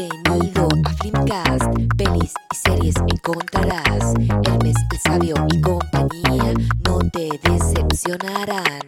[0.00, 1.64] Bienvenido a Filmcast,
[1.98, 4.14] pelis y series encontrarás.
[4.46, 6.54] Hermes el sabio y compañía
[6.86, 8.80] no te decepcionarán.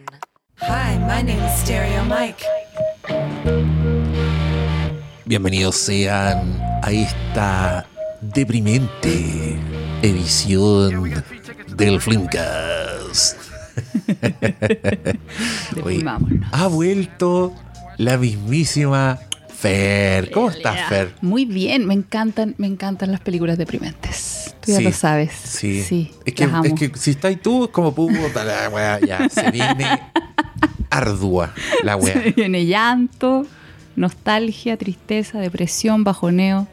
[0.62, 2.42] Hi, my name is Stereo Mike.
[5.26, 7.86] Bienvenidos sean a esta
[8.22, 9.58] deprimente
[10.00, 11.12] edición
[11.76, 12.00] del.
[12.00, 12.24] Oye,
[15.74, 16.48] Deprimámonos.
[16.52, 17.52] ha vuelto
[17.98, 19.18] la mismísima
[19.62, 20.32] Fer.
[20.32, 21.14] ¿Cómo estás, Fer?
[21.20, 24.56] Muy bien, me encantan, me encantan las películas deprimentes.
[24.60, 25.30] Tú ya Sí, lo sabes.
[25.44, 26.10] Sí.
[26.24, 29.86] es, que, es que si estás tú, es como puta la wea, ya se viene
[30.90, 32.12] ardua la wea.
[32.12, 33.46] Se viene llanto,
[33.94, 36.66] nostalgia, tristeza, depresión, bajoneo,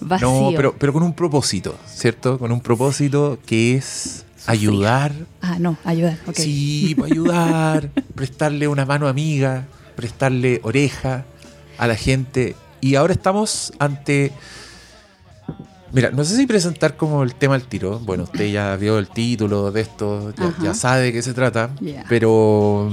[0.00, 0.28] vacío.
[0.30, 2.38] No, pero, pero con un propósito, ¿cierto?
[2.38, 5.12] Con un propósito que es ayudar.
[5.42, 6.16] Ah, no, ayudar.
[6.28, 6.36] ok.
[6.36, 9.66] Sí, pues, ayudar, prestarle una mano amiga,
[9.96, 11.24] prestarle oreja
[11.80, 12.54] a la gente.
[12.80, 14.32] Y ahora estamos ante.
[15.92, 17.98] Mira, no sé si presentar como el tema al tiro.
[17.98, 21.70] Bueno, usted ya vio el título de esto, ya, ya sabe de qué se trata.
[21.80, 22.04] Ya.
[22.08, 22.88] Pero.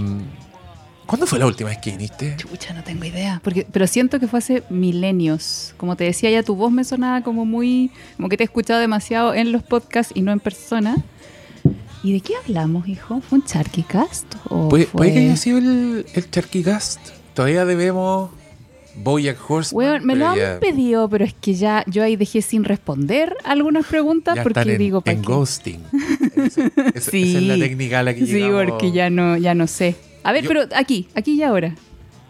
[1.06, 2.36] ¿Cuándo fue la última vez que viniste?
[2.36, 3.40] Chucha, no tengo idea.
[3.42, 5.74] Porque, pero siento que fue hace milenios.
[5.78, 7.92] Como te decía, ya tu voz me sonaba como muy.
[8.16, 10.96] Como que te he escuchado demasiado en los podcasts y no en persona.
[12.04, 13.22] ¿Y de qué hablamos, hijo?
[13.22, 14.36] ¿Fue un Charkycast?
[14.50, 14.98] ¿O ¿Puede, fue...
[14.98, 17.00] puede que haya sido el, el Charquicast?
[17.34, 18.32] Todavía debemos
[19.04, 19.78] Bojack Horseman.
[19.86, 23.36] Weón, me lo han ya- pedido, pero es que ya yo ahí dejé sin responder
[23.44, 25.28] algunas preguntas Ya porque en, digo, ¿para en qué?
[25.32, 25.80] ghosting.
[26.36, 27.30] Esa, esa- Sí.
[27.30, 28.66] esa es la técnica a la que Sí, llegamos.
[28.72, 29.96] porque ya no, ya no sé.
[30.24, 31.76] A ver, Yo- pero aquí, aquí y ahora.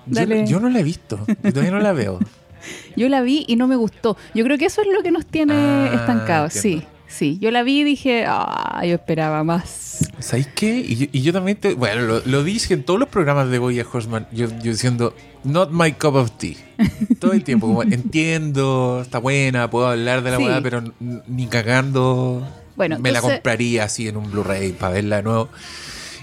[0.06, 0.46] Yo, Dale.
[0.48, 1.20] yo no la he visto.
[1.44, 2.20] Yo todavía no la veo.
[2.98, 4.18] Yo la vi y no me gustó.
[4.34, 6.56] Yo creo que eso es lo que nos tiene Ah, estancados.
[6.56, 6.86] entiendo.
[7.08, 7.38] Sí, sí.
[7.40, 9.87] Yo la vi y dije, ah, yo esperaba más.
[10.20, 10.78] ¿Sabéis qué?
[10.80, 13.60] Y yo, y yo también, te- bueno, lo, lo dije en todos los programas de
[13.60, 16.56] Boya Horseman, yo, yo diciendo, not my cup of tea.
[17.20, 20.44] Todo el tiempo, como entiendo, está buena, puedo hablar de la Sí.
[20.44, 20.84] weá, pero
[21.28, 25.50] ni cagando Bueno, me la compraría así en un Blu-ray para verla de nuevo.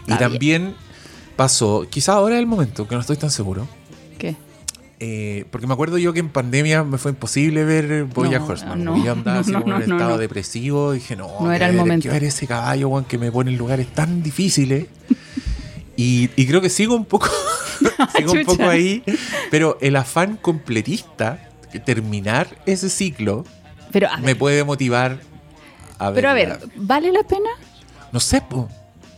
[0.06, 0.74] Y también
[1.36, 3.66] pasó, quizá ahora es el momento, que no estoy tan seguro.
[5.06, 8.84] Eh, porque me acuerdo yo que en pandemia me fue imposible ver Boya No, Horseman.
[8.84, 10.92] no, yo andaba así no, en un estado depresivo.
[10.92, 12.04] Dije, no, No era el ver- momento.
[12.04, 14.86] que ver ese caballo, weón, que me pone en lugares tan difíciles.
[15.96, 17.28] Y, y creo que sigo un poco,
[18.16, 19.02] sigo un poco ahí.
[19.50, 23.44] Pero el afán completista, que terminar ese ciclo,
[23.92, 25.20] Pero me ver, puede motivar
[25.98, 26.14] a ver.
[26.14, 27.50] pero a ver, ¿vale la pena?
[28.10, 28.68] No sé, po.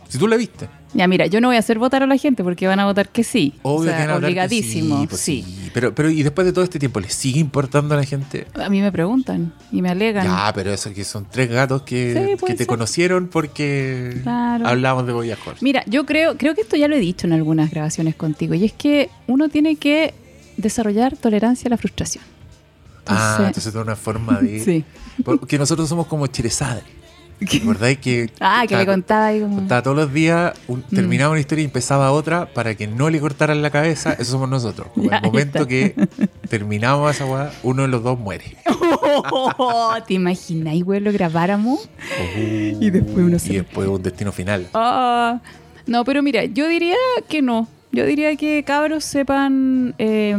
[0.08, 0.68] Si tú la viste.
[0.94, 3.08] Ya, mira, yo no voy a hacer votar a la gente porque van a votar
[3.10, 3.52] que sí.
[3.62, 5.44] Obvio o sea, que van a hablar que obligadísimo, sí, pues sí.
[5.46, 5.70] sí.
[5.74, 8.46] Pero, pero, y después de todo este tiempo, ¿le sigue importando a la gente?
[8.54, 10.24] A mí me preguntan y me alegan.
[10.24, 12.66] Ya, pero eso que son tres gatos que, Sí, que te ser.
[12.66, 14.66] conocieron porque Claro.
[14.66, 15.56] hablamos de Horseman.
[15.60, 18.64] Mira, yo creo, creo que esto ya lo he dicho en algunas grabaciones contigo, y
[18.64, 20.14] es que uno tiene que
[20.56, 22.24] desarrollar tolerancia a la frustración.
[23.06, 24.60] ah, entonces- entonces es una forma de...
[24.64, 24.84] Sí.
[25.24, 26.82] Porque nosotros somos como Cherezade.
[27.40, 28.30] ¿Recordáis que...
[28.40, 29.56] Ah, que estaba- contaba ahí como...
[29.56, 30.94] Contaba todos los días, un- Mm.
[30.94, 34.14] terminaba una historia y empezaba otra para que no le cortaran la cabeza.
[34.14, 34.88] Eso somos nosotros.
[34.94, 35.94] Como Ya, el momento que
[36.48, 38.56] terminamos esa weá, uno de los dos muere.
[40.06, 41.88] ¿Te imagináis, güey, lo grabáramos?
[42.80, 44.68] Y después uno se- Y después un destino final.
[44.74, 45.40] Ah,
[45.86, 46.96] no, pero mira, yo diría
[47.28, 47.68] que no.
[47.92, 50.36] Yo diría que cabros sepan eh,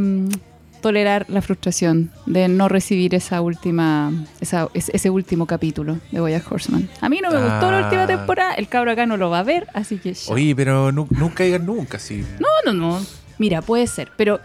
[0.82, 4.12] tolerar la frustración de no recibir esa última,
[4.42, 6.90] esa- ese, último capítulo de Boyack Horseman.
[7.02, 7.84] A mí no me gustó la Ah.
[7.86, 10.34] última temporada, el cabro acá no lo va a ver, así que ya.
[10.34, 12.24] Oye, pero nu- nunca digan nunca, sí.
[12.40, 13.06] No, no, no.
[13.38, 14.40] Mira, puede ser, pero,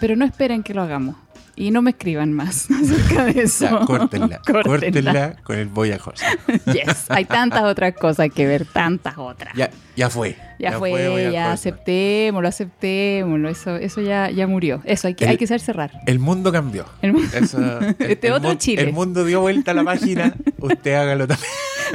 [0.00, 1.16] pero no esperen que lo hagamos.
[1.60, 3.64] Y no me escriban más acerca de eso.
[3.66, 4.62] Ya, córtenla, Córtenla.
[4.62, 6.38] córtenla con el Boya Horseman.
[6.72, 9.54] Yes, hay tantas otras cosas que ver, tantas otras.
[9.54, 10.36] Ya, ya fue.
[10.58, 13.48] Ya, fue, Bojack ya aceptémoslo, aceptémoslo.
[13.48, 14.80] Eso, eso ya, ya murió.
[14.84, 15.90] Eso, hay que, El- hay que saber cerrar.
[16.06, 16.84] El mundo cambió.
[17.02, 18.82] El mu- Eso- el- Este el otro Chile.
[18.82, 20.34] El mundo dio vuelta a la página.
[20.58, 21.50] Usted hágalo también.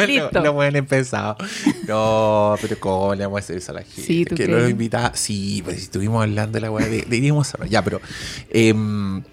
[0.07, 0.29] Listo.
[0.33, 1.37] Lo, lo buen empezado.
[1.87, 4.01] No, pero ¿cómo le vamos a hacer eso a la gente?
[4.01, 5.11] Sí, ¿tú que lo invitaba.
[5.15, 7.69] Sí, pues si estuvimos hablando de la weá, de- deberíamos cerrar.
[7.69, 8.01] Ya, pero.
[8.49, 9.23] em,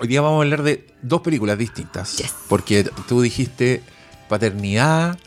[0.00, 2.16] hoy día vamos a hablar de dos películas distintas.
[2.16, 2.34] Yes.
[2.48, 3.82] Porque tú dijiste
[4.28, 5.18] paternidad.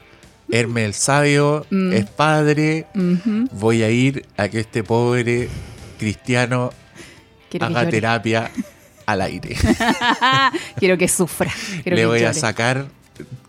[0.51, 1.93] Hermes el sabio Mm.
[1.93, 2.87] es padre.
[3.51, 5.47] Voy a ir a que este pobre
[5.99, 6.71] cristiano
[7.51, 8.49] Quiero haga terapia
[9.05, 9.55] al aire.
[10.77, 11.51] Quiero que sufra.
[11.83, 12.87] Quiero Le que voy a sacar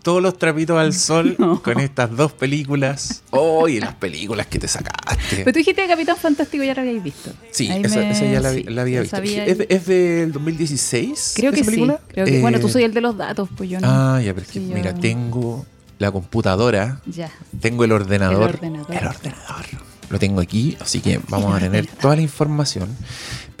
[0.03, 1.61] todos los trapitos al sol No.
[1.61, 3.21] con estas dos películas.
[3.31, 5.37] Oye, las películas que te sacaste.
[5.37, 7.31] Pero tú dijiste que Capitán Fantástico ya lo habíais visto.
[7.51, 9.15] Sí, esa, me- esa ya la, sí, la había visto.
[9.17, 11.33] sabía- ¿Es, de- es del 2016?
[11.35, 11.71] Creo que esa sí.
[11.71, 11.99] película?
[12.07, 13.87] Creo que, bueno, tú Eh, soy el de los datos, pues yo no.
[13.89, 15.65] Ah, ya, pero es que, Sí, yo- mira, tengo
[15.99, 17.29] la computadora, Ya.
[17.59, 18.49] tengo el ordenador.
[18.49, 18.95] El ordenador.
[18.95, 19.65] El ordenador.
[20.09, 22.89] Lo tengo aquí, así que vamos a tener toda la información.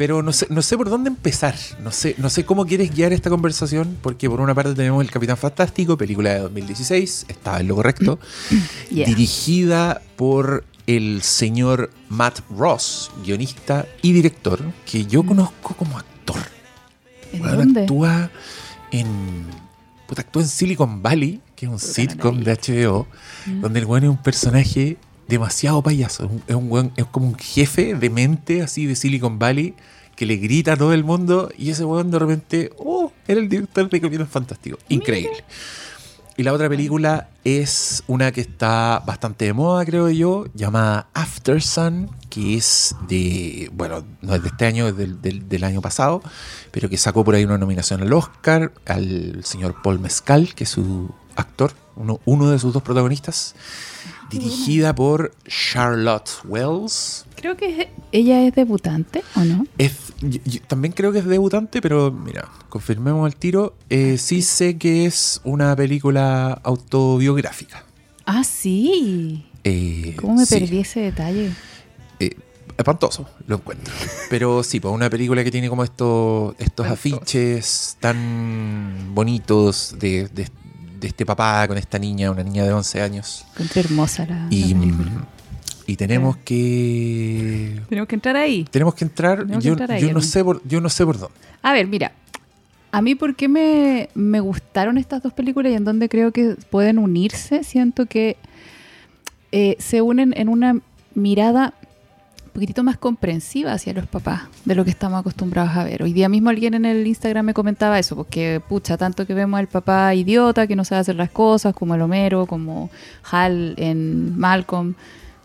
[0.01, 1.53] Pero no sé, no sé por dónde empezar.
[1.83, 5.11] No sé, no sé cómo quieres guiar esta conversación, porque por una parte tenemos El
[5.11, 8.17] Capitán Fantástico, película de 2016, estaba en lo correcto,
[8.89, 9.05] Yeah.
[9.05, 14.59] dirigida por el señor Matt Ross, guionista y director,
[14.89, 16.37] que yo conozco como actor.
[17.31, 17.81] ¿En dónde?
[17.81, 18.31] actúa
[18.89, 19.45] en.
[20.07, 22.55] Puta, actúa en Silicon Valley, que es un sitcom de.
[22.55, 23.05] HBO,
[23.61, 26.25] donde el weón es un personaje demasiado payaso.
[26.25, 29.75] Es un- Es, un es como un jefe de mente así de Silicon Valley
[30.21, 33.49] que le grita a todo el mundo y ese weón de repente, oh, era el
[33.49, 34.77] director de Capitán Fantástico.
[34.87, 35.43] Increíble.
[36.37, 41.59] Y la otra película es una que está bastante de moda, creo yo, llamada After
[41.59, 45.81] Sun, que es de, bueno, no es de este año, es del, del- del año
[45.81, 46.21] pasado,
[46.69, 50.69] pero que sacó por ahí una nominación al Oscar, al señor Paul Mescal, que es
[50.69, 53.55] su actor, uno, uno de sus dos protagonistas,
[54.29, 57.25] dirigida por Charlotte Wells.
[57.35, 59.65] Creo que ella es debutante, ¿o no?
[59.77, 63.75] Es, yo- yo también creo que es debutante, pero mira, confirmemos el tiro.
[63.89, 67.83] Eh, sí sé que es una película autobiográfica.
[68.25, 69.45] Ah, sí.
[69.63, 71.51] Eh, ¿Cómo me sí, perdí ese detalle?
[72.19, 72.35] eh,
[72.77, 73.93] espantoso, lo encuentro.
[74.29, 80.49] Pero sí, pues una película que tiene como estos, estos afiches tan bonitos de, de-
[80.99, 83.43] de este papá con esta niña, una niña de 11 años.
[83.53, 85.09] Encontré hermosa la, la Y, película.
[85.91, 87.81] Y tenemos que...
[87.89, 88.65] Tenemos que entrar ahí.
[88.71, 91.05] Tenemos que entrar, Tenemos que yo, entrar ahí, yo no sé por, yo no sé
[91.05, 91.35] por dónde.
[91.61, 92.13] A ver, mira.
[92.93, 96.55] A mí, ¿por qué me, me gustaron estas dos películas y en donde creo que
[96.69, 97.65] pueden unirse?
[97.65, 98.37] Siento que
[99.51, 100.79] eh, se unen en una
[101.13, 101.73] mirada
[102.45, 106.03] un poquitito más comprensiva hacia los papás de lo que estamos acostumbrados a ver.
[106.03, 109.57] Hoy día mismo alguien en el Instagram me comentaba eso, porque pucha, tanto que vemos
[109.57, 112.89] al papá idiota que no sabe hacer las cosas, como el Homero, como
[113.29, 114.95] Hal en Malcolm.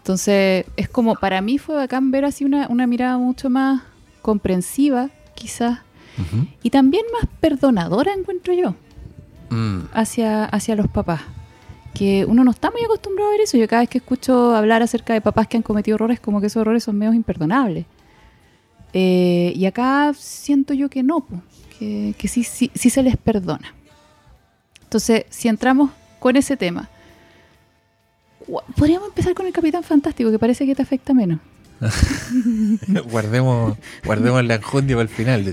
[0.07, 3.83] Entonces, es como, para mí fue bacán ver así una, una mirada mucho más
[4.23, 5.81] comprensiva, quizás,
[6.63, 8.77] y también más perdonadora, encuentro yo,
[9.51, 9.89] Mm.
[9.93, 11.23] hacia, hacia los papás.
[11.93, 13.57] Que uno no está muy acostumbrado a ver eso.
[13.57, 16.47] Yo cada vez que escucho hablar acerca de papás que han cometido errores, como que
[16.47, 17.85] esos errores son medios imperdonables.
[18.93, 21.27] Eh, y acá siento yo que no,
[21.81, 23.75] que, que sí, sí, sí se les perdona.
[24.85, 26.89] Entonces, si entramos con ese tema,
[28.77, 31.41] podríamos empezar con el Capitán Fantástico, que parece que te afecta menos.
[33.11, 35.45] guardemos, guardemos la enjundia para el final.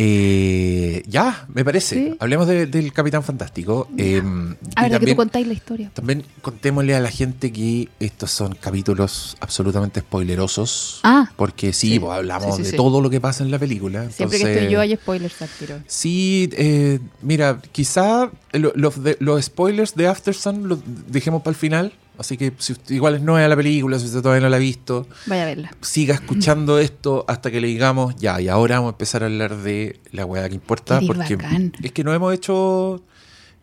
[0.00, 1.94] Eh, ya, me parece.
[1.96, 2.16] Sí.
[2.20, 3.88] Hablemos de- del Capitán Fantástico.
[3.98, 4.54] Eh, A y ver, que
[4.84, 5.90] tú también, contáis la historia.
[5.92, 11.00] también contémosle a la gente que estos son capítulos absolutamente spoilerosos.
[11.02, 11.98] Ah, Porque sí, Sí.
[11.98, 14.08] pues, hablamos Sí, de todo lo que pasa en la película.
[14.10, 15.78] siempre que entonces- estoy yo hay spoilers al tiro.
[15.88, 20.78] Sí, eh, mira, quizá lo- los, de- los spoilers de After Sun los
[21.08, 21.92] dejemos para el final.
[22.18, 24.60] Así que si usted, igual es nueva la película, si usted todavía no la ha
[24.60, 25.70] visto, Vaya a verla.
[25.80, 29.56] siga escuchando esto hasta que le digamos, ya, y ahora vamos a empezar a hablar
[29.56, 31.00] de la weá que importa.
[31.06, 31.72] Porque bacán.
[31.82, 33.02] es que no hemos hecho.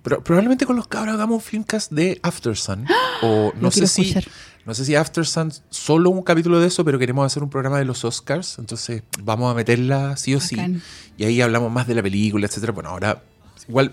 [0.03, 2.85] Pero probablemente con los cabros hagamos un filmcast de After Sun.
[3.21, 4.01] O no sé si.
[4.03, 4.25] escuchar.
[4.65, 7.77] No sé si After Sun solo un capítulo de eso, pero queremos hacer un programa
[7.79, 8.57] de los Oscars.
[8.59, 10.57] Entonces vamos a meterla sí o sí.
[11.17, 12.71] Y ahí hablamos más de la película, etcétera.
[12.73, 13.21] Bueno, ahora
[13.67, 13.91] igual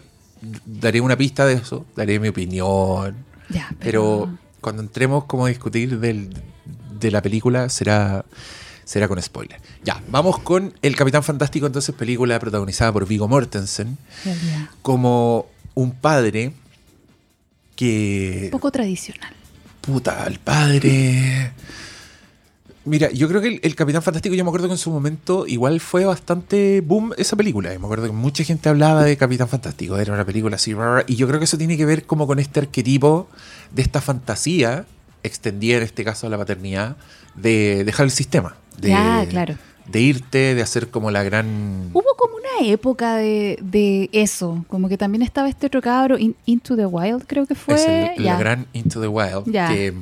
[0.67, 3.17] daré una pista de eso, daré mi opinión.
[3.49, 4.39] Ya, Pero pero...
[4.63, 6.31] cuando entremos como a discutir del-
[6.99, 8.25] de la película será,
[8.85, 9.61] será con spoiler.
[9.85, 13.99] Ya, vamos con El Capitán Fantástico, entonces película protagonizada por Vigo Mortensen,
[14.81, 16.53] como un padre
[17.77, 18.49] que...
[18.53, 19.35] Poco tradicional.
[19.81, 21.53] Puta, el padre...
[22.85, 25.47] Mira, yo creo que el, el Capitán Fantástico, yo me acuerdo que en su momento
[25.47, 27.73] igual fue bastante boom esa película.
[27.73, 31.05] Yo me acuerdo que mucha gente hablaba de Capitán Fantástico, era una película así, rara,
[31.07, 33.29] y yo creo que eso tiene que ver como con este arquetipo
[33.71, 34.85] de esta fantasía,
[35.23, 36.97] extendida en este caso a la paternidad,
[37.37, 38.57] de dejar el sistema.
[38.81, 39.55] De, Ya, claro.
[39.87, 41.91] De irte, de hacer como la gran...
[41.93, 46.37] Hubo como una época de, de eso, como que también estaba este otro cabro, In-
[46.47, 47.75] Into the Wild creo que fue.
[47.77, 47.87] es
[48.19, 49.69] el- la gran Into the Wild, Ya.
[49.69, 49.93] que...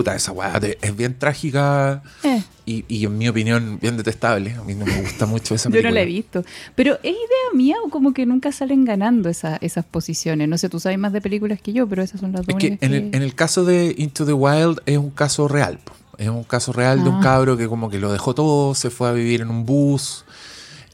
[0.00, 4.52] Puta, esa weá es bien trágica Eh, y, y en mi opinión bien detestable.
[4.52, 5.90] A mí no me gusta mucho esa yo película.
[5.90, 6.42] no la he visto.
[6.74, 10.48] Pero ¿es idea mía o como que nunca salen ganando esa- esas posiciones?
[10.48, 12.56] No sé, tú sabes más de películas que yo, pero esas son las dos Es
[12.56, 15.78] que en el, en el caso de Into the Wild es un caso real.
[16.16, 17.20] Es un caso real de un Ah.
[17.22, 20.24] cabro que como que lo dejó todo, se fue a vivir en un bus,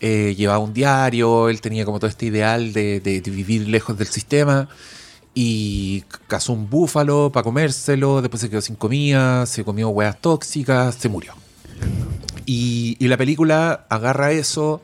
[0.00, 3.96] eh, llevaba un diario, él tenía como todo este ideal de, de- de vivir lejos
[3.96, 4.68] del sistema
[5.38, 10.95] y cazó un búfalo para comérselo, después se quedó sin comida, se comió hueas tóxicas,
[10.95, 11.35] se murió.
[12.47, 14.81] Y, y la película agarra eso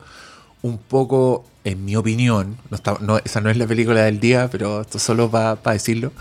[0.61, 4.47] un poco, en mi opinión, no está- no- esa no es la película del día,
[4.51, 6.11] pero esto solo para decirlo,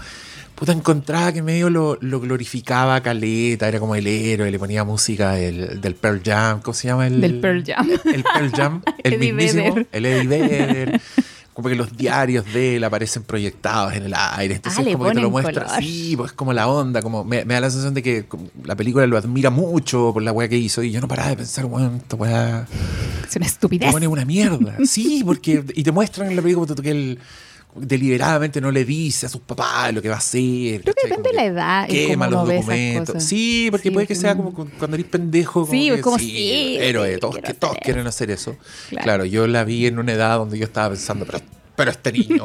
[0.54, 5.32] puta, encontraba que medio lo, lo glorificaba Caleta, era como el héroe, le ponía música
[5.32, 7.06] del, del Pearl Jam, ¿cómo se llama?
[7.06, 7.88] El, Del Pearl Jam.
[7.90, 9.88] El Pearl Jam, el Eddie mismísimo, Vedder.
[9.92, 11.00] el Eddie Vedder.
[11.62, 14.56] Como que los diarios de él aparecen proyectados en el aire.
[14.56, 15.76] Entonces Ah, como que te lo muestra color.
[15.78, 18.24] así, pues como la onda, como me, me da la sensación de que
[18.64, 20.82] la película lo admira mucho por la weá que hizo.
[20.82, 22.66] Y yo no paraba de pensar, weón, esta weá
[23.28, 23.92] Es una te estupidez.
[23.92, 24.76] pone una mierda.
[24.84, 25.64] Sí, porque.
[25.74, 27.18] Y te muestran en la película que él
[27.74, 30.82] deliberadamente no le dice a sus papás lo que va a hacer.
[30.82, 33.22] Creo que depende Como de la edad Quema los documentos.
[33.24, 35.66] Sí, porque Sí, puede que sea como cu- cuando eres pendejo.
[35.70, 37.18] Sí, que como, sí, héroe.
[37.18, 38.56] Todos, que, quieren hacer eso.
[38.90, 39.04] Claro.
[39.04, 39.24] Claro.
[39.24, 41.40] yo la vi en una edad donde yo estaba pensando, pero,
[41.76, 42.44] pero este niño.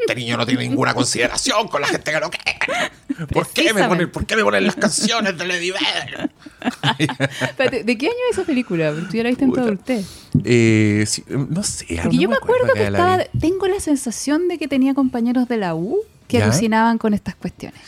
[0.00, 3.26] Este niño no tiene ninguna consideración con la gente que lo quiere.
[3.32, 5.72] ¿Por qué me ponen, ¿por qué me ponen las canciones de Lady?
[6.98, 8.92] Espérate, ¿De qué año es esa película?
[9.10, 10.06] Tú ya la viste en tu adultez.
[10.44, 11.86] Eh, sí, no sé.
[12.02, 13.24] Porque no yo me acuerdo que la estaba.
[13.38, 16.44] Tengo la sensación de que tenía compañeros de la U que ¿Ya?
[16.44, 17.78] alucinaban con estas cuestiones.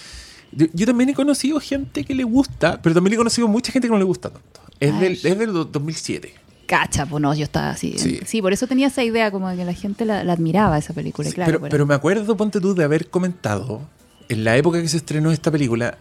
[0.52, 3.88] Yo, yo también he conocido gente que le gusta, pero también he conocido mucha gente
[3.88, 4.60] que no le gusta tanto.
[4.78, 5.00] Es, Ay.
[5.00, 6.34] del, es del do- 2007.
[6.66, 7.94] Cacha, pues no, yo estaba así.
[7.96, 8.20] Sí.
[8.26, 10.92] Sí, por eso tenía esa idea, como de que la gente la, la admiraba esa
[10.92, 11.60] película, Sí, claro.
[11.70, 13.80] pero, me acuerdo, ponte tú, de haber comentado,
[14.28, 15.96] en la época que se estrenó esta película,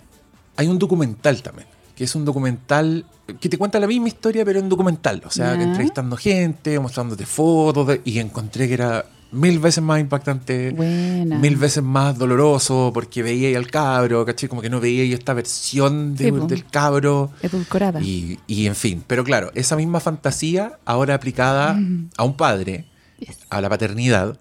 [0.58, 3.06] hay un documental también, que es un documental
[3.40, 5.22] que te cuenta la misma historia, pero en documental.
[5.26, 10.00] O sea, que entrevistando gente, mostrándote fotos, de- y encontré que era mil veces más
[10.00, 10.72] impactante.
[10.72, 11.38] Buena.
[11.40, 14.48] Mil veces más doloroso porque veía ahí al cabro, ¿cachai?
[14.50, 16.48] Como que no veía ahí esta versión de- Sí, po.
[16.48, 17.32] del cabro.
[17.42, 18.02] Edulcorada.
[18.02, 21.78] Y, y en fin, pero claro, esa misma fantasía ahora aplicada
[22.18, 22.86] a un padre,
[23.20, 23.38] Yes.
[23.50, 24.38] a la paternidad,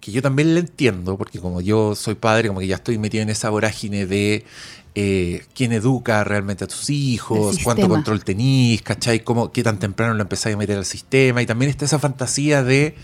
[0.00, 3.22] que yo también la entiendo, porque como yo soy padre, como que ya estoy metido
[3.22, 4.44] en esa vorágine de
[4.94, 9.20] eh, quién educa realmente a tus hijos, cuánto control tenís, ¿cachai?
[9.24, 12.62] Cómo, qué tan temprano lo empezáis a meter al sistema, y también está esa fantasía
[12.62, 12.94] de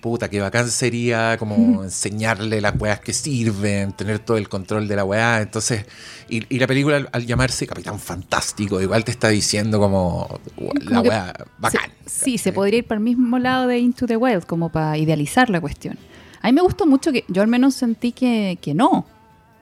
[0.00, 4.96] puta, qué bacán sería como enseñarle las weas que sirven, tener todo el control de
[4.96, 5.40] la weá.
[5.42, 5.84] Entonces,
[6.28, 10.40] y, y la película al, al llamarse Capitán Fantástico, igual te está diciendo como
[10.84, 11.90] la weá bacán.
[12.06, 14.96] Se- sí, se podría ir para el mismo lado de Into the Wild, como para
[14.96, 15.98] idealizar la cuestión.
[16.42, 19.04] A mí me gustó mucho que yo al menos sentí que, que no,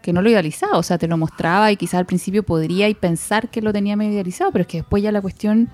[0.03, 0.79] que no lo idealizaba.
[0.79, 3.97] O sea, te lo mostraba y quizás al principio podría y pensar que lo tenía
[3.97, 5.69] medio idealizado, pero es que después ya la cuestión,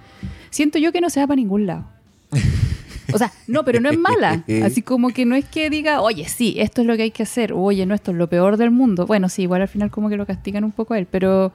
[0.50, 1.84] siento yo que no se va para ningún lado.
[3.12, 4.44] O sea, no, pero no es mala.
[4.64, 7.22] Así como que no es que diga, oye, sí, esto es lo que hay que
[7.24, 9.06] hacer, o, oye, no, esto es lo peor del mundo.
[9.06, 11.52] Bueno, sí, igual al final como que lo castigan un poco a él, pero,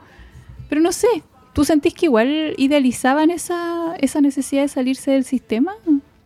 [0.68, 1.08] pero no sé.
[1.52, 5.72] ¿Tú sentís que igual idealizaban esa, esa necesidad de salirse del sistema?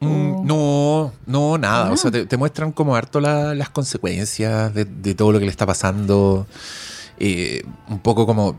[0.00, 1.88] Mm, no, no, nada.
[1.88, 1.92] Ah.
[1.92, 5.46] O sea, te, te muestran como harto la- las consecuencias de, de todo lo que
[5.46, 6.46] le está pasando.
[7.18, 8.58] Eh, un poco como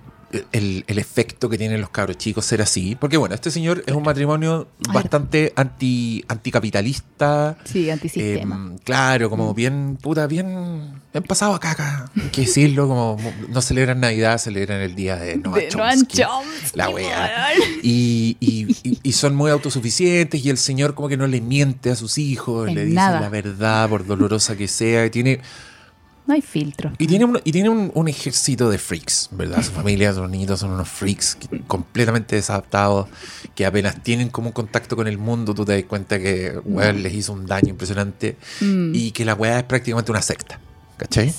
[0.52, 2.96] el, el efecto que tienen los cabros chicos ser así.
[2.96, 7.58] Porque bueno, este señor es un matrimonio bastante anti, anticapitalista.
[7.64, 8.72] Sí, antisistema.
[8.76, 12.10] Eh, claro, como bien, puta, bien, bien pasado a caca.
[12.16, 13.18] Hay que decirlo, como
[13.50, 16.18] no celebran Navidad, celebran el día de Noam De Chomsky.
[16.18, 17.50] Chomsky, La wea.
[17.84, 21.90] Y, y- y- y son muy autosuficientes y el señor como que no le miente
[21.92, 23.22] a sus hijos, En le dice nada.
[23.22, 25.06] la verdad, por dolorosa que sea.
[25.06, 25.40] Y tiene,
[26.28, 26.92] No hay filtro.
[26.98, 29.62] y tiene, un, y tiene un, un ejército de freaks, ¿verdad?
[29.64, 33.08] Su familia, sus niñitos son unos freaks que- completamente desadaptados,
[33.54, 37.04] que apenas tienen como un contacto con el mundo, tú te das cuenta que weón,
[37.04, 38.92] les hizo un daño impresionante Mm.
[38.96, 40.60] y que la weá es prácticamente una secta,
[40.98, 41.30] ¿cachai?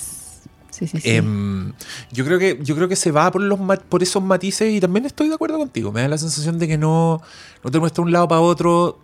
[0.71, 1.09] Sí, sí, sí.
[1.09, 1.73] Em,
[2.11, 5.05] yo creo que yo creo que se va por los por esos matices y también
[5.07, 5.91] estoy de acuerdo contigo.
[5.91, 7.19] Me da la sensación de que no,
[7.63, 8.99] no te muestra un lado para otro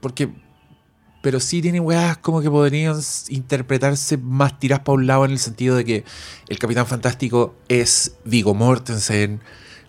[0.00, 0.28] porque
[1.22, 2.94] pero sí tiene weas como que podrían
[3.28, 6.04] interpretarse más tiradas para un lado en el sentido de que
[6.48, 9.40] el Capitán Fantástico es Vigo Mortensen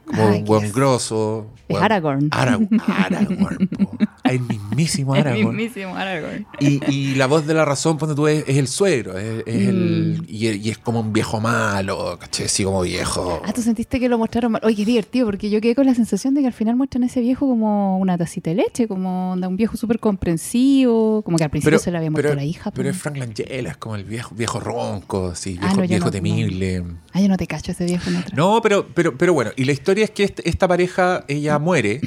[0.06, 1.48] como Ay, un buen qué- grosso.
[1.68, 1.84] Es weón.
[1.84, 2.30] Aragorn.
[2.30, 3.98] Arag- Aragorn, po.
[4.24, 5.56] el mismísimo El Aragorn.
[5.56, 6.46] mismísimo Aragorn.
[6.60, 9.18] Y, y la voz de la razón, ponte tú, es, es el suegro.
[9.18, 10.26] Es, es el, Mm.
[10.28, 12.46] y, y es como un viejo malo, ¿cachai?
[12.46, 13.42] Así como viejo.
[13.46, 14.62] Ah, tú sentiste que lo mostraron mal.
[14.64, 17.08] Oye, qué divertido, porque yo quedé con la sensación de que al final muestran a
[17.08, 21.44] ese viejo como una tacita de leche, como onda, un viejo súper comprensivo, como que
[21.44, 22.72] al principio se le había muerto pero, la hija.
[22.72, 26.06] pero es Frank Langella, es como el viejo, viejo ronco, así, Ah, viejo, no, viejo
[26.06, 26.84] no- temible.
[27.14, 28.10] Ah, yo no te cacho ese viejo.
[28.36, 32.02] No, pero, pero, pero bueno, y la historia es que esta pareja, ella muere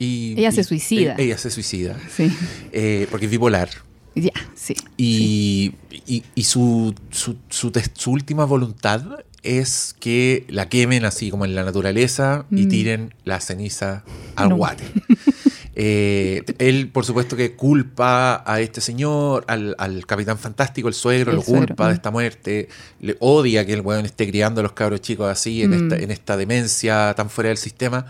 [0.00, 0.34] y...
[0.36, 1.14] Ella se y- suicida.
[1.18, 2.32] Ella, se suicida, Sí.
[2.72, 3.68] eh, porque es bipolar.
[4.16, 4.74] Ya, sí.
[4.96, 5.74] Y,
[6.08, 9.02] y- y su, su, su su última voluntad
[9.44, 12.68] es que la quemen así como en la naturaleza y Mm.
[12.68, 14.02] tiren la ceniza
[14.34, 14.56] al No.
[14.56, 14.84] guate.
[15.82, 21.30] Eh, él, por supuesto, que culpa a este señor, al, al capitán fantástico, el suegro,
[21.30, 21.96] El lo suegro, culpa de mm.
[21.96, 22.68] esta muerte,
[23.00, 25.82] le odia que el weón esté criando a los cabros chicos así, en, Mm.
[25.92, 28.04] esta, en esta demencia tan fuera del sistema,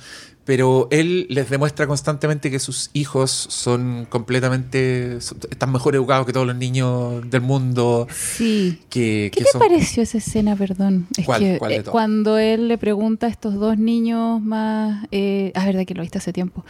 [0.44, 5.20] Pero él les demuestra constantemente que sus hijos son completamente.
[5.20, 8.08] son- están mejor educados que todos los niños del mundo.
[8.12, 8.80] Sí.
[8.88, 11.06] Que, ¿Qué que te son- pareció esa escena, perdón?
[11.16, 11.40] Es ¿Cuál?
[11.40, 15.06] que ¿Cuál de eh, cuando él le pregunta a estos dos niños más...
[15.12, 16.64] Eh, ah, verdad que lo viste hace tiempo.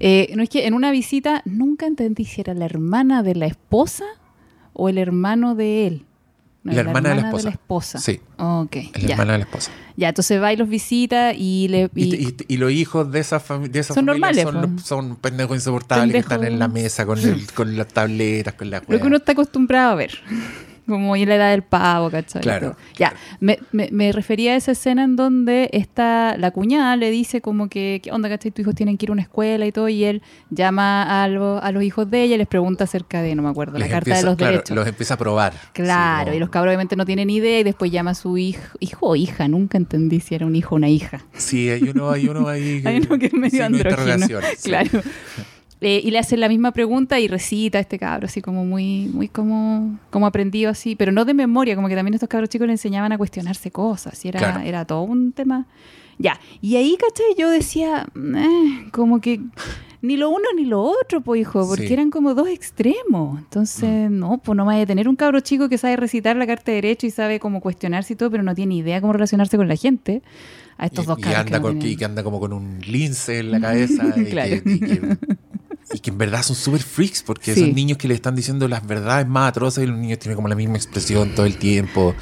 [0.00, 3.46] Eh, no es que en una visita nunca entendí si era la hermana de la
[3.46, 4.04] esposa
[4.72, 6.06] o el hermano de él.
[6.64, 7.48] No, La hermana de la esposa.
[7.48, 7.98] esposa.
[7.98, 8.20] Sí.
[8.38, 9.14] Ok, Es la ya.
[9.14, 9.72] hermana de la esposa.
[9.96, 11.90] Ya, entonces va y los visita y le...
[11.94, 14.86] Y, y- y- y los hijos de esa, de esa Son familia normales, son, pues.
[14.86, 18.82] son pendejos insoportables que están en la mesa con, el- con las tabletas, con las
[18.88, 20.20] Lo que uno está acostumbrado a ver.
[20.86, 22.42] Como en la edad del pavo, ¿cachai?
[22.42, 22.76] Claro.
[22.98, 23.16] Ya, claro.
[23.40, 27.68] me, me- me refería a esa escena en donde está la cuñada le dice como
[27.68, 28.50] que, ¿qué onda, cachai?
[28.50, 31.62] Tus hijos tienen que ir a una escuela y todo, y él llama a, lo-
[31.62, 33.98] a los hijos de ella y les pregunta acerca de, no me acuerdo, la carta
[34.10, 34.76] empieza- de los claro, derechos.
[34.76, 35.52] Los empieza a probar.
[35.72, 38.36] Claro, Sí, como- y los cabros obviamente no tienen idea y después llama a su
[38.36, 41.20] hijo, hijo o hija, nunca entendí si era un hijo o una hija.
[41.32, 42.82] Sí, hay uno, hay uno ahí.
[42.86, 44.26] Hay uno que es medio andrógino.
[44.58, 44.72] sí.
[45.84, 49.06] Eh, y le hacen la misma pregunta y recita a este cabro, así como muy,
[49.12, 52.68] muy como, como aprendido así, pero no de memoria, como que también estos cabros chicos
[52.68, 54.60] le enseñaban a cuestionarse cosas, y era, Claro.
[54.60, 55.66] era todo un tema.
[56.18, 57.34] Ya, y ahí, ¿cachai?
[57.36, 59.40] Yo decía, eh, como que
[60.02, 61.92] ni lo uno ni lo otro, pues hijo, porque Sí.
[61.94, 63.38] eran como dos extremos.
[63.40, 66.70] Entonces, no, pues no vaya a tener un cabro chico que sabe recitar la carta
[66.70, 69.66] de derecho y sabe cómo cuestionarse y todo, pero no tiene idea cómo relacionarse con
[69.66, 70.22] la gente.
[70.78, 71.44] A estos y, dos y cabros.
[71.44, 74.14] que anda no con, y que anda como con un lince en la cabeza.
[74.16, 74.50] y, Claro.
[74.62, 75.16] que, y que-
[75.94, 77.60] y que en verdad son super freaks porque Sí.
[77.60, 80.48] son niños que le están diciendo las verdades más atroces y los niños tienen como
[80.48, 82.14] la misma expresión todo el tiempo.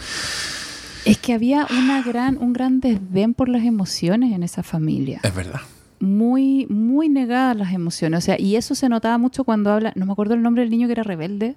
[1.05, 5.21] Es que había una gran, un gran desdén por las emociones en esa familia.
[5.23, 5.61] Es verdad.
[6.01, 8.19] Muy, muy negadas las emociones.
[8.19, 10.71] O sea, y eso se notaba mucho cuando habla, no me acuerdo el nombre del
[10.71, 11.57] niño que era rebelde.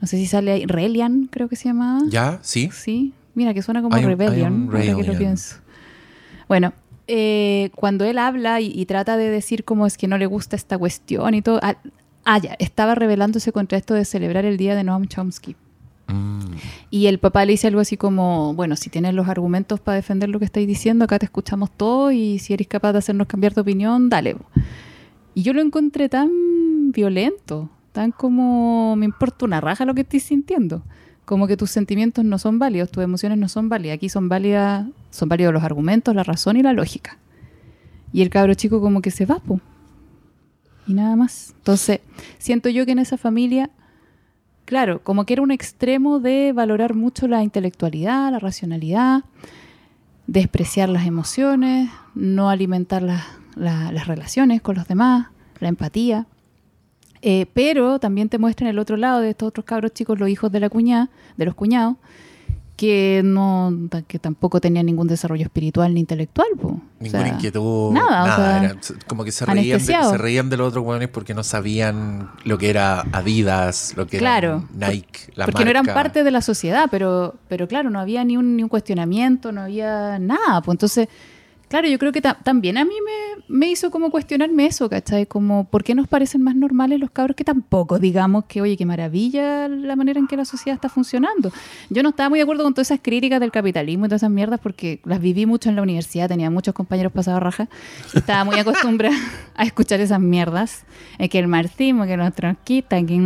[0.00, 2.00] No sé si sale ahí, Relian, creo que se llamaba.
[2.08, 2.38] ¿Ya?
[2.42, 2.70] ¿Sí?
[2.72, 5.18] Sí, mira que suena como Rebellion, ahora que lo Rebellion.
[5.18, 5.56] pienso.
[6.48, 6.74] Bueno,
[7.06, 10.56] eh, cuando él habla y, y trata de decir cómo es que no le gusta
[10.56, 11.76] esta cuestión y todo, ah,
[12.24, 15.56] ah, ya, estaba rebelándose contra esto de celebrar el día de Noam Chomsky.
[16.06, 16.56] Mm.
[16.90, 20.28] Y el papá le dice algo así como, bueno, si tienes los argumentos para defender
[20.28, 23.54] lo que estáis diciendo, acá te escuchamos todo y si eres capaz de hacernos cambiar
[23.54, 24.36] de opinión, dale.
[25.34, 26.30] Y yo lo encontré tan
[26.92, 30.82] violento, tan como me importa una raja lo que estoy sintiendo.
[31.24, 33.96] Como que tus sentimientos no son válidos, tus emociones no son válidas.
[33.96, 37.16] Aquí son válidas, son válidos los argumentos, la razón y la lógica.
[38.12, 39.60] Y el cabro chico como que se va, po.
[40.86, 41.54] Y nada más.
[41.56, 42.00] Entonces,
[42.38, 43.70] siento yo que en esa familia
[44.66, 49.20] Claro, como que era un extremo de valorar mucho la intelectualidad, la racionalidad,
[50.26, 53.24] despreciar las emociones, no alimentar las,
[53.56, 55.28] la- las relaciones con los demás,
[55.60, 56.26] la empatía.
[57.26, 60.52] Eh, pero también te muestran el otro lado de estos otros cabros chicos, los hijos
[60.52, 61.08] de la cuñada,
[61.38, 61.96] de los cuñados,
[62.76, 63.72] que no,
[64.06, 66.48] que tampoco tenían ningún desarrollo espiritual ni intelectual.
[66.60, 66.68] po.
[66.68, 67.92] O Ninguna sea, inquietud.
[67.92, 71.08] nada, o sea, era como que se reían, de, se reían de los otros hueones
[71.08, 75.70] porque no sabían lo que era Adidas, lo que Claro, era Nike, la porque no
[75.70, 79.50] eran parte de la sociedad, pero, pero claro, no había ni un, ni un cuestionamiento,
[79.50, 80.60] no había nada.
[80.60, 81.08] Pues entonces,
[81.74, 85.26] claro, yo creo que ta- también a mí me, me hizo como cuestionarme eso, ¿cachai?
[85.26, 88.86] Como, ¿por qué nos parecen más normales los cabros que tampoco digamos que, oye, qué
[88.86, 91.50] maravilla la manera en que la sociedad está funcionando?
[91.90, 94.30] Yo no estaba muy de acuerdo con todas esas críticas del capitalismo y todas esas
[94.30, 97.68] mierdas porque las viví mucho en la universidad, tenía muchos compañeros pasados raja,
[98.14, 99.16] estaba muy acostumbrada
[99.56, 100.84] a escuchar esas mierdas,
[101.18, 103.16] eh, que el marxismo, que los tronquistas, que...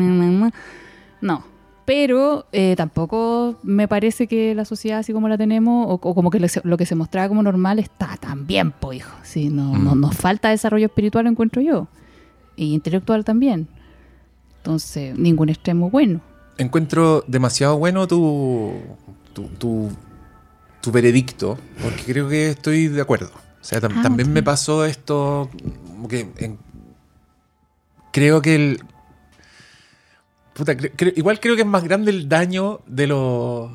[1.21, 1.45] No,
[1.89, 6.31] pero eh, tampoco me parece que la sociedad así como la tenemos, o, o como
[6.31, 9.11] que lo, que se mostraba como normal está tan bien, po, hijo.
[9.23, 10.01] Sí, no, no- Mm.
[10.01, 11.89] nos falta desarrollo espiritual, lo encuentro yo.
[12.57, 13.69] Y intelectual también.
[14.59, 16.21] Entonces, ningún extremo bueno.
[16.59, 18.75] Encuentro demasiado bueno tu,
[19.33, 19.89] tu, tu,
[20.83, 23.31] tu veredicto, porque creo que estoy de acuerdo.
[23.35, 25.49] O sea, tam- Ah, también me pasó esto,
[25.87, 26.59] como que en-
[28.13, 28.81] creo que el...
[30.59, 33.71] puta, cre- creo- igual creo que es más grande el daño de los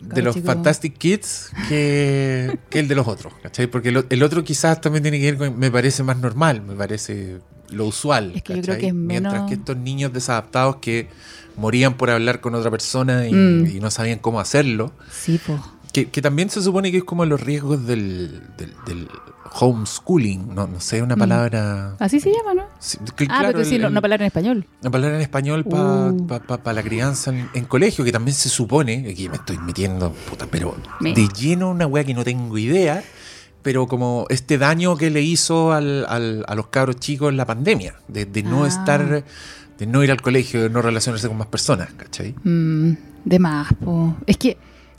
[0.00, 0.46] de los chico.
[0.46, 3.66] Fantastic Kids que, que el de los otros, ¿cachai?
[3.66, 6.74] Porque el, el otro quizás también tiene que ver con, me parece más normal, me
[6.74, 7.38] parece
[7.70, 8.32] lo usual.
[8.34, 11.08] Es que yo creo que es Mientras menos- que estos niños desadaptados que
[11.56, 13.66] morían por hablar con otra persona y, Mm.
[13.76, 15.58] y no sabían cómo hacerlo, Sí, pues.
[15.96, 19.08] Que, que también se supone que es como los riesgos del, del, del
[19.60, 21.18] homeschooling, no, no sé, una Mm.
[21.18, 21.96] palabra...
[21.98, 22.64] Así se llama, ¿no?
[22.78, 24.66] Sí, que ah, claro, pero sí, el- no, el- no palabra en español.
[24.82, 26.74] una palabra en español para Uh.
[26.74, 30.76] la crianza en, en colegio, que también se supone, aquí me estoy metiendo, puta, pero
[31.00, 33.02] Me- de lleno una weá que no tengo idea,
[33.62, 37.46] pero como este daño que le hizo al- al- a los cabros chicos en la
[37.46, 38.68] pandemia, de, de no Ah.
[38.68, 39.24] estar,
[39.78, 42.34] de no ir al colegio, de no relacionarse con más personas, ¿cachai?
[42.44, 42.92] Mm,
[43.24, 44.14] de más, po.
[44.26, 44.56] Es que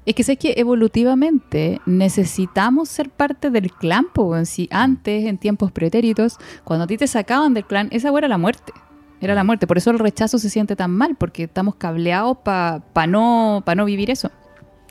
[0.08, 5.74] Es que sé que evolutivamente necesitamos ser parte del clan, pues si antes, en tiempos
[5.74, 8.72] pretéritos, cuando a ti te sacaban del clan, esa era la muerte.
[9.20, 9.68] Era la muerte.
[9.68, 13.84] Por eso el rechazo se siente tan mal, porque estamos cableados para no, pa no
[13.84, 14.32] vivir eso.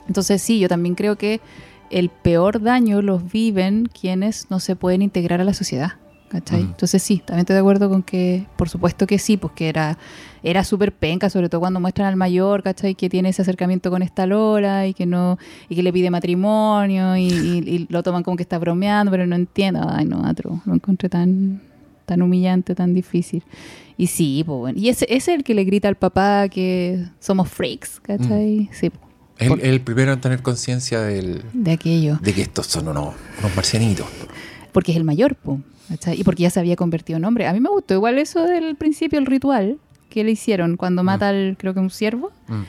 [0.07, 1.41] Entonces sí, yo también creo que
[1.89, 5.93] el peor daño los viven quienes no se pueden integrar a la sociedad.
[6.29, 6.63] ¿Cachai?
[6.63, 6.67] Mm.
[6.67, 9.97] Entonces sí, también estoy de acuerdo con que, por supuesto que sí, pues que era,
[10.43, 12.95] era súper penca, sobre todo cuando muestran al mayor, ¿cachai?
[12.95, 15.37] Que tiene ese acercamiento con esta Lola y que no,
[15.69, 19.25] y que le pide matrimonio y, y- y lo toman como que está bromeando, pero
[19.25, 19.87] no entiendo.
[19.89, 21.61] Ay, no, atro, lo encontré tan,
[22.05, 23.43] tan humillante, tan difícil.
[23.97, 24.77] Y sí, pues bueno.
[24.79, 28.69] Y ese, ese es el que le grita al papá que somos freaks, ¿cachai?
[28.73, 28.99] Sí, po,
[29.39, 32.19] Es el, el primero en tener conciencia del- de aquello.
[32.21, 34.05] de que estos son unos, unos marcianitos.
[34.73, 36.19] porque es el mayor, po, ¿cachai?
[36.19, 37.47] y porque ya se había convertido en hombre.
[37.47, 39.77] A mí me gustó igual eso del principio, el ritual
[40.09, 42.31] que le hicieron cuando mata al, creo que un ciervo.
[42.47, 42.63] Mm.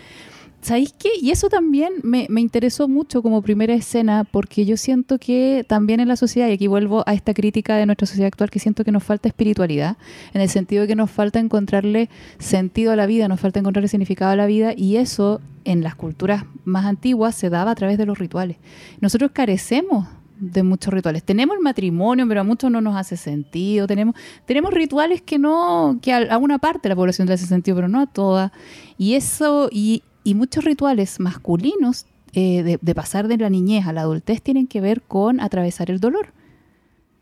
[0.60, 1.10] ¿Sabéis qué?
[1.20, 6.00] Y eso también me, me interesó mucho como primera escena, porque yo siento que también
[6.00, 8.82] en la sociedad, y aquí vuelvo a esta crítica de nuestra sociedad actual, que siento
[8.84, 9.96] que nos falta espiritualidad,
[10.34, 13.88] en el sentido de que nos falta encontrarle sentido a la vida, nos falta encontrarle
[13.88, 17.96] significado a la vida, y eso en las culturas más antiguas se daba a través
[17.96, 18.56] de los rituales.
[19.00, 20.08] Nosotros carecemos
[20.40, 21.22] de muchos rituales.
[21.24, 23.86] Tenemos el matrimonio, pero a muchos no nos hace sentido.
[23.86, 24.14] Tenemos,
[24.46, 27.88] tenemos rituales que no, que a, una parte de la población le hace sentido, pero
[27.88, 28.52] no a toda.
[28.96, 33.92] Y eso, y, y muchos rituales masculinos eh, de, de pasar de la niñez a
[33.92, 36.32] la adultez tienen que ver con atravesar el dolor.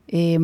[0.08, 0.38] Eh,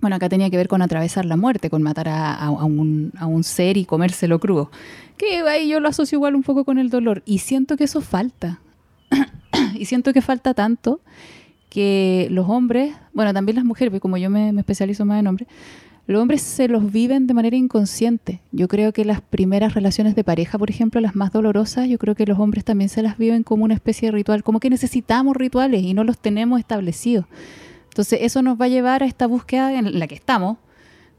[0.00, 3.12] bueno, acá tenía que ver con atravesar la muerte, con matar a, a- a un,
[3.18, 4.70] a un ser y comérselo crudo.
[5.16, 7.22] Que ahí yo lo asocio igual un poco con el dolor.
[7.24, 8.60] Y siento que eso falta.
[9.74, 11.00] y siento que falta tanto
[11.76, 15.26] que los hombres, bueno, también las mujeres, porque como yo me, me especializo más en
[15.26, 15.46] hombres,
[16.06, 18.40] los hombres se los viven de manera inconsciente.
[18.50, 22.14] Yo creo que las primeras relaciones de pareja, por ejemplo, las más dolorosas, yo creo
[22.14, 25.36] que los hombres también se las viven como una especie de ritual, como que necesitamos
[25.36, 27.26] rituales y no los tenemos establecidos.
[27.90, 30.56] Entonces eso nos va a llevar a esta búsqueda en la que estamos,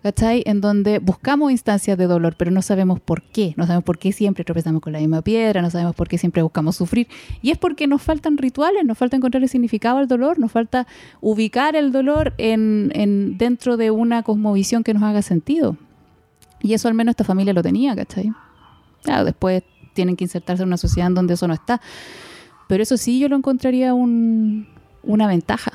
[0.03, 0.43] ¿cachai?
[0.45, 3.53] En donde buscamos instancias de dolor, pero no sabemos por qué.
[3.57, 6.41] No sabemos por qué siempre tropezamos con la misma piedra, no sabemos por qué siempre
[6.43, 7.07] buscamos sufrir.
[7.41, 10.87] Y es porque nos faltan rituales, nos falta encontrar el significado al dolor, nos falta
[11.21, 15.77] ubicar el dolor en, en- dentro de una cosmovisión que nos haga sentido.
[16.61, 18.31] Y eso al menos esta familia lo tenía, ¿cachai?
[19.03, 21.81] Claro, después tienen que insertarse en una sociedad en donde eso no está.
[22.67, 24.67] Pero eso sí yo lo encontraría un-
[25.03, 25.71] una ventaja.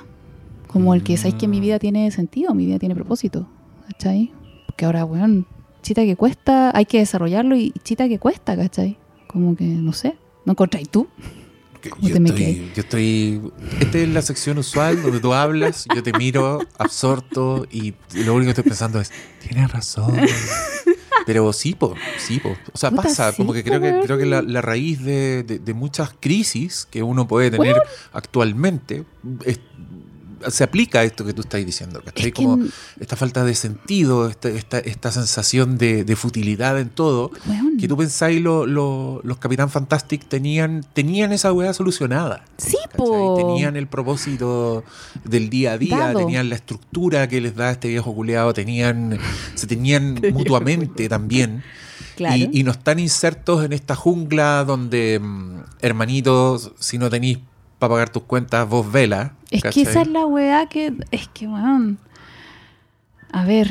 [0.69, 2.55] Como el que, ¿sabes que mi vida tiene sentido?
[2.55, 3.47] Mi vida tiene propósito.
[3.87, 4.33] ¿Cachai?
[4.67, 5.45] Porque ahora, bueno,
[5.83, 8.97] chita que cuesta, hay que desarrollarlo y chita que cuesta, ¿cachai?
[9.27, 11.09] Como que, no sé, ¿no encontráis tú?
[11.81, 13.41] Que ¿Cómo Yo estoy, yo estoy.
[13.81, 18.47] Esta es la sección usual donde tú hablas, yo te miro absorto y lo único
[18.47, 20.15] que estoy pensando es: tienes razón.
[21.27, 22.57] Pero sí, po, sí, po.
[22.73, 24.03] O sea, pasa, sí, como que creo que, weón.
[24.05, 27.77] creo que la, la raíz de, de- de muchas crisis que uno puede tener
[28.13, 29.05] actualmente
[29.45, 29.61] es-
[30.51, 32.27] se aplica esto que tú estás diciendo, ¿cachai?
[32.29, 32.65] Es que como
[33.01, 37.31] esta falta de sentido, esta, esta, esta sensación de, de futilidad en todo.
[37.79, 42.45] Que tú pensáis, lo- lo- los Capitán Fantastic tenían, tenían esa weá solucionada.
[42.59, 43.37] Sí, po.
[43.37, 44.85] Tenían el propósito
[45.25, 46.19] del día a día, Dado.
[46.21, 49.19] tenían la estructura que les da este viejo culeado, tenían,
[49.55, 51.63] se tenían mutuamente también.
[52.17, 52.37] Claro.
[52.37, 57.39] Y, y no están insertos en esta jungla donde, mm, hermanitos, si no tenéis
[57.83, 59.33] para pagar tus cuentas, vos vela.
[59.51, 60.95] Es que esa es la weá que.
[61.11, 61.99] Es que, weón.
[63.33, 63.69] A ver.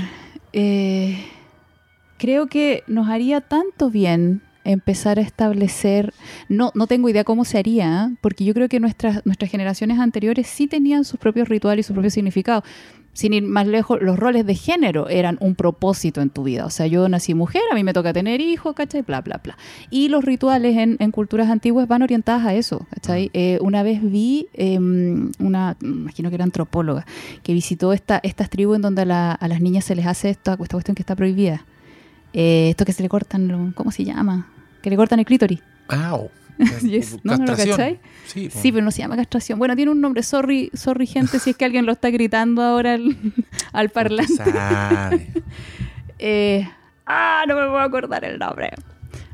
[0.52, 1.26] eh,
[2.18, 6.14] creo que nos haría tanto bien empezar a establecer.
[6.50, 8.16] No, no tengo idea cómo se haría, ¿eh?
[8.22, 11.94] porque yo creo que nuestras, nuestras generaciones anteriores sí tenían sus propios rituales y su
[11.94, 12.64] propio significado.
[13.14, 16.66] Sin ir más lejos, los roles de género eran un propósito en tu vida.
[16.66, 19.02] O sea, yo nací mujer, a mí me toca tener hijos, ¿cachai?
[19.02, 19.58] Bla, bla, bla.
[19.90, 23.30] Y los rituales en, en culturas antiguas van orientadas a eso, ¿cachai?
[23.34, 27.06] Eh, una vez vi eh, una, imagino que era antropóloga,
[27.44, 30.30] que visitó esta, estas tribus en donde a, la- a las niñas se les hace
[30.30, 31.66] esta, esta cuestión que está prohibida.
[32.34, 34.48] Eh, esto que se le cortan, lo- ¿cómo se llama?
[34.82, 35.60] Que le cortan el clítoris.
[35.88, 36.30] Au.
[36.84, 37.38] Yes, ¿no?
[37.38, 38.00] ¿No lo cachai?
[38.28, 38.50] Sí.
[38.52, 39.58] Sí, pero no se llama castración.
[39.58, 40.22] Bueno, tiene un nombre.
[40.24, 43.18] Sorry, sorry gente, si es que alguien lo está gritando ahora al,
[43.74, 44.34] al parlante.
[46.24, 46.70] Eh,
[47.08, 48.70] ah, no me puedo acordar el nombre.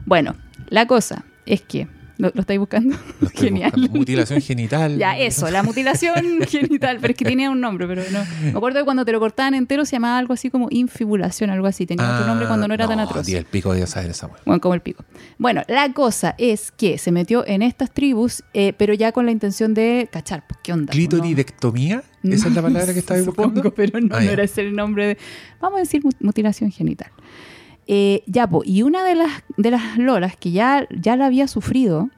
[0.05, 0.35] Bueno,
[0.69, 1.87] la cosa es que.
[2.17, 2.95] ¿Lo, lo estáis buscando?
[3.21, 3.71] Lo Genial.
[3.71, 3.97] buscando.
[3.99, 4.97] Mutilación genital.
[4.97, 6.15] Ya, eso, la mutilación
[6.47, 8.19] genital, pero es que tenía un nombre, pero no.
[8.43, 11.67] Me acuerdo que cuando te lo cortaban entero se llamaba algo así como infibulación, algo
[11.67, 11.85] así.
[11.85, 13.27] Tenía otro nombre cuando no era tan atroz.
[13.29, 14.37] Y el pico de saber esa weá.
[14.45, 15.05] Bueno, como el pico.
[15.37, 19.31] Bueno, la cosa es que se metió en estas tribus, eh, pero ya con la
[19.31, 20.91] intención de cachar, pues, ¿qué onda?
[20.91, 22.03] ¿Clitoridectomía?
[22.23, 23.73] ¿Esa es la palabra que estabas Supongo, buscando?
[23.75, 25.17] pero no, Ah, no era ese el nombre de...
[25.61, 27.11] Vamos a decir mut- mutilación genital.
[27.87, 31.47] Eh, ya, po, y una de las, de las lolas que ya, ya la había
[31.47, 32.09] sufrido,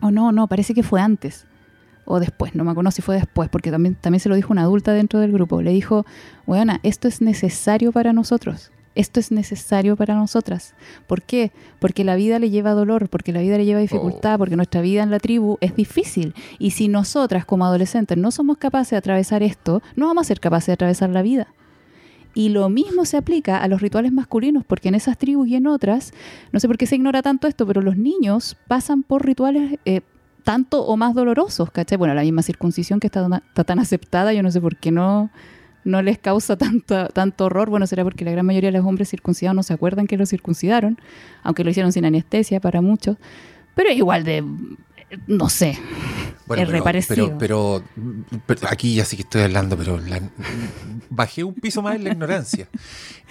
[0.00, 1.46] O no, no, parece que fue antes.
[2.04, 4.62] O después, no me acuerdo si fue después, porque también, también se lo dijo una
[4.62, 5.60] adulta dentro del grupo.
[5.60, 6.06] Le dijo,
[6.46, 8.70] weona, esto es necesario para nosotros.
[8.94, 10.74] Esto es necesario para nosotras.
[11.06, 11.52] ¿Por qué?
[11.78, 14.38] Porque la vida le lleva dolor, porque la vida le lleva dificultad, Oh.
[14.38, 16.34] porque nuestra vida en la tribu es difícil.
[16.58, 20.40] Y si nosotras como adolescentes no somos capaces de atravesar esto, no vamos a ser
[20.40, 21.48] capaces de atravesar la vida.
[22.38, 25.66] Y lo mismo se aplica a los rituales masculinos, porque en esas tribus y en
[25.66, 26.12] otras,
[26.52, 30.02] no sé por qué se ignora tanto esto, pero los niños pasan por rituales eh,
[30.44, 31.98] tanto o más dolorosos, ¿cachai?
[31.98, 35.32] Bueno, la misma circuncisión que está, está tan aceptada, yo no sé por qué no,
[35.82, 37.70] no les causa tanto, tanto horror.
[37.70, 40.24] Bueno, será porque la gran mayoría de los hombres circuncidados no se acuerdan que lo
[40.24, 40.96] circuncidaron,
[41.42, 43.16] aunque lo hicieron sin anestesia para muchos.
[43.74, 44.44] Pero es igual de,
[45.26, 45.78] no sé,
[46.46, 47.38] Bueno, es pero, reparecido.
[47.38, 50.20] pero, pero- pero aquí ya sí que estoy hablando, pero la-
[51.10, 52.68] bajé un piso más en la ignorancia.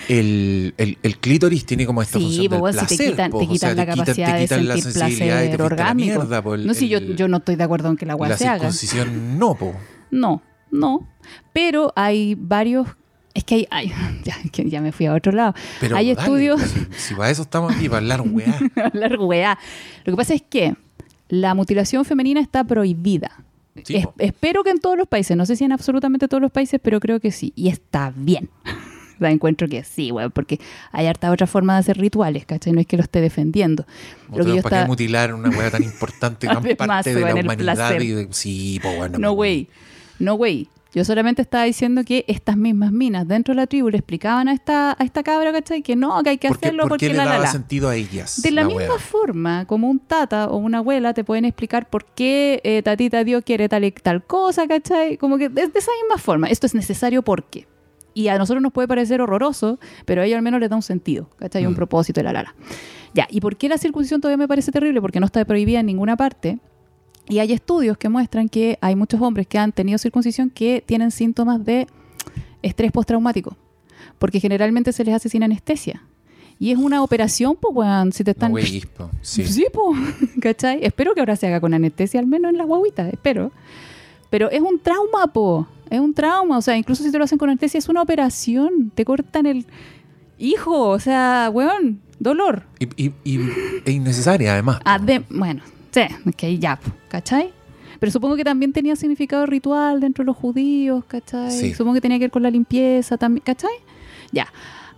[0.08, 3.32] El, el, el clítoris tiene como esta Sí, función del pues, si te placer, quitan,
[3.32, 5.66] po, te o quitan sea, la te capacidad te de quitan la sentir placer la
[5.66, 6.20] orgánico.
[6.20, 8.30] mierda, po, el- no, sí, yo, yo no estoy de acuerdo en que la agua
[8.30, 8.60] La se haga.
[8.60, 9.74] circuncisión no, po.
[10.12, 11.08] No, no.
[11.54, 12.88] Pero hay varios.
[13.34, 13.68] Es que hay.
[13.70, 15.54] hay- ya, que ya me fui a otro lado.
[15.80, 16.62] Pero hay dale, estudios.
[16.62, 18.58] Si, si para eso estamos aquí, para hablar weá.
[18.86, 19.60] hablar weá.
[20.06, 20.76] Lo que pasa es que
[21.30, 23.44] la mutilación femenina está prohibida.
[23.84, 24.14] Sí, Es- po.
[24.18, 27.00] espero que en todos los países, no sé si en absolutamente todos los países, pero
[27.00, 27.54] creo que sí.
[27.56, 28.50] Y está bien.
[29.20, 30.60] Sea, encuentro que sí, weón, porque
[30.92, 32.72] hay harta otra forma de hacer rituales, ¿cachai?
[32.74, 33.88] No es que lo esté defendiendo.
[34.32, 37.34] Lo que yo ¿Para qué mutilar una weá tan importante, tan Además, parte de la
[37.34, 38.00] humanidad?
[38.00, 39.18] Y de- sí, pues bueno.
[39.18, 39.70] No, güey.
[40.20, 40.68] No, güey.
[40.98, 44.54] Yo solamente estaba diciendo que estas mismas minas dentro de la tribu le explicaban a
[44.54, 45.84] esta, a esta cabra, ¿cachai?
[45.84, 47.52] Que no, que hay que ¿Por hacerlo por porque qué le la la daba la.
[47.52, 48.42] sentido a ellas?
[48.42, 49.00] De la, misma weá?
[49.00, 53.44] forma, como un tata o una abuela te pueden explicar por qué eh, tatita Dios
[53.46, 55.18] quiere tal y tal cosa, ¿cachai?
[55.18, 56.48] Como que de, de esa misma forma.
[56.48, 57.68] Esto es necesario porque.
[58.16, 60.82] Y a nosotros nos puede parecer horroroso, pero a ellos al menos les da un
[60.82, 61.68] sentido, ¿cachai?
[61.68, 61.76] Un Mm.
[61.76, 62.56] propósito y la la la.
[63.14, 65.00] Ya, ¿y por qué la circuncisión todavía me parece terrible?
[65.02, 66.58] Porque no está prohibida en ninguna parte.
[67.30, 71.12] Y hay estudios que muestran que hay muchos hombres que han tenido circuncisión que tienen
[71.12, 71.88] síntomas de
[72.62, 73.56] estrés postraumático.
[74.20, 76.04] Porque generalmente se les hace sin anestesia.
[76.60, 78.52] Y es una operación, pues, weón, si te No, están...
[78.52, 79.46] güey, po, sí.
[79.46, 79.94] Sí, po,
[80.42, 80.80] ¿cachai?
[80.84, 83.52] Espero que ahora se haga con anestesia, al menos en las guaguitas, espero.
[84.30, 85.68] Pero es un trauma, po.
[85.90, 86.58] Es un trauma.
[86.58, 88.92] O sea, incluso si te lo hacen con anestesia, es una operación.
[88.96, 89.66] Te cortan el
[90.40, 90.90] hijo.
[90.90, 92.64] O sea, weón, dolor.
[92.80, 93.50] Y, y, y-
[93.86, 94.80] e innecesaria, además.
[94.84, 95.62] Adem- bueno,
[95.92, 96.02] sí,
[96.36, 97.54] que ahí ya, ¿cachai?
[98.00, 101.52] Pero supongo que también tenía significado ritual dentro de los judíos, ¿cachai?
[101.52, 101.74] Sí.
[101.74, 103.72] Supongo que tenía que ver con la limpieza también, ¿cachai?
[104.32, 104.48] Ya.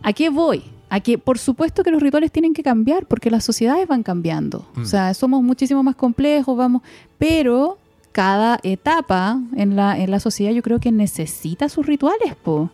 [0.02, 0.64] ¿A qué voy?
[0.90, 4.68] A que por supuesto que los rituales tienen que cambiar porque las sociedades van cambiando.
[4.76, 4.82] Mm.
[4.82, 6.82] O sea, somos muchísimo más complejos, vamos,
[7.18, 7.78] pero
[8.12, 12.72] cada etapa en la, en la sociedad yo creo que necesita sus rituales, po.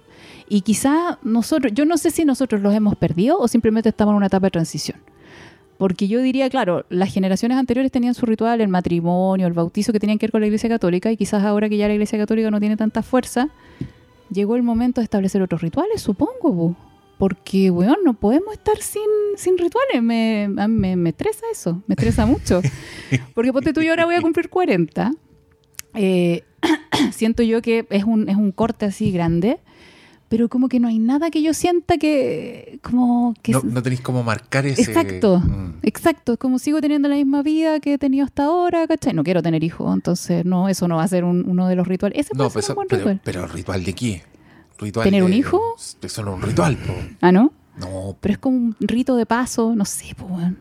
[0.47, 4.17] Y quizá nosotros, yo no sé si nosotros los hemos perdido o simplemente estamos en
[4.17, 4.99] una etapa de transición.
[5.77, 9.99] Porque yo diría, claro, las generaciones anteriores tenían su ritual, el matrimonio, el bautizo que
[9.99, 12.49] tenían que ver con la Iglesia Católica y quizás ahora que ya la Iglesia Católica
[12.49, 13.49] no tiene tanta fuerza,
[14.31, 16.75] llegó el momento de establecer otros rituales, supongo, po.
[17.17, 19.01] porque, weón, no podemos estar sin,
[19.35, 20.01] sin rituales.
[20.01, 22.61] Me, me, me estresa eso, me estresa mucho.
[23.33, 25.11] Porque ponte tú, yo ahora voy a cumplir 40.
[25.95, 26.43] Eh,
[27.11, 29.59] siento yo que es un, es un corte así grande,
[30.29, 34.01] pero como que no hay nada que yo sienta que, como que no, no tenéis
[34.01, 34.81] como marcar ese.
[34.81, 35.79] Exacto, Mm.
[35.83, 36.33] exacto.
[36.33, 39.13] Es como sigo teniendo la misma vida que he tenido hasta ahora, ¿cachai?
[39.13, 41.87] No quiero tener hijos, entonces no, eso no va a ser un- uno de los
[41.87, 42.17] rituales.
[42.19, 43.21] Ese puede No, pues, ser un buen pero, ritual.
[43.23, 44.23] pero ¿ritual de qué?
[44.79, 45.61] ¿Ritual ¿Tener de- un hijo?
[46.01, 46.93] Eso no es un ritual, po.
[47.21, 47.53] Ah, ¿no?
[47.77, 50.57] No, Pero es como un rito de paso, no sé, pues, weón.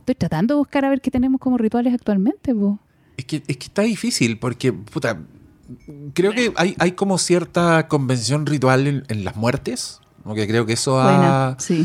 [0.00, 2.74] Estoy tratando de buscar a ver qué tenemos como rituales actualmente, pues.
[3.16, 5.18] Es que, es que está difícil porque, puta,
[6.14, 9.98] creo que hay, hay como cierta convención ritual en, en las muertes.
[10.22, 11.84] Como que creo que eso Buena, ha- sí.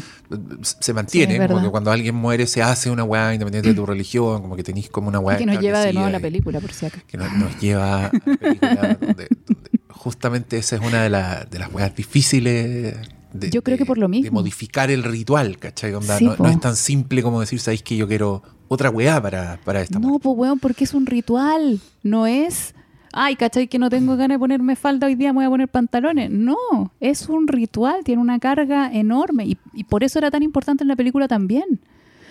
[0.61, 1.33] se mantiene.
[1.33, 1.63] Sí, es como verdad.
[1.63, 4.89] que cuando alguien muere se hace una weá independiente de tu religión, como que tenéis
[4.91, 5.37] como una weá.
[5.37, 7.03] Que nos lleva de nuevo a la película, por si acaso.
[7.07, 11.45] Que nos, nos lleva a la película donde, donde justamente esa es una de, la-
[11.49, 12.95] de las weas difíciles.
[13.33, 14.25] De, Yo creo que por lo mismo.
[14.25, 15.93] De modificar el ritual, ¿cachai?
[15.95, 19.19] Onda, Sí, no, no es tan simple como decir, ¿sabéis que yo quiero otra weá
[19.21, 21.79] para, para esta No, pues, weón, porque es un ritual.
[22.03, 22.75] No es,
[23.13, 23.67] ay, ¿cachai?
[23.67, 26.29] Que no tengo ganas de ponerme falda hoy día, me voy a poner pantalones.
[26.29, 26.55] No,
[26.99, 29.45] es un ritual, tiene una carga enorme.
[29.45, 31.79] Y, y por eso era tan importante en la película también.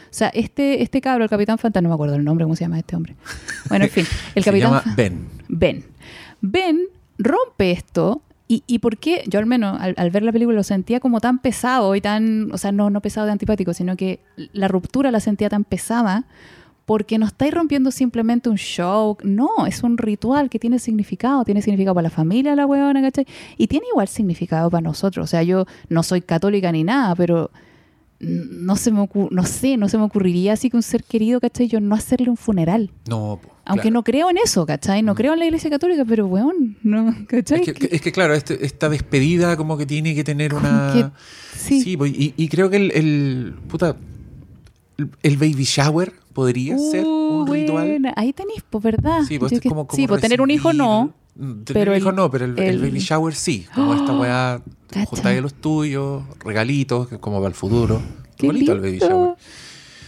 [0.04, 2.64] O sea, este, este cabro, el Capitán Fantasma, no me acuerdo el nombre, ¿cómo se
[2.64, 3.16] llama este hombre?
[3.68, 5.26] Bueno, en fin, el Se Capitán llama Ben.
[5.48, 5.84] Ben.
[6.40, 6.80] Ben
[7.18, 8.22] rompe esto.
[8.48, 9.24] ¿Y, y por qué?
[9.26, 12.52] Yo al menos al, al ver la película lo sentía como tan pesado y tan,
[12.52, 14.20] o sea, no, no pesado de antipático, sino que
[14.52, 16.26] la ruptura la sentía tan pesada
[16.86, 21.60] porque no estáis rompiendo simplemente un show, no, es un ritual que tiene significado, tiene
[21.60, 23.26] significado para la familia la huevona, ¿cachai?
[23.58, 27.50] Y tiene igual significado para nosotros, o sea, yo no soy católica ni nada, pero
[28.18, 31.68] no se me no sé, no se me ocurriría así que un ser querido, ¿cachai?
[31.68, 32.90] Yo no hacerle un funeral.
[33.08, 33.94] No, po, Aunque claro.
[33.94, 35.02] no creo en eso, ¿cachai?
[35.02, 35.16] No Mm.
[35.16, 37.60] creo en la iglesia católica, pero weón, no, ¿cachai?
[37.62, 40.92] Es que, es que, claro, este- esta despedida como que tiene que tener una...
[40.94, 41.82] que- sí.
[41.82, 43.96] Sí, pues, y, y creo que el, el- puta,
[44.98, 47.88] el- el baby shower podría ser Uh, un ritual.
[47.88, 48.12] buena.
[48.14, 49.22] Ahí tenéis, pues, ¿verdad?
[49.26, 51.14] Sí, pues, que- como, como sí, pues tener un hijo no.
[51.34, 53.66] Tener pero un hijo el- no, pero el, el el- baby shower sí.
[53.74, 54.20] Como esta ¡Oh!
[54.20, 55.06] weá, Cacha.
[55.06, 58.00] juntáis los tuyos, regalitos, que es como para el futuro.
[58.36, 59.10] Qué bonito el baby shower.
[59.10, 59.36] lindo.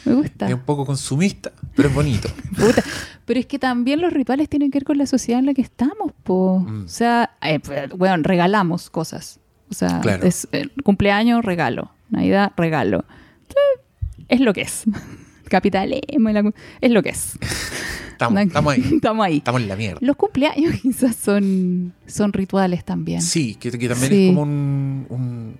[0.04, 0.46] Me gusta.
[0.48, 2.28] Es un poco consumista, pero es bonito.
[2.56, 2.82] Puta.
[3.26, 5.60] Pero es que también los rituales tienen que ver con la sociedad en la que
[5.62, 6.60] estamos, po.
[6.60, 6.84] Mm.
[6.84, 7.58] O sea, eh,
[7.96, 9.40] bueno, regalamos cosas.
[9.70, 10.24] O sea, Claro.
[10.26, 11.90] es eh, cumpleaños, regalo.
[12.10, 13.04] Navidad, regalo.
[14.28, 14.84] Es lo que es.
[15.48, 17.38] Capitalismo y la es lo que es.
[18.12, 18.90] Estamos, estamos ahí.
[18.94, 19.36] Estamos ahí.
[19.38, 19.98] Estamos en la mierda.
[20.02, 23.22] Los cumpleaños quizás son, son rituales también.
[23.22, 24.24] Sí, que, que también Sí.
[24.24, 25.56] es como un, un-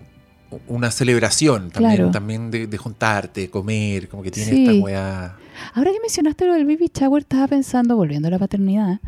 [0.67, 2.11] una celebración también, Claro.
[2.11, 4.67] también de, de juntarte, comer, como que tiene Sí.
[4.67, 5.37] esta weá.
[5.75, 8.99] Ahora que mencionaste lo del baby shower, estaba pensando, volviendo a la paternidad,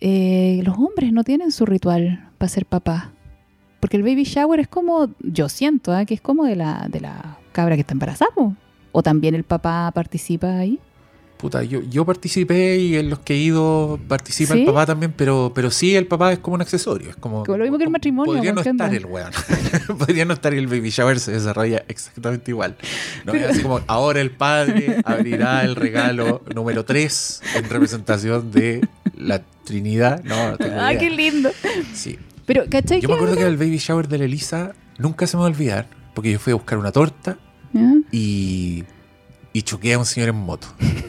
[0.00, 3.12] eh, los hombres no tienen su ritual para ser papá.
[3.78, 6.06] Porque el baby shower es como, yo siento, ¿ah?
[6.06, 8.30] que es como de la, de la cabra que está embarazada.
[8.98, 10.78] O también el papá participa ahí.
[11.36, 14.60] Puta, yo, yo participé y en los que he ido participa ¿Sí?
[14.60, 17.10] el papá también, pero, pero sí el papá es como un accesorio.
[17.10, 19.30] Es como, Como lo mismo que el matrimonio, Podría no estar el weón.
[19.98, 22.78] podría no estar y el baby shower se desarrolla exactamente igual.
[23.26, 28.50] No Pero- es así como ahora el padre abrirá el regalo número 3 en representación
[28.50, 30.24] de la Trinidad.
[30.24, 31.00] No, tengo ¡Ah, idea.
[31.00, 31.50] qué lindo!
[31.92, 32.18] Sí.
[32.46, 33.02] Pero, ¿cachai?
[33.02, 35.42] Yo me que acuerdo que ahora- el baby shower de la Elisa nunca se me
[35.42, 37.36] va a olvidar, porque yo fui a buscar una torta
[38.12, 38.84] Y,
[39.52, 40.68] y choqué a un señor en moto.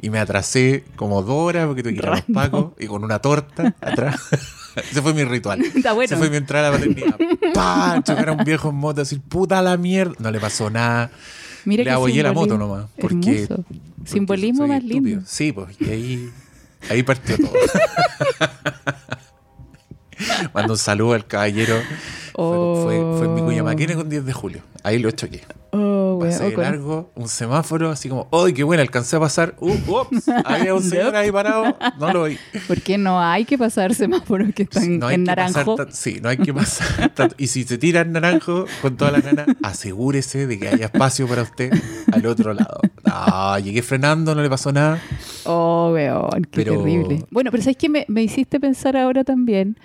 [0.00, 3.04] Y me atrasé como dos horas porque tuve que ir a los pacos y con
[3.04, 4.20] una torta atrás.
[4.90, 5.60] Ese fue mi ritual.
[5.74, 6.06] Está bueno.
[6.06, 7.16] Ese fue mi entrada a la paternidad.
[7.54, 8.02] ¡Pah!
[8.04, 10.14] Chocar a un viejo en moto, decir puta la mierda.
[10.18, 11.10] No le pasó nada.
[11.64, 12.86] Mira le abollé la moto nomás.
[13.00, 13.48] Porque,
[14.04, 15.00] Simbolismo más estúpido.
[15.04, 15.22] lindo.
[15.24, 15.76] Sí, pues.
[15.80, 16.30] Y ahí,
[16.90, 17.52] ahí partió todo.
[20.52, 21.76] Mando un saludo al caballero.
[22.34, 24.62] Fue, fue, fue en mi Cuyamaquena con 10 de julio.
[24.82, 25.42] Ahí lo choqué.
[25.74, 26.18] Oh.
[26.20, 28.82] Pasé O de con- largo, un semáforo, así como, ¡ay, qué bueno!
[28.82, 29.54] Alcancé a pasar.
[29.58, 31.76] Uh, ups, había un señor ahí parado.
[31.98, 32.36] No lo vi.
[32.68, 35.74] ¿Por qué no hay que pasar semáforos que están No en que naranjo?
[35.76, 37.34] tan- sí, no hay que pasar tanto.
[37.38, 41.26] Y si se tira en naranjo con toda la gana, asegúrese de que haya espacio
[41.26, 41.72] para usted
[42.12, 42.80] al otro lado.
[43.04, 45.00] Ah, llegué frenando, no le pasó nada.
[45.44, 47.24] Oh, weón, qué Pero- terrible.
[47.30, 47.88] Bueno, pero ¿sabes qué?
[47.88, 49.78] Me, me hiciste pensar ahora también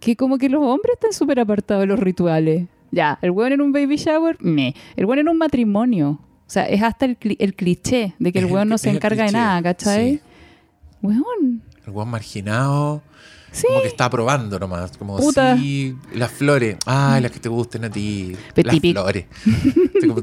[0.00, 2.66] que como que los hombres están súper apartados de los rituales.
[2.90, 4.74] Ya, el weón en un baby shower, me.
[4.96, 6.20] El weón en un matrimonio.
[6.46, 8.76] O sea, es hasta el, cli- el cliché de que el Es el- weón no
[8.76, 10.14] es se encarga de nada, ¿cachai?
[10.14, 10.20] sí.
[11.02, 11.62] Weón.
[11.86, 13.02] El guan marginado,
[13.50, 13.64] Sí.
[13.66, 14.96] como que está probando nomás.
[14.96, 15.56] Como, Puta.
[15.56, 16.76] sí, las flores.
[16.86, 18.36] Ah, las que te gusten a ti.
[18.56, 19.26] Las flores.
[20.00, 20.22] Como,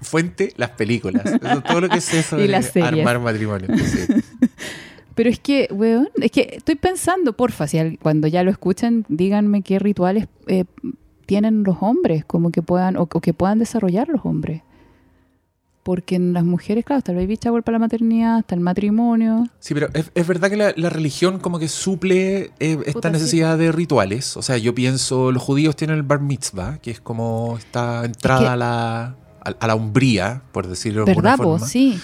[0.00, 1.24] fuente, las películas.
[1.26, 2.92] Eso es todo lo que sobre las series.
[2.92, 3.68] armar matrimonio.
[3.78, 3.98] Sí.
[5.14, 9.04] Pero es que, weón, es que estoy pensando, porfa, si al- cuando ya lo escuchen,
[9.08, 10.64] díganme qué rituales eh,
[11.26, 14.62] tienen los hombres, como que puedan, o, o que puedan desarrollar los hombres.
[15.82, 19.48] Porque en las mujeres, claro, está el baby shower para la maternidad, está el matrimonio.
[19.58, 23.12] Sí, pero es, es verdad que la, la religión como que suple eh, esta sí.
[23.12, 24.36] necesidad de rituales.
[24.36, 28.40] O sea, yo pienso, los judíos tienen el bar mitzvah, que es como esta entrada
[28.40, 29.16] que- a, la,
[29.58, 31.66] a, la umbría, por decirlo de ¿Verdad, alguna forma.
[31.66, 31.98] Sí.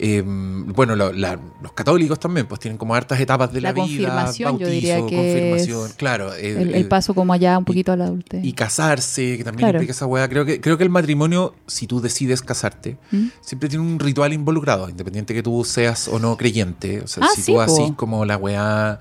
[0.00, 3.84] Eh, bueno, lo- la- los católicos también, pues tienen como hartas etapas de la, La
[3.84, 4.30] vida.
[4.32, 6.32] yo bautizo, diría que confirmación, claro.
[6.34, 8.44] eh, El, eh, el paso como allá un poquito a la adultez.
[8.44, 9.78] y casarse, que también Claro.
[9.78, 10.28] implica esa weá.
[10.28, 13.26] Creo que, creo que el matrimonio, si tú decides casarte, ¿Mm?
[13.40, 17.00] siempre tiene un ritual involucrado, independiente que tú seas o no creyente.
[17.00, 19.00] O sea, Ah, si sí, tú así como la weá.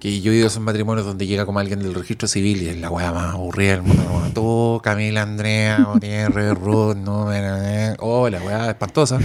[0.00, 2.66] Que yo he ido a esos matrimonios donde llega como alguien del registro civil y
[2.68, 4.04] es la weá más aburrida del mundo.
[4.34, 9.18] Tú, Camila, Andrea, Gutiérrez, Ruth, no, eh, eh, oh, la weá espantosa.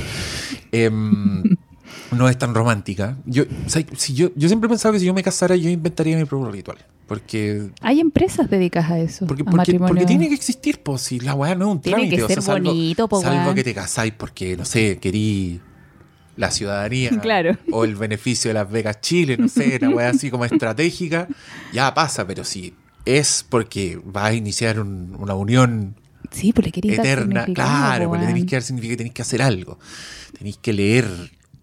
[0.71, 1.43] Em,
[2.11, 3.17] no es tan romántica.
[3.25, 5.69] Yo, o sea, si yo, yo siempre he pensado que si yo me casara, yo
[5.69, 6.77] inventaría mi propio ritual.
[7.07, 9.87] Porque Hay empresas dedicadas a eso, porque, a porque, matrimonio.
[9.95, 12.15] porque tiene que existir, pues si la weá no es un Tiene trámite.
[12.17, 15.59] que o ser sea, salvo, bonito, po, salvo que te casáis porque, no sé, querí
[16.35, 17.57] la ciudadanía Claro.
[17.71, 21.27] o el beneficio de Las Vegas Chile, no sé, una weá así como estratégica,
[21.73, 25.95] ya pasa, pero si es porque vas a iniciar un- una unión
[26.31, 29.21] Sí, pues le eterna, significado, claro, pues le tenéis que dar significa que tenéis que
[29.21, 29.79] hacer algo,
[30.37, 31.05] tenéis que leer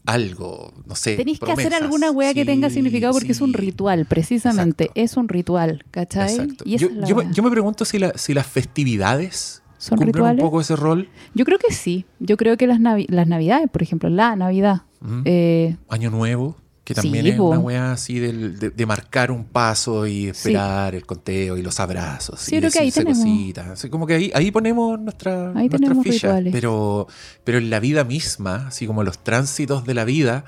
[0.05, 1.16] algo, no sé.
[1.16, 3.57] Tenéis que hacer alguna wea que tenga Sí, significado porque es un sí.
[3.57, 4.85] ritual, precisamente.
[4.85, 5.00] Exacto.
[5.02, 6.31] Es un ritual, ¿cachai?
[6.31, 6.64] Exacto.
[6.66, 7.30] Y Yo, me- wea.
[7.32, 10.43] yo me pregunto si, la- si las festividades ¿Son cumplen rituales?
[10.43, 11.09] un poco ese rol.
[11.34, 12.07] Yo creo que sí.
[12.20, 14.82] Yo creo que las, navi- las navidades, por ejemplo, la Navidad,
[15.24, 16.57] eh, Año Nuevo.
[16.87, 17.49] Que también Sí, es po.
[17.49, 21.80] una weá así del- de, de marcar un paso y esperar el conteo y los
[21.80, 22.39] abrazos.
[22.39, 23.66] Sí, y creo que ahí tenemos- cositas.
[23.70, 26.20] Así como que ahí, ahí ponemos nuestra, Ahí nuestras tenemos fichas.
[26.22, 26.53] rituales.
[26.53, 27.09] Pero,
[27.43, 30.45] pero en la vida misma, así como los tránsitos de la vida,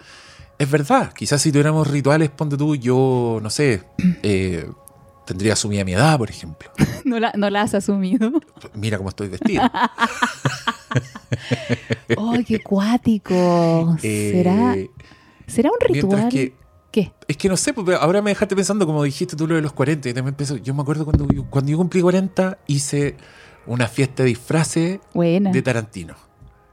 [0.60, 1.12] es verdad.
[1.12, 3.82] Quizás si tuviéramos rituales, ponte tú, yo, no sé,
[4.22, 4.64] eh,
[5.26, 6.70] tendría asumida mi edad, por ejemplo.
[7.04, 8.30] No la, no la has asumido.
[8.74, 9.62] Mira cómo estoy vestido.
[12.16, 13.96] ¡Oh, qué cuático!
[14.00, 14.90] ¿Será, Eh,
[15.48, 16.28] ¿Será un ritual?
[16.28, 16.54] que
[16.90, 17.12] ¿Qué?
[17.26, 19.72] Es que no sé, porque ahora me dejaste pensando, como dijiste tú lo de los
[19.74, 23.14] 40, y también pienso, yo me acuerdo cuando, yo- cuando yo cumplí 40, hice
[23.66, 25.50] una fiesta de disfraces Buena.
[25.50, 26.14] de Tarantino.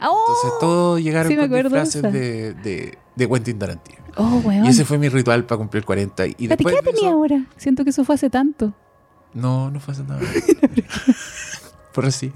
[0.01, 0.25] ¡Oh!
[0.27, 3.97] Entonces todos llegaron sí con disfraces de, de, de Quentin Tarantino.
[4.15, 4.65] ¡Oh, weón!
[4.65, 6.27] Y ese fue mi ritual para cumplir 40.
[6.37, 7.45] Y después ¿Qué edad tenía ahora?
[7.57, 8.73] Siento que eso fue hace tanto.
[9.33, 10.21] No, no fue hace nada.
[11.95, 12.31] Por recién.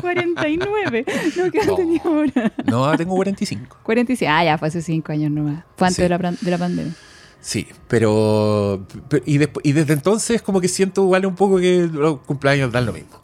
[0.00, 1.04] 49.
[1.36, 1.74] No, ¿qué No.
[1.74, 2.52] tenía ahora?
[2.66, 3.78] No, tengo 45.
[3.82, 4.30] 46.
[4.32, 5.64] Ah, ya, fue hace 5 años nomás.
[5.76, 6.02] Fue antes Sí.
[6.02, 6.92] de, la, de la pandemia.
[7.40, 11.88] Sí, pero, pero- y, después, y desde entonces como que siento igual un poco que
[11.92, 13.20] los cumpleaños dan lo mismo.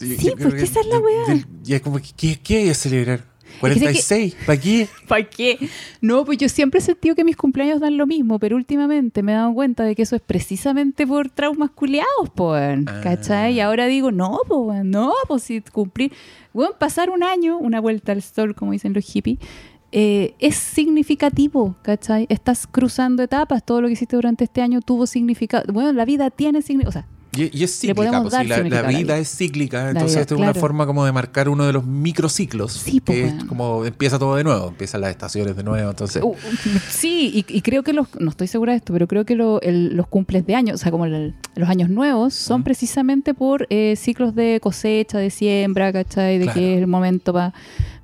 [0.00, 1.44] Yo- Sí, yo creo pues, que esa es la weá.
[1.64, 3.29] Y es como que, ¿qué, qué hay que celebrar?
[3.60, 4.88] Que sé que- 46, ¿para qué?
[5.06, 5.58] ¿Para qué?
[6.00, 9.32] No, pues yo siempre he sentido que mis cumpleaños dan lo mismo, pero últimamente me
[9.32, 13.00] he dado cuenta de que eso es precisamente por traumas culiados, pues, Ah.
[13.02, 13.54] ¿cachai?
[13.54, 16.12] Y ahora digo, no, pues, no, pues si cumplir,
[16.52, 19.38] bueno, pasar un año, una vuelta al sol, como dicen los hippies,
[19.92, 22.26] eh, es significativo, ¿cachai?
[22.28, 25.72] Estás cruzando etapas, todo lo que hiciste durante este año tuvo significado.
[25.72, 29.16] Bueno, la vida tiene significado, o sea, Y, y es cíclica, pues, dar la, vida
[29.18, 31.84] es cíclica, La entonces vida, esta es una forma como de marcar uno de los
[31.86, 35.90] microciclos, Sí, pues, que es como empieza todo de nuevo, empiezan las estaciones de nuevo,
[35.90, 36.22] entonces...
[36.24, 36.34] Uh,
[36.88, 39.60] sí, y, y creo que los, no estoy segura de esto, pero creo que lo-
[39.62, 43.66] el- los cumples de años, o sea, como el- los años nuevos, son precisamente por
[43.70, 46.38] eh, ciclos de cosecha, de siembra, ¿cachai?
[46.38, 46.58] De Claro.
[46.58, 47.54] que es el momento para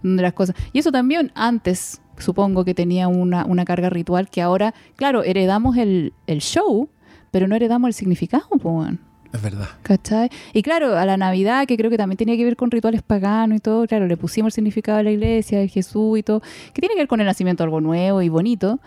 [0.03, 0.55] de las cosas.
[0.73, 5.77] Y eso también antes, supongo que tenía una, una carga ritual que ahora, claro, heredamos
[5.77, 6.89] el, el show,
[7.33, 8.95] pero no heredamos el significado, pues.
[9.37, 9.69] Es verdad.
[9.83, 10.31] ¿Cachai?
[10.53, 13.59] Y claro, a la Navidad, que creo que también tenía que ver con rituales paganos
[13.59, 16.41] y todo, claro, le pusimos el significado de la iglesia, de Jesús y todo,
[16.73, 18.81] que tiene que ver con el nacimiento algo nuevo y bonito.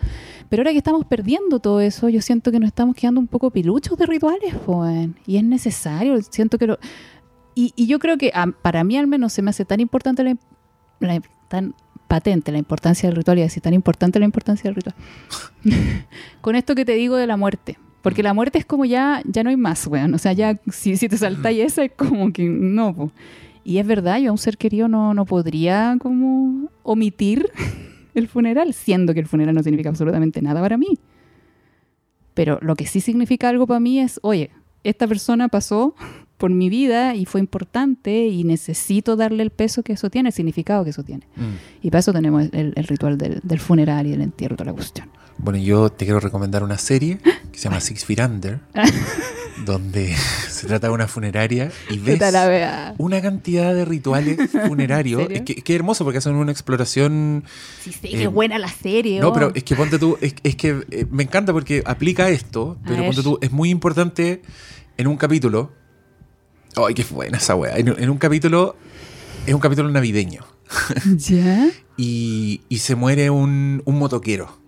[0.48, 3.50] Pero ahora que estamos perdiendo todo eso, yo siento que nos estamos quedando un poco
[3.50, 5.08] piluchos de rituales, pues.
[5.26, 6.78] Y es necesario, siento que lo...
[7.54, 10.24] Y, y yo creo que a- para mí al menos se me hace tan importante
[10.24, 10.36] la,
[11.00, 11.74] la- tan
[12.08, 14.94] patente la importancia del ritual y así tan importante la importancia del ritual.
[16.40, 17.78] Con esto que te digo de la muerte.
[18.02, 20.14] Porque la muerte es como ya, ya no hay más, weón.
[20.14, 23.12] O sea, ya si, si te saltáis esa es como que no, po.
[23.62, 27.50] Y es verdad, yo a un ser querido no, no podría como omitir
[28.14, 30.98] el funeral, siendo que el funeral no significa absolutamente nada para mí.
[32.34, 34.50] Pero lo que sí significa algo para mí es, oye,
[34.82, 35.94] esta persona pasó
[36.38, 40.32] por mi vida y fue importante y necesito darle el peso que eso tiene, el
[40.32, 41.26] significado que eso tiene.
[41.36, 41.86] Mm.
[41.86, 44.74] Y para eso tenemos el, el ritual del, del funeral y el entierro, toda la
[44.74, 45.10] cuestión.
[45.42, 47.18] Bueno, yo te quiero recomendar una serie
[47.52, 48.60] que se llama Six Feet Under,
[49.64, 50.14] donde
[50.50, 52.94] se trata de una funeraria y ves wea.
[52.98, 54.38] una cantidad de rituales
[54.68, 55.28] funerarios.
[55.30, 57.44] Es que, que hermoso porque hacen una exploración.
[57.82, 59.20] Sí, sí, Eh, qué buena la serie.
[59.20, 59.32] No, oh.
[59.32, 63.04] pero es que ponte tú, es, es que eh, me encanta porque aplica esto, pero
[63.06, 64.42] ponte tú, es muy importante
[64.98, 65.72] en un capítulo.
[66.76, 67.78] Ay, qué buena esa weá.
[67.78, 68.76] En, en un capítulo,
[69.46, 70.44] es un capítulo navideño
[71.16, 71.68] ¿Ya?
[71.96, 74.59] y, y se muere un, un motoquero.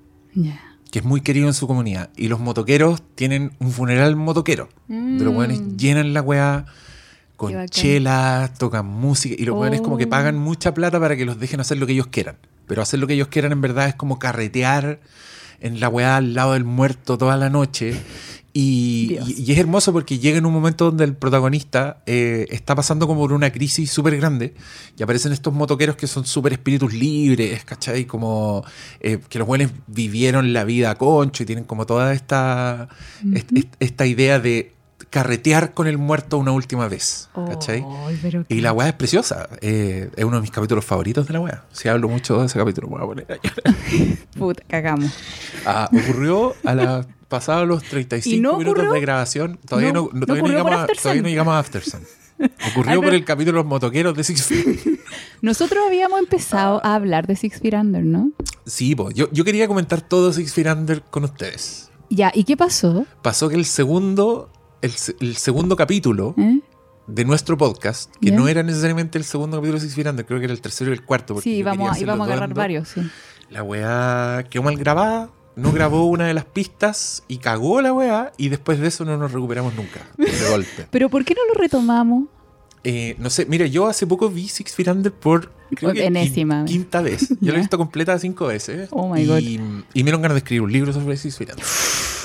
[0.91, 2.11] Que es muy querido en su comunidad.
[2.16, 4.68] Y los motoqueros tienen un funeral motoquero.
[4.89, 5.37] De los Mm.
[5.37, 6.66] weones llenan la weá
[7.37, 9.35] con chelas, tocan música.
[9.39, 10.11] Y los weones como que Oh.
[10.11, 12.37] pagan mucha plata para que los dejen hacer lo que ellos quieran.
[12.66, 15.01] Pero hacer lo que ellos quieran en verdad es como carretear
[15.61, 17.95] en la weá al lado del muerto toda la noche.
[18.55, 19.28] Y, Dios.
[19.30, 23.07] y- y es hermoso porque llega en un momento donde el protagonista eh, está pasando
[23.07, 24.53] como por una crisis súper grande
[24.98, 28.05] y aparecen estos motoqueros que son súper espíritus libres, ¿cachai?
[28.05, 28.62] Como
[29.00, 32.88] eh, que los buenos vivieron la vida a concho y tienen como toda esta,
[33.34, 34.74] est- est- esta idea de
[35.09, 37.84] carretear con el muerto una última vez, ¿cachai?
[38.22, 39.48] Pero Y la weá es preciosa.
[39.61, 41.64] eh, es uno de mis capítulos favoritos de la weá.
[41.72, 44.18] Si hablo mucho de ese capítulo, me voy a poner ahí.
[44.38, 45.12] Puta, cagamos.
[45.66, 48.93] Ah, ocurrió a la pasados los 35 ¿Y no minutos ocurrió?
[48.93, 49.59] de grabación.
[49.66, 51.99] Todavía No, todavía no llegamos, a, todavía llegamos a.
[52.70, 54.78] Ocurrió Ay, por el capítulo de los motoqueros de Six Feet.
[55.43, 58.30] Nosotros habíamos empezado a hablar de Six Feet Under, ¿no?
[58.66, 61.91] Sí, po, yo, yo quería comentar todo Six Feet Under con ustedes.
[62.11, 63.07] Ya, ¿y qué pasó?
[63.22, 64.51] Pasó que el segundo,
[64.83, 66.61] el, se- el segundo capítulo ¿Eh?
[67.07, 68.37] de nuestro podcast, que Ya.
[68.37, 70.91] no era necesariamente el segundo capítulo de Six Feet Under, creo que era el tercero
[70.91, 71.35] y el cuarto.
[71.35, 73.01] porque Sí, íbamos, íbamos a agarrar varios, sí.
[73.51, 78.32] La weá quedó mal grabada, no grabó una de las pistas y cagó la weá
[78.36, 80.00] y después de eso no nos recuperamos nunca.
[80.16, 80.86] De golpe.
[80.90, 82.24] Pero ¿por qué no lo retomamos?
[82.84, 86.62] Eh, no sé, mira, yo hace poco vi Six Feet Under por creo que Enésima
[86.64, 87.28] quin- quinta vez.
[87.28, 87.55] Yo la Ya.
[87.55, 88.88] he visto completa cinco veces.
[88.90, 89.38] Oh my y, God.
[89.38, 91.64] y me dieron ganas de escribir un libro sobre Six Feet Under.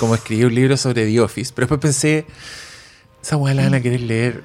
[0.00, 1.52] Como escribí un libro sobre The Office.
[1.54, 2.26] Pero después pensé,
[3.22, 4.42] esa weá la van a querer leer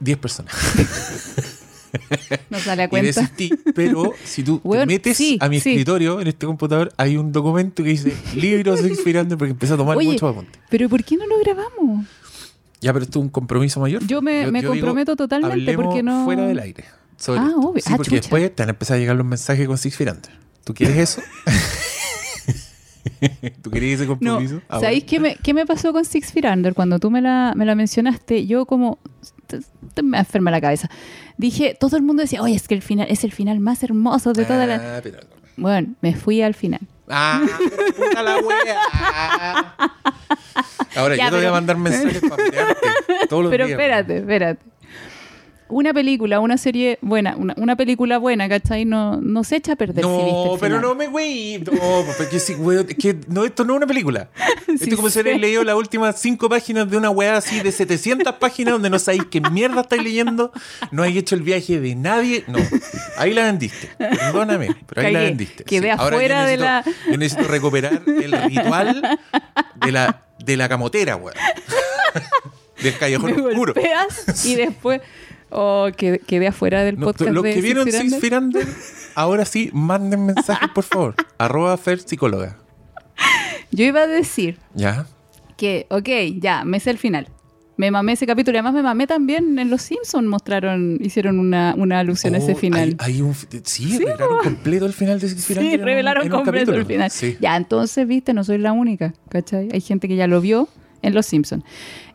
[0.00, 0.54] 10 personas.
[2.50, 3.06] No sale a Y cuenta.
[3.20, 5.70] desistí, pero si tú te metes sí, a mi sí.
[5.70, 9.96] escritorio en este computador, hay un documento que dice libros Under porque empecé a tomar
[9.96, 10.60] Oye, muchos apuntes.
[10.70, 12.06] pero ¿por qué no lo grabamos?
[12.80, 14.06] Ya, pero esto es un compromiso mayor.
[14.06, 16.84] Yo me- me comprometo totalmente porque no- Fuera del aire.
[17.16, 17.82] sobre Ah, obvio.
[17.82, 18.20] Sí, Ah, porque chucha.
[18.22, 20.30] después te van a empezar a llegar los mensajes con Six Under.
[20.64, 21.22] ¿Tú quieres eso?
[23.62, 24.60] ¿Tú querías ese No, compromiso?
[24.68, 25.10] Ah, ¿sabéis bueno.
[25.10, 26.74] qué me, qué me pasó con Six Feet Under?
[26.74, 28.98] Cuando tú me la, me la mencionaste, yo como...
[30.02, 30.88] me enferma la cabeza.
[31.36, 34.32] Dije, todo el mundo decía, oye, es que el final es el final más hermoso
[34.32, 34.96] de toda la...
[34.96, 35.18] Ah, pero-
[35.56, 36.80] Bueno, me fui al final.
[37.08, 39.76] Ah, pero puta la wea.
[40.96, 42.86] Ahora Ya, yo te voy pero- a mandar mensajes para pelearte
[43.28, 43.78] todos los Pero días.
[43.78, 44.62] espérate, espérate.
[45.70, 48.84] Una película, una serie buena, una, una película buena, ¿cachai?
[48.84, 50.80] No, no se echa a perder si viste No, el pero final.
[50.82, 51.58] no me güey.
[51.58, 54.28] No, porque sí, güey, que no, esto no es una película.
[54.68, 55.46] Esto Sí es como si hubierais sé.
[55.46, 59.24] leído las últimas cinco páginas de una weá así de 700 páginas donde no sabéis
[59.30, 60.52] qué mierda estáis leyendo,
[60.90, 62.44] no hay hecho el viaje de nadie.
[62.48, 62.58] No,
[63.16, 63.88] ahí la vendiste.
[63.98, 65.64] Perdóname, pero ahí la vendiste.
[65.64, 69.18] Quedé yo afuera de necesito- la- Yo necesito recuperar el ritual
[69.76, 71.34] de la, de la camotera, weá.
[72.82, 73.74] Del callejón me oscuro.
[74.44, 75.00] y después...
[75.50, 78.66] Oh, quedé, quedé afuera del No, podcast los de que vieron Six Feet Under.
[79.14, 81.14] Ahora sí, manden mensajes, por favor.
[81.38, 82.56] Arroba Fer Psicóloga.
[83.70, 85.06] Yo iba a decir ¿Ya?
[85.56, 86.08] que, ok,
[86.40, 87.28] ya, me sé el final.
[87.76, 91.74] Me mamé ese capítulo y además me mamé también en Los Simpsons mostraron, hicieron una,
[91.76, 92.96] una alusión a ese Oh, final.
[92.98, 95.80] Hay, hay un, fi- sí, revelaron completo el final de Six Feet Sí, Under en
[95.80, 97.10] un- revelaron en completo el final.
[97.10, 97.36] Sí.
[97.40, 99.68] Ya, entonces, viste, no soy la única, ¿cachai?
[99.72, 100.68] Hay gente que ya lo vio
[101.02, 101.62] en Los Simpsons.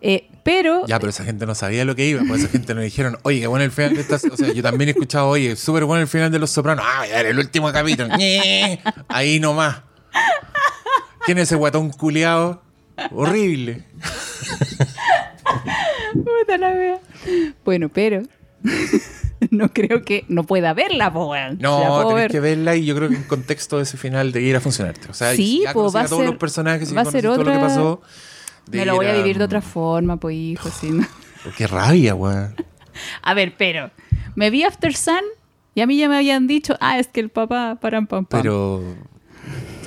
[0.01, 2.83] Eh, pero, Ya, pero esa gente no sabía lo que iba, pues esa gente nos
[2.83, 4.15] dijeron, oye, qué bueno el final de esta...
[4.15, 6.83] O sea, yo también he escuchado, oye, súper bueno el final de Los Sopranos.
[6.87, 8.09] Ah, voy a ver el último capítulo.
[9.07, 9.77] Ahí nomás.
[11.25, 12.61] ¿Quién es ese guatón culiado?
[13.11, 13.85] Horrible.
[16.13, 16.99] Puta la wea.
[17.65, 18.21] Bueno, pero
[19.51, 22.31] no creo que no pueda verla, po, No, tenés ver.
[22.31, 25.07] que verla y yo creo que en contexto de ese final de ir a funcionarte.
[25.09, 27.23] O sea, Sí, ya po, va a todos ser- los personajes y va a ser
[27.23, 28.01] conocí todo lo que otra- pasó.
[28.67, 30.91] De Me lo voy a vivir de otra forma, pues hijo, sí.
[31.57, 32.55] Qué rabia, weón.
[33.21, 33.91] A ver, pero
[34.35, 35.21] me vi After Sun
[35.75, 38.41] y a mí ya me habían dicho, ah, es que el papá paran pam pam.
[38.41, 38.83] Pero,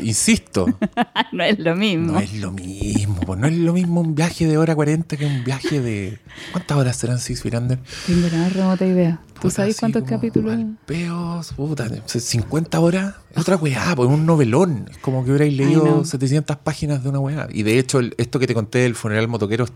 [0.00, 0.66] insisto,
[1.32, 2.12] no es lo mismo.
[2.12, 3.20] no es lo mismo.
[3.20, 6.18] pues no es lo mismo un viaje de hora 40 que un viaje de...
[6.52, 7.78] ¿Cuántas horas serán Six Feet Under?
[8.06, 9.20] Tengo la más remota idea.
[9.34, 10.58] ¿Tú Puta, sabes cuántos capítulos?
[10.86, 14.86] peos, puta, o sea, 50 horas es otra weá, pues un novelón.
[14.90, 16.04] Es como que hubierais leído no.
[16.04, 17.46] 700 páginas de una weá.
[17.52, 19.66] Y de hecho, el- esto que te conté del funeral motoquero,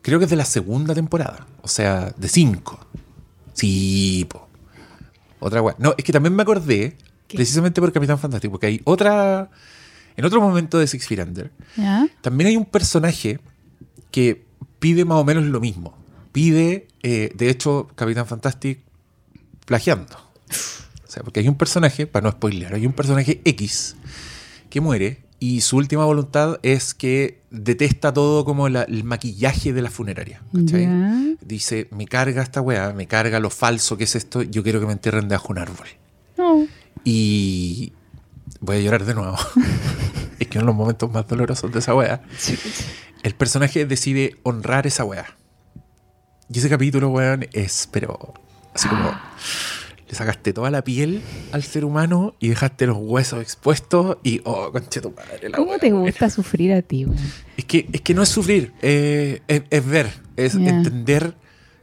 [0.00, 1.46] creo que es de la segunda temporada.
[1.60, 2.80] O sea, de 5.
[3.52, 4.48] Sí, po.
[5.40, 5.74] Otra weá.
[5.78, 6.96] No, es que también me acordé,
[7.30, 7.36] ¿Qué?
[7.36, 9.50] precisamente por Capitán Fantástico, porque hay otra.
[10.16, 12.06] En otro momento de Six Feet Under, ¿Ya?
[12.20, 13.38] también hay un personaje
[14.10, 14.44] que
[14.80, 15.96] pide más o menos lo mismo.
[16.32, 18.80] Pide, eh, de hecho, Capitán Fantastic
[19.66, 20.16] plagiando.
[21.06, 23.96] O sea, porque hay un personaje, para no spoilear, hay un personaje X
[24.68, 29.82] que muere y su última voluntad es que detesta todo como la- el maquillaje de
[29.82, 30.42] la funeraria.
[30.54, 31.36] ¿cachai?
[31.40, 34.86] Dice, me carga esta weá, me carga lo falso que es esto, yo quiero que
[34.86, 35.86] me entierren debajo de un árbol.
[36.36, 36.66] No.
[37.04, 37.92] Y
[38.60, 39.36] voy a llorar de nuevo.
[40.38, 42.22] es que uno de los momentos más dolorosos de esa weá
[43.22, 45.36] el personaje decide honrar esa weá.
[46.52, 48.34] Y ese capítulo, weón, es, pero
[48.74, 49.14] así como
[50.08, 51.22] le sacaste toda la piel
[51.52, 55.78] al ser humano y dejaste los huesos expuestos y, oh, conche tu madre, la ¿Cómo
[55.78, 57.18] te gusta sufrir a ti, weón?
[57.56, 61.36] Es que, es que no es sufrir, eh, es, es ver, es entender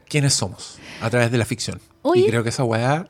[0.10, 1.80] quiénes somos a través de la ficción.
[2.02, 2.22] Oye.
[2.22, 3.08] Y creo que esa weá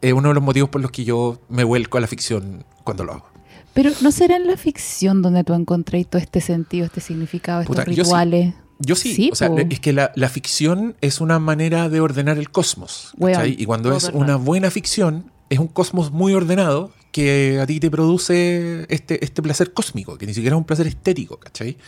[0.00, 3.04] es uno de los motivos por los que yo me vuelco a la ficción cuando
[3.04, 3.30] lo hago.
[3.74, 7.76] Pero ¿no será en la ficción donde tú encontré todo este sentido, este significado, estos
[7.76, 8.00] Puta, yo sí.
[8.02, 8.54] rituales?
[8.78, 12.38] Yo sí, Sí, o sea, es que la, la ficción es una manera de ordenar
[12.38, 13.12] el cosmos.
[13.18, 13.56] ¿cachai?
[13.58, 17.66] y cuando todo es el una buena ficción, es un cosmos muy ordenado que a
[17.66, 21.78] ti te produce este, este placer cósmico, que ni siquiera es un placer estético, ¿cachai?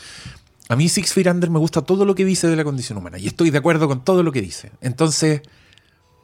[0.68, 3.18] A mí Six Feet Under me gusta todo lo que dice de la condición humana
[3.18, 4.72] y estoy de acuerdo con todo lo que dice.
[4.80, 5.42] Entonces,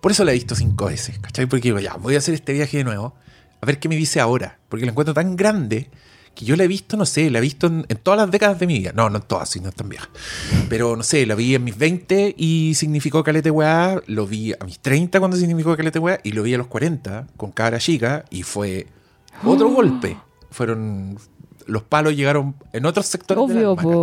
[0.05, 1.47] por eso la he visto cinco veces, ¿cachai?
[1.47, 3.15] Porque digo, ya, voy a hacer este viaje de nuevo,
[3.59, 5.89] a ver qué me dice ahora, porque la encuentro tan grande
[6.35, 8.59] que yo la he visto, no sé, la he visto en, en todas las décadas
[8.59, 8.93] de mi vida.
[8.95, 10.11] No, no en todas, si no es tan vieja.
[10.69, 14.63] Pero no sé, la vi en mis 20 y significó calete weá, lo vi a
[14.67, 18.27] mis 30 cuando significó calete weá, y lo vi a los 40 con cara chica
[18.29, 18.87] y fue
[19.43, 20.19] otro golpe.
[20.51, 21.19] Fueron.
[21.65, 24.03] Los palos llegaron en otros sectores Obvio, alma, po.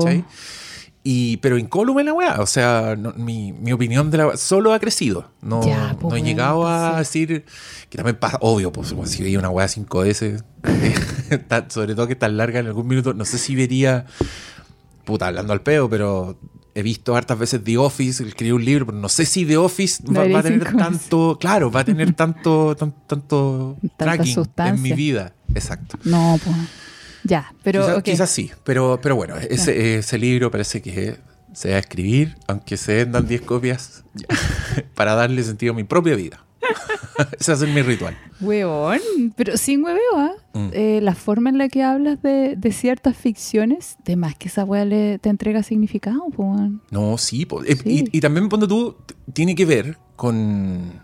[1.04, 2.42] Y, pero incólume la weá.
[2.42, 5.32] O sea, no- mi, mi opinión de la weá solo ha crecido.
[5.42, 7.26] No, Ya, pues, no he llegado a sí.
[7.26, 7.46] decir
[7.90, 10.44] que también pasa, obvio, pues si veía una weá 5S,
[11.48, 14.06] tan- sobre todo que tan larga en algún minuto, no sé si vería,
[15.06, 16.38] puta, hablando al peo, pero
[16.76, 20.04] he visto hartas veces The Office, escribí un libro, pero no sé si The Office
[20.08, 20.78] va, va a tener 5S.
[20.78, 24.82] tanto, claro, va a tener tanto, tan- tanto tracking en sustancia.
[24.82, 25.34] mi vida.
[25.54, 25.98] Exacto.
[26.06, 26.56] No, pues.
[27.24, 27.82] Ya, pero.
[27.82, 28.04] quizás, ok.
[28.04, 31.18] quizás sí, pero, pero bueno, ese, ese libro parece que
[31.54, 34.04] se va a escribir, aunque se vendan 10 copias,
[34.96, 36.46] para darle sentido a mi propia vida.
[37.40, 38.18] ese ser mi ritual.
[38.40, 39.00] Huevón,
[39.36, 40.32] pero sin hueveo, ¿ah?
[40.54, 40.70] Mm.
[40.74, 44.66] Eh, la forma en la que hablas de, de ciertas ficciones, de más que esa
[44.86, 46.82] le, te entrega significado, weón.
[46.92, 47.46] No, sí.
[47.46, 47.64] po.
[47.64, 48.06] Eh, Sí.
[48.12, 48.96] Y, y también, ponte tú,
[49.34, 51.02] tiene que ver con...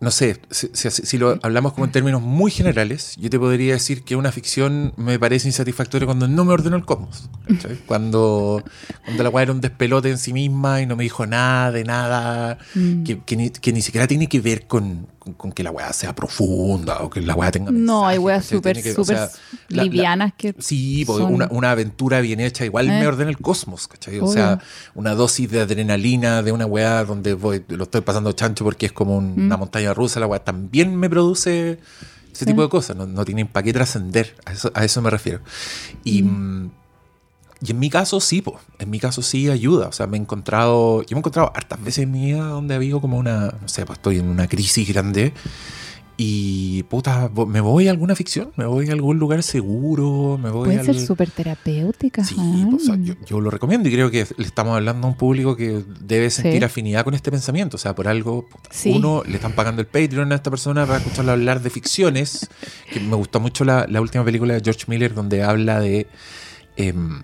[0.00, 3.72] No sé, si, si- si lo hablamos como en términos muy generales, yo te podría
[3.72, 7.28] decir que una ficción me parece insatisfactoria cuando no me ordenó el cosmos.
[7.48, 7.76] ¿cachai?
[7.86, 8.62] Cuando,
[9.04, 11.82] cuando la weá era un despelote en sí misma y no me dijo nada de
[11.82, 13.02] nada, Mm.
[13.02, 15.92] que, que ni, que ni siquiera tiene que ver con, con- con que la weá
[15.92, 19.30] sea profunda o que la weá tenga No, hay weas súper, o súper sea,
[19.68, 20.54] la- la- livianas que.
[20.58, 23.00] Sí, porque son- una, una aventura bien hecha igual Eh.
[23.00, 24.18] me ordena el cosmos, ¿cachai?
[24.18, 24.32] O Obvio.
[24.32, 24.60] sea,
[24.94, 28.92] una dosis de adrenalina de una weá donde voy, lo estoy pasando chancho porque es
[28.92, 32.32] como un- una montaña rusa, la weá también me produce ese Mm.
[32.32, 32.44] Sí.
[32.46, 35.40] tipo de cosas, no, no tienen para qué trascender, a eso, a eso me refiero.
[36.04, 36.70] Y, mm,
[37.60, 40.20] y en mi caso sí, po, en mi caso sí ayuda, o sea, me he
[40.20, 43.54] encontrado, yo me he encontrado hartas veces en mi vida donde ha habido como una,
[43.60, 45.32] no sé, pues estoy en una crisis grande
[46.20, 50.64] y puta, me voy a alguna ficción, me voy a algún lugar seguro, me voy
[50.66, 50.86] Puede al...
[50.86, 52.24] ser súper terapéutica.
[52.24, 52.74] Sí, weón.
[52.74, 55.54] o sea, yo, yo lo recomiendo y creo que le estamos hablando a un público
[55.54, 56.64] que debe sentir Sí.
[56.64, 57.76] afinidad con este pensamiento.
[57.76, 58.90] O sea, por algo, puta, Sí.
[58.96, 62.48] uno, le están pagando el Patreon a esta persona para escucharlo hablar de ficciones.
[62.92, 66.08] que me gustó mucho la, la última película de George Miller donde habla de...
[66.76, 67.22] em,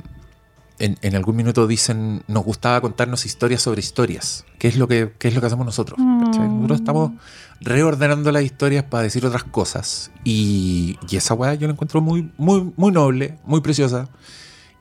[0.79, 4.45] en, en algún minuto dicen, nos gustaba contarnos historias sobre historias.
[4.59, 5.99] ¿Qué es lo que, es lo que hacemos nosotros?
[6.25, 6.49] ¿cachai?
[6.49, 7.13] Nosotros estamos
[7.61, 10.11] reordenando las historias para decir otras cosas.
[10.25, 14.09] Y, y esa weá yo la encuentro muy, muy, muy noble, muy preciosa.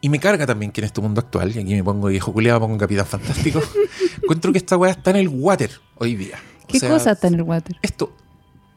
[0.01, 2.59] Y me carga también que en este mundo actual, y aquí me pongo viejo culiado,
[2.59, 3.61] pongo un capitán fantástico,
[4.21, 6.37] encuentro que esta weá está en el water hoy día.
[6.63, 7.77] O ¿Qué sea, cosa está en el water?
[7.81, 8.13] Esto,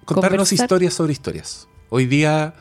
[0.05, 0.65] contarnos Conversar.
[0.65, 1.67] historias sobre historias.
[1.89, 2.55] Hoy día,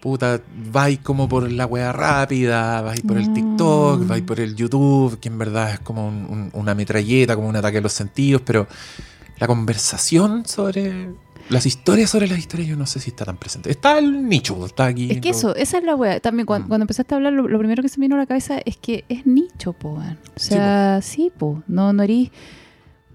[0.00, 0.40] puta,
[0.72, 3.34] vais como por la weá rápida, vais por el Mm.
[3.34, 7.48] TikTok, vais por el YouTube, que en verdad es como un- un- una metralleta, como
[7.48, 8.66] un ataque a los sentidos, pero
[9.38, 11.10] la conversación sobre
[11.50, 13.70] las historias sobre las historias yo no sé si está tan presente.
[13.70, 15.10] Está el nicho, está aquí.
[15.10, 16.20] Es que eso, esa es la wea.
[16.20, 16.68] También cuando, Mm.
[16.68, 18.76] cuando empezaste a hablar, lo, lo primero que se me vino a la cabeza es
[18.76, 19.94] que es nicho, po.
[19.94, 20.02] O
[20.38, 21.62] sea, sí, po.
[21.66, 22.30] No, no eres-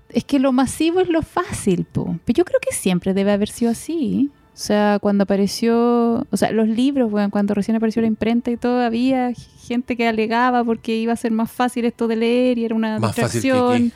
[0.10, 2.18] Es que lo masivo es lo fácil, po.
[2.26, 4.30] Pero yo creo que siempre debe haber sido así.
[4.54, 8.58] O sea, cuando apareció, o sea, los libros, weón, cuando recién apareció la imprenta y
[8.58, 12.66] todo, había gente que alegaba porque iba a ser más fácil esto de leer y
[12.66, 13.92] era una Más fácil que distracción.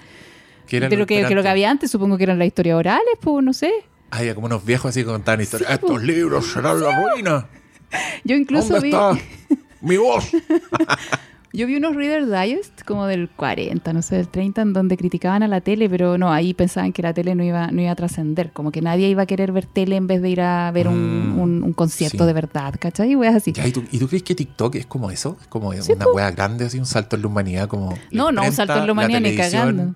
[0.65, 0.79] qué.
[0.79, 1.51] Que de lo que, que lo que esperantes.
[1.51, 3.71] había antes, supongo que eran las historias orales, pues, no sé.
[4.09, 5.69] Había como unos viejos así que contaban historias.
[5.69, 5.75] Sí.
[5.75, 7.47] Estos libros serán la ruina.
[8.23, 9.11] Yo incluso ¿Dónde vi, está
[9.81, 10.31] mi voz?
[11.57, 15.41] Yo vi unos Reader Digest como del 40, no sé, del 30, en donde criticaban
[15.41, 17.95] a la tele, pero no, ahí pensaban que la tele no iba, no iba a
[17.95, 20.87] trascender, como que nadie iba a querer ver tele en vez de ir a ver
[20.87, 22.27] un, Mm, un- un concierto sí.
[22.27, 23.09] de verdad, ¿cachai?
[23.11, 23.53] Y weas así.
[23.53, 25.35] Ya, ¿y, tú, y tú crees que TikTok es como eso?
[25.41, 27.97] Es como Sí, una wea grande, así un salto en la humanidad, como.
[28.11, 29.95] No, no, un salto en la humanidad ni cagando.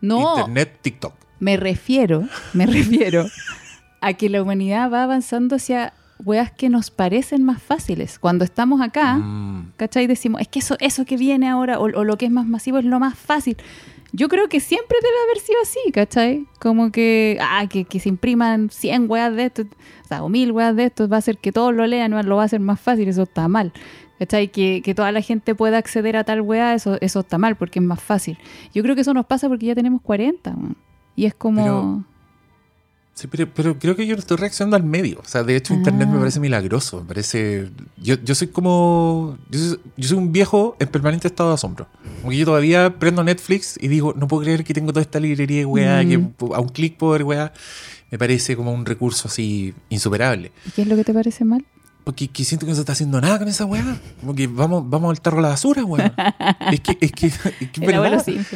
[0.00, 1.14] No, Internet, TikTok.
[1.38, 2.24] me refiero,
[2.54, 3.24] me refiero
[4.00, 5.92] a que la humanidad va avanzando hacia
[6.24, 8.18] weas que nos parecen más fáciles.
[8.18, 10.06] Cuando estamos acá, Mm, ¿cachai?
[10.06, 12.78] Decimos, es que eso, eso que viene ahora o, o lo que es más masivo
[12.78, 13.56] es lo más fácil.
[14.12, 16.46] Yo creo que siempre debe haber sido así, ¿cachai?
[16.60, 20.50] Como que, ah, que, que se impriman 100 weas de esto, o sea, o 1000
[20.52, 22.80] weas de esto, va a hacer que todos lo lean, lo va a hacer más
[22.80, 23.72] fácil, eso está mal.
[24.18, 24.48] ¿Cachai?
[24.48, 27.78] Que, que toda la gente pueda acceder a tal wea, eso, eso está mal porque
[27.78, 28.36] es más fácil.
[28.74, 30.76] Yo creo que eso nos pasa porque ya tenemos 40, weón.
[31.14, 31.62] Y es como...
[31.62, 32.04] Pero-
[33.18, 35.18] Sí, pero, pero creo que yo no estoy reaccionando al medio.
[35.18, 36.20] O sea, de hecho, Internet me Ah.
[36.20, 37.00] parece milagroso.
[37.00, 37.68] Me parece.
[37.96, 39.36] Yo, yo soy como.
[39.50, 41.88] Yo soy, yo soy un viejo en permanente estado de asombro.
[42.20, 45.18] Como que yo todavía prendo Netflix y digo, no puedo creer que tengo toda esta
[45.18, 46.08] librería de weá, Mm.
[46.08, 47.52] que a un clic puedo ver weá.
[48.12, 50.52] Me parece como un recurso así insuperable.
[50.66, 51.64] ¿Y qué es lo que te parece mal?
[52.08, 53.84] Porque que siento que no se está haciendo nada con esa weá.
[54.20, 56.10] Como que vamos, vamos al tarro a la basura, weón.
[56.72, 57.34] es que, es que, es
[57.70, 57.80] que.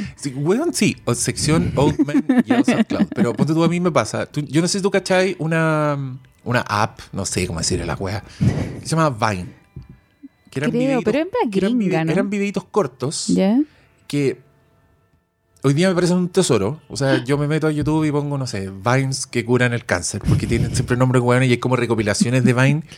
[0.17, 3.09] Sí, weón, sí, o sección Old Man Yells at Cloud.
[3.15, 4.25] Pero ponte tú, a mí me pasa.
[4.25, 7.95] Tú- yo no sé si tú cachai una, una app, no sé cómo decirle la
[7.95, 8.25] wea,
[8.81, 9.49] que se llama Vine.
[10.49, 10.71] Que Creo,
[11.05, 11.79] pero es más que eran,
[12.11, 13.27] eran videitos cortos
[14.07, 14.41] que
[15.63, 16.81] hoy día me parecen un tesoro.
[16.89, 19.85] O sea, yo me meto a YouTube y pongo, no sé, Vines que curan el
[19.85, 22.83] cáncer, porque tienen siempre nombre bueno y hay como recopilaciones de Vine.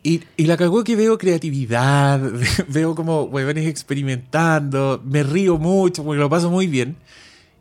[0.00, 2.22] Y, y la cagó que veo creatividad,
[2.68, 6.96] veo como huevones experimentando, me río mucho porque lo paso muy bien.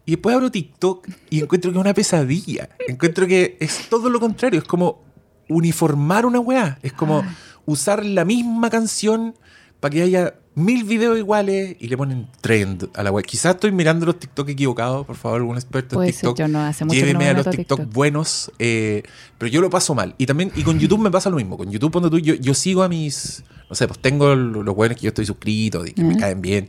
[0.06, 2.70] Y después abro TikTok y encuentro que es una pesadilla.
[2.88, 4.60] Encuentro que es todo lo contrario.
[4.60, 5.04] Es como
[5.50, 6.78] uniformar una weá.
[6.84, 7.26] Es como
[7.66, 9.36] usar la misma canción
[9.80, 13.24] para que haya mil videos iguales y le ponen trend a la web.
[13.24, 16.38] Quizás estoy mirando los TikTok equivocados, por favor, algún experto Puede en ser, TikTok.
[16.40, 17.94] yo no, hace mucho no Lléveme me a los TikTok, TikTok.
[17.94, 19.04] buenos, eh,
[19.38, 20.16] pero yo lo paso mal.
[20.18, 21.58] Y también, y con YouTube me pasa lo mismo.
[21.58, 24.76] Con YouTube, cuando tú, yo, yo sigo a mis, no sé, pues tengo lo- los
[24.76, 26.68] buenos que yo estoy suscrito que me caen bien.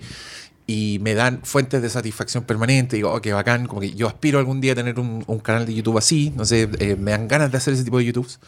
[0.67, 2.97] Y me dan fuentes de satisfacción permanente.
[2.97, 3.67] Digo, oh, qué bacán.
[3.67, 6.31] Como que yo aspiro algún día a tener un, un canal de YouTube así.
[6.37, 8.39] No sé, eh, me dan ganas de hacer ese tipo de YouTubes.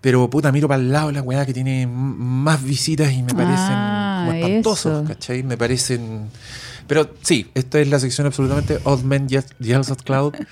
[0.00, 3.54] Pero puta, miro para el lado la weá que tiene más visitas y me parecen
[3.56, 5.08] Ah, como espantosos, eso.
[5.08, 5.42] ¿cachai?
[5.42, 6.28] Me parecen.
[6.86, 10.34] Pero sí, esta es la sección absolutamente Old Men Ye- Yells at Cloud.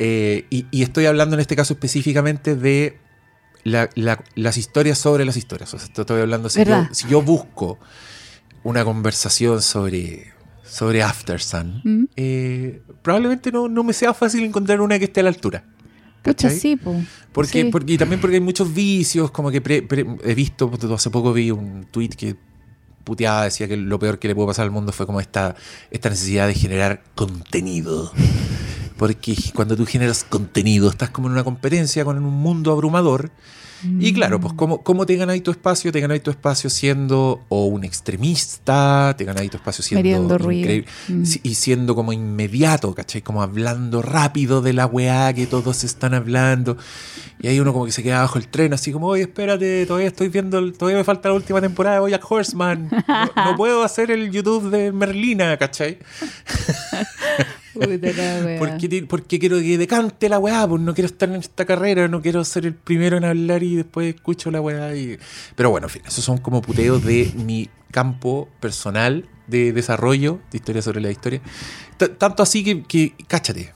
[0.00, 2.98] Eh, y, y estoy hablando en este caso específicamente de
[3.62, 5.72] la- la- las historias sobre las historias.
[5.72, 6.48] O sea, esto estoy hablando.
[6.48, 6.88] Si yo, ¿Verdad?
[6.90, 7.78] si yo busco
[8.64, 10.32] una conversación sobre,
[10.64, 12.04] sobre After Sun, Mm.
[12.16, 15.62] eh, probablemente no, no me sea fácil encontrar una que esté a la altura.
[16.22, 17.00] Pucha, sí, po.
[17.32, 17.68] Porque, Sí.
[17.70, 21.32] porque, y también porque hay muchos vicios, como que pre- pre- he visto, hace poco
[21.32, 22.34] vi un tweet que
[23.04, 25.54] puteaba, decía que lo peor que le pudo pasar al mundo fue como esta,
[25.90, 28.12] esta necesidad de generar contenido.
[28.96, 33.30] Porque cuando tú generas contenido, estás como en una competencia con un mundo abrumador.
[34.00, 35.92] Y claro, pues ¿cómo, cómo te ganáis tu espacio?
[35.92, 41.22] Te ganáis tu espacio siendo o un extremista, te ganáis tu espacio siendo increíble Mm.
[41.42, 43.20] y siendo como inmediato, ¿cachai?
[43.20, 46.78] Como hablando rápido de la weá que todos están hablando.
[47.42, 50.08] Y ahí uno como que se queda bajo el tren, así como, oye, espérate, todavía
[50.08, 52.88] estoy viendo, todavía me falta la última temporada de Bojack Horseman.
[53.36, 55.98] No, no puedo hacer el YouTube de Merlina, ¿cachai?
[58.46, 58.58] Wea.
[58.58, 62.08] Porque, ti- porque quiero que decante la weá, pues no quiero estar en esta carrera,
[62.08, 64.94] no quiero ser el primero en hablar y después escucho la weá.
[64.96, 65.18] Y...
[65.56, 70.58] Pero bueno, en fin, esos son como puteos de mi campo personal de desarrollo, de
[70.58, 71.40] historia sobre la historia.
[71.96, 73.72] T- tanto así que, que, cáchate,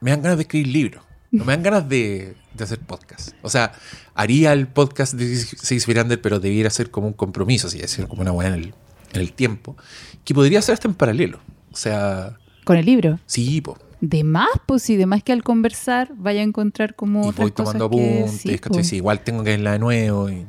[0.00, 3.30] me dan ganas de escribir libros, no me dan ganas de, de hacer podcast.
[3.42, 3.72] O sea,
[4.14, 8.06] haría el podcast de Six Feet Under, pero debiera ser como un compromiso, así decir,
[8.06, 8.74] como una weá en el,
[9.12, 9.76] en el tiempo,
[10.24, 11.40] que podría ser hasta en paralelo.
[11.72, 13.18] O sea, Con el libro.
[13.26, 13.76] sí, po.
[14.00, 17.38] De más, pues, y de más que al conversar vaya a encontrar como y otras
[17.38, 18.72] voy tomando cosas que- apuntes, sí, ¿cachai?
[18.72, 18.88] pues.
[18.88, 20.28] Sí, igual tengo que verla de nuevo.
[20.28, 20.44] y-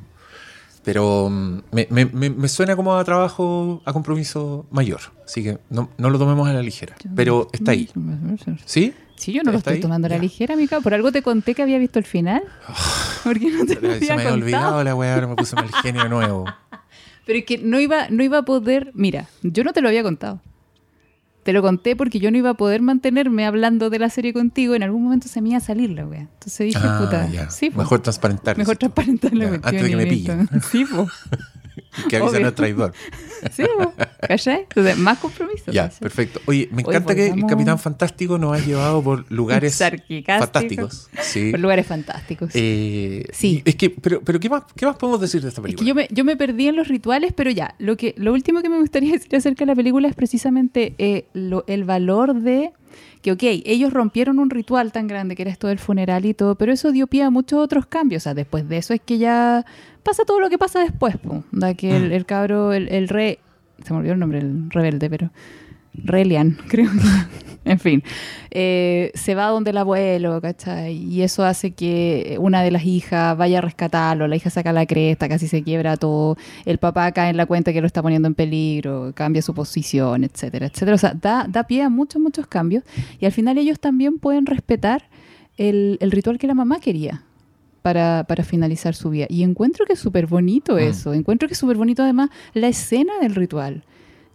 [0.83, 4.99] pero mm, me, me- me- me suena como a trabajo, a compromiso mayor.
[5.25, 6.95] Así que no, no lo tomemos a la ligera.
[7.15, 7.89] Pero está ahí.
[8.65, 8.93] ¿Sí?
[9.15, 9.81] Sí, yo no lo ¿Está estoy ahí?
[9.81, 10.21] tomando a la Ya.
[10.21, 10.81] ligera, Mica.
[10.81, 12.43] Por algo te conté que había visto el final.
[13.23, 15.71] Porque no te lo Se había me había olvidado la weá, ahora me puse mal
[15.81, 16.45] genio nuevo.
[17.25, 18.91] Pero es que no iba, no iba a poder.
[18.93, 20.41] Mira, yo no te lo había contado.
[21.45, 24.73] Te lo conté porque yo no iba a poder mantenerme hablando de la serie contigo.
[24.73, 26.21] En algún momento se me iba a salir la wea.
[26.21, 27.29] Entonces dije, Ah, puta.
[27.29, 27.51] ya.
[27.51, 27.69] Sí.
[27.75, 28.57] Mejor transparentar.
[28.57, 29.49] Mejor transparentar la.
[29.61, 30.49] Antes de que me pillen.
[30.71, 30.87] Sí,
[32.09, 32.93] que avisa no es traidor.
[33.51, 33.63] Sí.
[34.27, 34.61] ¿Cachai?
[34.61, 35.71] Entonces, más compromiso.
[35.71, 35.99] Ya, ¿cachai?
[35.99, 36.39] perfecto.
[36.47, 39.77] Oye, me encanta que el Capitán Fantástico nos ha llevado por lugares
[40.39, 41.09] fantásticos.
[41.21, 41.51] Sí.
[41.51, 42.49] Por lugares fantásticos.
[42.53, 43.61] Eh, Sí.
[43.65, 45.83] Es que, pero, pero ¿qué más, qué más podemos decir de esta Es película?
[45.83, 48.61] que yo me, yo me perdí en los rituales, pero ya, lo que lo último
[48.61, 52.71] que me gustaría decir acerca de la película es precisamente eh, lo- el valor de
[53.25, 56.55] que, ok, ellos rompieron un ritual tan grande que era esto del funeral y todo,
[56.55, 58.21] pero eso dio pie a muchos otros cambios.
[58.21, 59.65] O sea, después de eso es que ya
[60.03, 61.43] pasa todo lo que pasa después, po.
[61.51, 62.13] Da que el, Mm.
[62.13, 63.39] el cabro, el, el rey,
[63.83, 65.31] se me olvidó el nombre, el rebelde, pero
[66.03, 67.69] Relian, creo que.
[67.71, 68.03] en fin.
[68.51, 70.95] Eh, se va donde el abuelo, ¿cachai?
[70.95, 74.27] Y eso hace que una de las hijas vaya a rescatarlo.
[74.27, 76.37] La hija saca la cresta, casi se quiebra todo.
[76.65, 80.23] El papá cae en la cuenta que lo está poniendo en peligro, cambia su posición,
[80.23, 80.95] etcétera, etcétera.
[80.95, 82.83] O sea, da, da pie a muchos, muchos cambios.
[83.19, 85.09] Y al final ellos también pueden respetar
[85.57, 87.23] el, el ritual que la mamá quería.
[87.81, 89.27] Para, para finalizar su vida.
[89.29, 90.79] Y encuentro que es súper bonito Mm.
[90.79, 91.13] eso.
[91.13, 93.83] Encuentro que es súper bonito además la escena del ritual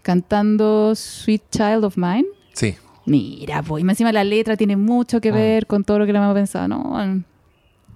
[0.02, 2.24] cantando Sweet Child of Mine.
[2.52, 2.74] Sí.
[3.06, 5.34] Mira, pues, y más encima la letra tiene mucho que Ah.
[5.34, 6.68] ver con todo lo que la mamá pensaba.
[6.68, 7.22] No,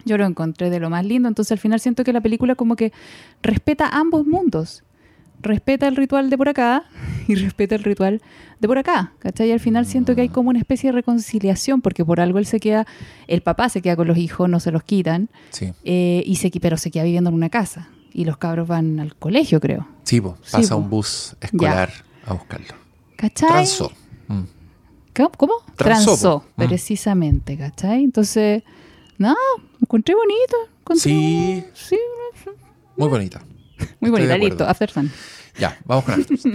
[0.05, 1.29] yo lo encontré de lo más lindo.
[1.29, 2.93] Entonces, al final siento que la película como que
[3.43, 4.83] respeta ambos mundos.
[5.41, 6.85] Respeta el ritual de por acá
[7.29, 8.23] y respeta el ritual
[8.61, 9.13] de por acá.
[9.19, 9.49] ¿Cachai?
[9.49, 12.47] Y al final siento que hay como una especie de reconciliación, porque por algo él
[12.47, 12.87] se queda,
[13.29, 15.73] el papá se queda con los hijos, no se los quitan, Sí.
[15.85, 17.89] eh, y se, pero se queda viviendo en una casa.
[18.15, 19.87] Y los cabros van al colegio, creo.
[20.05, 21.93] Sí, po, pasa un bus escolar
[22.25, 22.75] a buscarlo.
[23.17, 23.49] ¿Cachai?
[23.49, 23.93] Transó.
[24.29, 24.43] Mm.
[25.37, 25.53] ¿Cómo?
[25.77, 26.45] Transó.
[26.57, 26.67] Mm.
[26.67, 28.05] precisamente, ¿cachai?
[28.05, 28.63] Entonces,
[29.19, 29.35] no,
[29.83, 30.57] encontré bonito.
[30.85, 31.65] encontré- Sí.
[31.75, 31.99] sí,
[32.97, 33.43] Muy bonita.
[34.01, 34.49] muy bonita, de acuerdo.
[34.57, 35.11] listo, After Sun.
[35.59, 36.53] Ya, vamos con After Sun.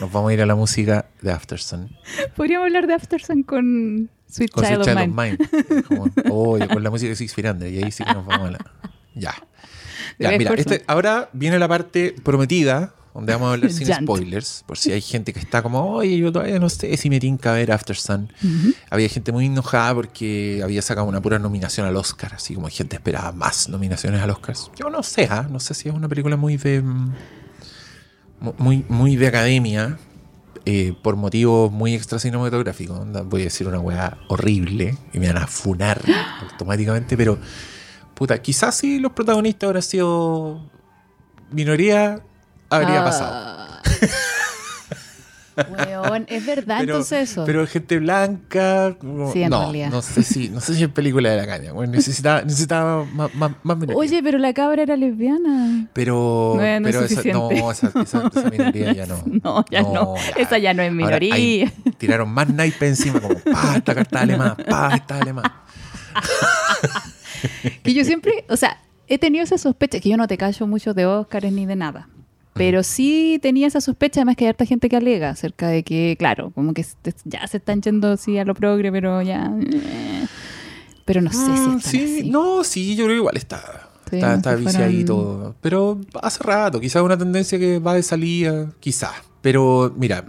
[0.00, 1.88] nos vamos a ir a la música de After Sun.
[2.36, 5.38] Podríamos hablar de Aftersun con Sweet Con Child, Sweet of Child Mine.
[5.40, 5.82] of Mine.
[5.84, 7.72] Como, oh, con la música de Six Feet Under.
[7.72, 8.58] Y ahí sí que nos vamos a la.
[9.14, 9.34] Ya.
[10.18, 14.78] Ya, mira, este- ahora viene la parte prometida, donde vamos a hablar sin spoilers, por
[14.78, 17.72] si hay gente que está como, oye, yo todavía no sé si me tinca ver
[17.72, 18.32] After Sun.
[18.90, 22.96] Había gente muy enojada porque había sacado una pura nominación al Oscar, así como gente
[22.96, 24.54] esperaba más nominaciones al Oscar.
[24.78, 25.46] Yo no sé, ¿ah?
[25.50, 27.12] no sé si es una película muy de mm,
[28.40, 29.98] mu- muy, muy de academia,
[30.64, 33.00] eh, por motivos muy extra cinematográficos.
[33.26, 36.00] Voy a decir una weá horrible y me van a funar
[36.50, 37.38] automáticamente, pero
[38.14, 40.60] puta, quizás si los protagonistas hubieran sido
[41.52, 42.20] minoría,
[42.70, 43.04] habría Ah.
[43.04, 43.66] pasado.
[45.70, 47.46] Weón, es verdad Pero, entonces eso.
[47.46, 48.94] pero gente blanca,
[49.32, 49.88] Sí, en no, realidad.
[49.88, 51.72] no sé si, no sé si es película de la caña.
[51.72, 53.78] Bueno, necesitaba, necesitaba más, más.
[53.94, 55.88] Oye, pero la cabra era lesbiana.
[55.94, 59.22] pero, no es esa, no, esa, esa- esa minoría ya no.
[59.42, 60.14] No, ya no.
[60.36, 61.34] Esa ya no es Ahora, minoría.
[61.34, 65.50] ahí tiraron más naipes encima, como, pa, esta carta alemán, pa, esta alemán.
[67.82, 68.76] Que yo siempre, o sea,
[69.08, 72.10] he tenido esa sospecha, que yo no te callo mucho de Óscares ni de nada.
[72.56, 76.16] Pero sí tenía esa sospecha, además que hay harta gente que alega acerca de que,
[76.18, 76.84] claro, como que
[77.24, 79.52] ya se están yendo así a lo progre, pero ya...
[79.60, 80.26] eh.
[81.04, 82.30] Pero no sé si Mm, están sí, así.
[82.30, 83.88] no, sí, yo creo que igual está.
[84.10, 85.54] Sí, está está se viciadito.
[85.60, 89.12] Pero hace rato, quizás una tendencia que va de salida, quizás.
[89.40, 90.24] Pero mira,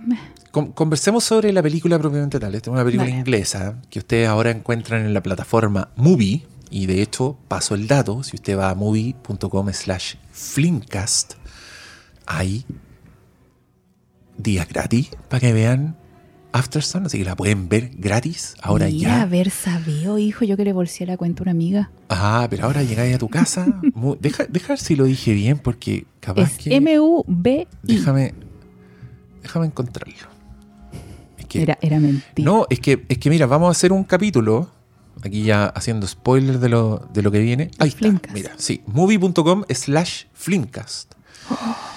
[0.52, 2.54] con- conversemos sobre la película propiamente tal.
[2.54, 6.46] Esta es una película inglesa que ustedes ahora encuentran en la plataforma Movie.
[6.70, 11.34] Y de hecho, paso el dato, si usted va a movie.com slash flimcast,
[12.28, 12.66] hay
[14.38, 15.98] días gratis para que vean
[16.54, 19.22] After Sun, así que la pueden ver gratis ahora Mira, ya.
[19.24, 21.92] haber sabido, hijo, yo que le bolseé la cuenta a una amiga.
[22.10, 23.66] Ah, pero ahora llegáis a tu casa.
[24.22, 26.76] deja, deja ver si lo dije bien, porque capaz Es que.
[26.76, 27.68] M-U-B-I.
[27.84, 28.34] Déjame.
[29.44, 30.16] Déjame encontrarlo.
[31.38, 31.62] Es que.
[31.62, 32.50] Era, era mentira.
[32.50, 34.72] no, es que, es que mira, vamos a hacer un capítulo.
[35.24, 37.72] Aquí ya haciendo spoiler de lo, de lo que viene.
[37.80, 38.08] Ahí está.
[38.34, 38.82] Mira, sí.
[38.88, 41.14] Movie.com slash Flimcast.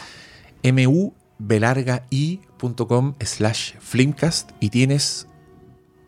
[0.62, 4.50] mubelargai.com slash Flimcast.
[4.60, 5.26] Y tienes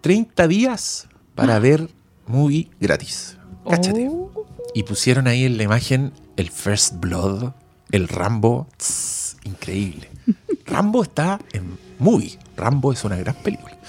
[0.02, 1.88] 30 días para ver
[2.26, 3.36] movie gratis.
[3.68, 4.08] Cáchate.
[4.10, 4.30] Oh.
[4.74, 7.52] Y pusieron ahí en la imagen el First Blood,
[7.90, 8.66] el Rambo.
[8.78, 10.08] Tss, increíble.
[10.66, 12.38] Rambo está en movie.
[12.56, 13.76] Rambo es una gran película.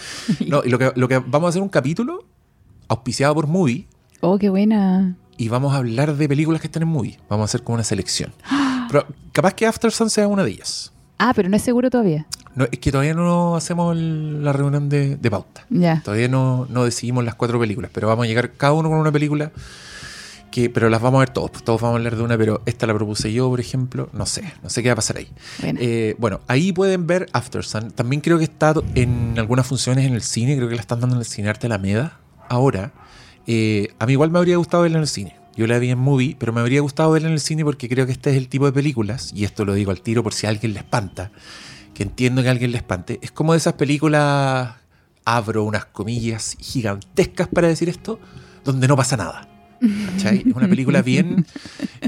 [0.47, 2.25] No, y lo que, lo que vamos a hacer un capítulo
[2.89, 3.87] auspiciado por movie
[4.19, 5.15] Oh, qué buena.
[5.37, 7.17] y vamos a hablar de películas que están en movie.
[7.29, 8.33] Vamos a hacer como una selección.
[8.93, 10.91] Pero capaz que After Sun sea una de ellas.
[11.17, 12.25] Ah, pero no es seguro todavía.
[12.55, 15.65] No, es que todavía no hacemos el- la reunión de, de pauta.
[15.69, 16.01] Ya.
[16.03, 19.11] Todavía no, no decidimos las cuatro películas, pero vamos a llegar cada uno con una
[19.11, 19.51] película
[20.51, 21.49] que, pero las vamos a ver todos.
[21.49, 24.09] pues Todos vamos a hablar de una, pero esta la propuse yo, por ejemplo.
[24.13, 25.27] No sé, no sé qué va a pasar ahí.
[25.63, 27.89] Eh, bueno, ahí pueden ver After Sun.
[27.91, 30.55] También creo que está en algunas funciones en el cine.
[30.55, 32.19] Creo que la están dando en el cine Arte Alameda
[32.49, 32.91] ahora.
[33.47, 35.35] Eh, a mí igual me habría gustado verla en el cine.
[35.55, 38.05] Yo la vi en movie, pero me habría gustado verla en el cine porque creo
[38.05, 40.47] que este es el tipo de películas, y esto lo digo al tiro por si
[40.47, 41.31] a alguien le espanta,
[41.93, 43.19] que entiendo que a alguien le espante.
[43.21, 44.73] Es como de esas películas,
[45.25, 48.19] abro unas comillas gigantescas para decir esto,
[48.63, 49.47] donde no pasa nada.
[50.13, 50.43] ¿Cachai?
[50.47, 51.45] Es una película bien,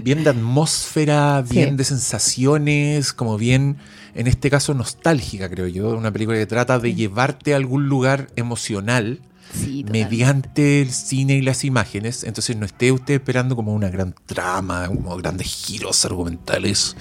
[0.02, 1.76] bien de atmósfera, bien Sí.
[1.76, 3.78] de sensaciones, como bien,
[4.16, 5.89] en este caso, nostálgica, creo yo.
[5.96, 9.20] Una película que trata de llevarte a algún lugar emocional
[9.56, 12.24] Sí, mediante el cine y las imágenes.
[12.24, 16.95] Entonces no esté usted esperando como una gran trama, como grandes giros argumentales.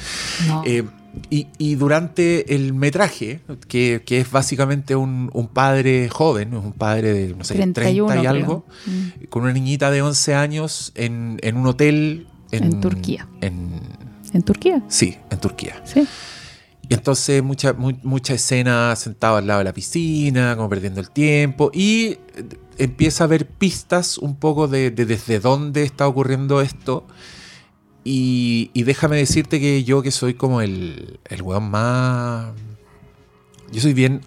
[0.47, 0.63] No.
[0.67, 0.85] Eh,
[1.31, 7.13] y, y durante el metraje, que, que es básicamente un, un padre joven, un padre
[7.13, 9.25] de, no sé, 31 30 y algo, Mm.
[9.31, 13.29] con una niñita de 11 años en, en un hotel En Turquía.
[13.41, 13.81] en-
[14.33, 14.83] ¿En Turquía?
[14.89, 15.81] sí, en Turquía.
[15.85, 16.05] Sí.
[16.89, 21.11] Y entonces mucha, mu- mucha escena sentado al lado de la piscina, como perdiendo el
[21.11, 22.19] tiempo, y eh,
[22.79, 27.07] empieza a haber pistas un poco de, de desde dónde está ocurriendo esto.
[28.07, 32.53] Y, déjame decirte que yo que soy como el, el weón más...
[33.73, 34.21] Yo soy bien...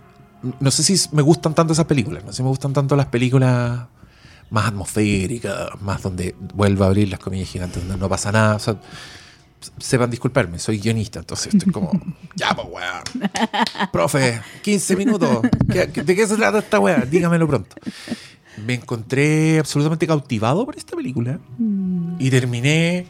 [0.60, 3.06] No sé si me gustan tanto esas películas, no sé si me gustan tanto las
[3.08, 3.88] películas
[4.50, 8.56] más atmosféricas, más donde vuelvo a abrir las comillas gigantes, donde no pasa nada.
[8.56, 8.80] O sea,
[9.80, 11.92] sepan disculparme, soy guionista, entonces estoy como,
[12.36, 13.30] ya, pues, weón.
[13.92, 15.42] Profe, 15 minutos.
[15.72, 16.98] ¿Qué- qué- ¿De qué se trata esta weá?
[17.10, 17.76] Dígamelo pronto.
[18.66, 21.40] Me encontré absolutamente cautivado por esta película
[22.18, 23.06] y terminé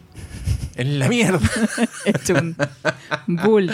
[0.76, 1.40] en la mierda.
[2.06, 2.56] Hecho un
[3.46, 3.74] bulto.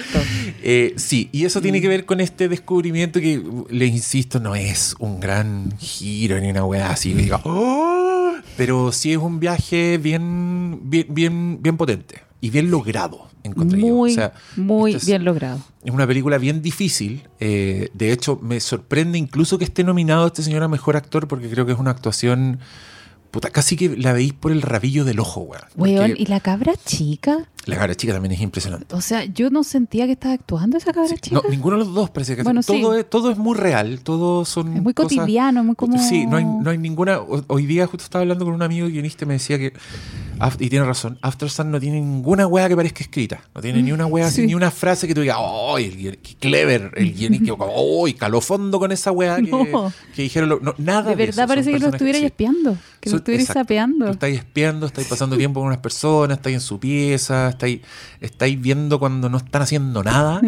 [0.62, 4.96] Eh, sí, y eso tiene que ver con este descubrimiento que, les insisto, no es
[5.00, 10.80] un gran giro ni una weá así diga, "Oh", pero sí es un viaje bien,
[10.84, 13.88] bien, bien, bien potente y bien logrado, encontré yo.
[13.88, 15.60] Muy, O sea, muy es- bien logrado.
[15.86, 17.24] Es una película bien difícil.
[17.40, 21.50] eh, de hecho, me sorprende incluso que esté nominado este señor a mejor actor porque
[21.50, 22.60] creo que es una actuación.
[23.32, 25.64] Puta, casi que la veis por el rabillo del ojo, weón.
[25.76, 27.50] Porque Weón, ¿y la cabra chica?
[27.66, 28.94] La cara chica también es impresionante.
[28.94, 31.40] O sea, yo no sentía que estaba actuando esa cabra Sí, chica.
[31.42, 33.00] no, ninguno de los dos parece que Bueno, todo, sí.
[33.00, 35.98] es, todo es muy real, todo son es muy cosas- cotidiano, muy como...
[35.98, 37.20] Sí, no hay, no hay ninguna.
[37.20, 39.74] ho- Hoy día justo estaba hablando con un amigo guionista y me decía que.
[40.60, 43.42] Y tiene razón, After Sun no tiene ninguna wea que parezca escrita.
[43.56, 44.46] No tiene ni una wea, Sí.
[44.46, 45.78] ni una frase que tú digas, ¡oh!
[45.78, 46.92] Guion- qué clever!
[46.98, 48.08] El guionista, ¡oh!
[48.10, 49.94] Y caló fondo con esa wea que, No.
[50.14, 50.50] que dijeron.
[50.50, 53.20] lo- no, nada De de verdad eso, parece que lo estuvierais espiando, que lo Son-
[53.20, 53.60] estuvierais exacto.
[53.62, 54.10] sapeando.
[54.10, 57.82] Estáis espiando, estáis pasando tiempo con unas personas, estáis en su pieza, estáis,
[58.20, 60.42] estáis viendo cuando no están haciendo nada.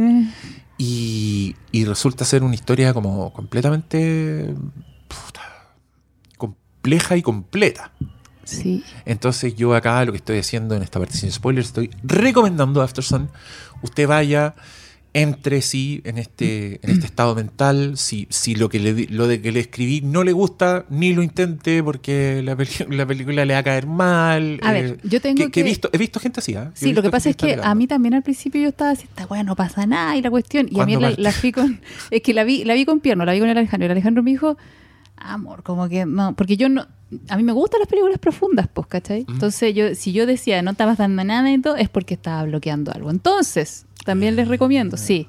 [0.78, 4.53] Y, y resulta ser una historia como completamente
[5.08, 5.41] puta,
[6.38, 7.91] compleja y completa.
[8.43, 8.84] sí.
[9.06, 13.03] Entonces yo acá lo que estoy haciendo en esta parte sin spoilers, estoy recomendando After
[13.03, 13.30] Sun.
[13.82, 14.56] Usted vaya,
[15.16, 17.97] entre sí en este, en este estado mental.
[17.97, 21.24] Si, si lo, que le, lo de que le escribí no le gusta, ni lo
[21.24, 22.57] intente porque la,
[22.89, 24.59] la película le va a caer mal.
[24.61, 26.55] A ver, yo tengo que, que he, visto, he visto gente así.
[26.55, 26.74] ¿ah?
[26.76, 29.03] He Sí, lo que pasa es que a mí también al principio yo estaba así,
[29.03, 30.68] esta weá no pasa nada y la cuestión.
[30.70, 31.80] Y a mí ¿Cuándo la, la fui con.
[32.11, 33.86] Es que la vi, la vi con pierno, la vi con el Alejandro.
[33.86, 34.57] Y el Alejandro me dijo,
[35.16, 36.36] amor, como que no.
[36.36, 36.88] Porque yo no.
[37.30, 39.22] A mí me gustan las películas profundas, pues, ¿cachai?
[39.22, 39.32] Mm.
[39.32, 42.91] Entonces, yo, si yo decía no estabas dando nada y todo, es porque estaba bloqueando
[42.91, 43.11] algo.
[43.11, 45.28] Entonces, también les recomiendo, sí.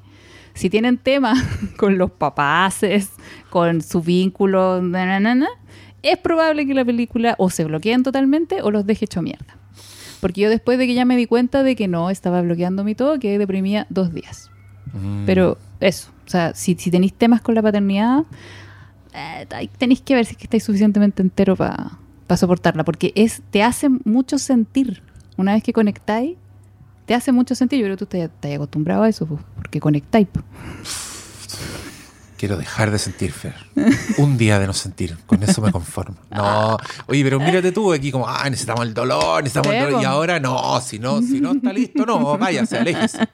[0.55, 1.43] Si tienen temas
[1.77, 3.11] con los papaces,
[3.51, 5.49] con su vínculo, na, na, na,
[6.03, 9.57] es probable que la película o se bloqueen totalmente o los deje hecho mierda.
[10.21, 12.95] Porque yo después de que ya me di cuenta de que no estaba bloqueando mi
[12.95, 14.51] todo, quedé deprimida dos días.
[14.93, 15.27] Mm.
[15.27, 18.25] Pero eso, o sea, si, si tenéis temas con la paternidad,
[19.15, 21.99] eh, tenéis que ver si es que estáis suficientemente entero para
[22.37, 25.03] soportarla, porque es te hace mucho sentir.
[25.37, 26.37] Una vez que conectáis,
[27.07, 27.79] te hace mucho sentir.
[27.81, 30.27] Yo creo que tú estás, estás acostumbrado a eso, pues, porque conectáis.
[30.31, 30.45] pues.
[32.37, 33.55] Quiero dejar de sentir, Fer.
[34.19, 35.17] Un día de no sentir.
[35.25, 36.17] Con eso me conformo.
[36.31, 36.77] No.
[37.07, 40.03] Oye, pero mírate tú aquí como, ah, necesitamos el dolor, necesitamos el dolor.
[40.03, 43.27] Y ahora no, si no, si no está listo, no, váyase, aléjese.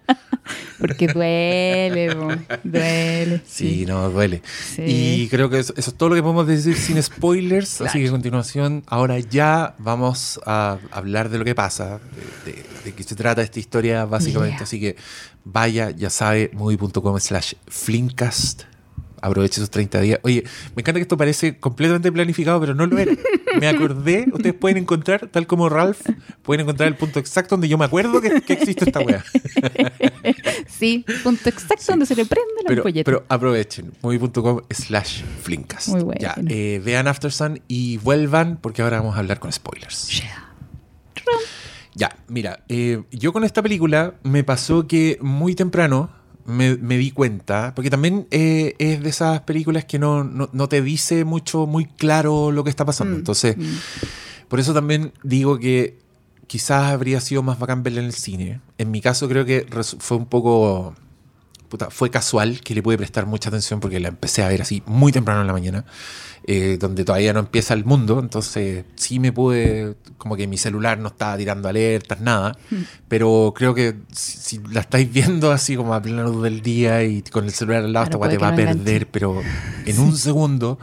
[0.78, 2.28] Porque duele, po,
[2.62, 3.42] duele.
[3.44, 4.40] Sí, no, duele.
[4.76, 4.82] Sí.
[4.86, 7.80] Y creo que eso, eso es todo lo que podemos decir sin spoilers.
[7.80, 11.98] Así que a continuación, ahora ya vamos a hablar de lo que pasa,
[12.44, 14.56] de, de- de qué se trata esta historia, básicamente.
[14.56, 14.64] Yeah.
[14.64, 14.96] Así que
[15.44, 18.62] vaya, ya sabe, movie.com slash flimcast.
[19.24, 20.18] Aproveche esos 30 días.
[20.24, 20.42] Oye,
[20.74, 23.12] me encanta que esto parece completamente planificado, pero no lo era.
[23.60, 26.00] Me acordé, ustedes pueden encontrar, tal como Ralph,
[26.42, 29.24] pueden encontrar el punto exacto donde yo me acuerdo que, que existe esta wea.
[30.66, 33.04] Sí, punto exacto donde se le prende la Pero, ampolleta.
[33.04, 35.88] pero aprovechen, movie.com slash flimcast.
[35.88, 36.20] Muy bueno.
[36.20, 40.08] Ya, eh, vean After Sun y vuelvan porque ahora vamos a hablar con spoilers.
[40.20, 40.48] Yeah.
[41.94, 46.10] Ya, mira, eh, yo con esta película me pasó que muy temprano
[46.46, 50.68] me, me di cuenta, porque también eh, es de esas películas que no, no, no
[50.68, 53.14] te dice mucho, muy claro lo que está pasando.
[53.14, 53.62] Mm, Entonces, mm.
[54.48, 55.98] por eso también digo que
[56.46, 58.60] quizás habría sido más bacán verla en el cine.
[58.78, 59.66] En mi caso creo que
[59.98, 60.94] fue un poco...
[61.68, 64.82] puta, fue casual que le pude prestar mucha atención porque la empecé a ver así
[64.86, 65.84] muy temprano en la mañana,
[66.44, 70.98] eh, donde todavía no empieza el mundo, entonces sí me pude, como que mi celular
[70.98, 72.56] no estaba tirando alertas, nada,
[73.08, 77.04] pero creo que si, si la estáis viendo así como a plena luz del día
[77.04, 79.06] y con el celular al lado, esta te va a perder, enganche.
[79.06, 79.40] pero
[79.86, 80.78] en un segundo,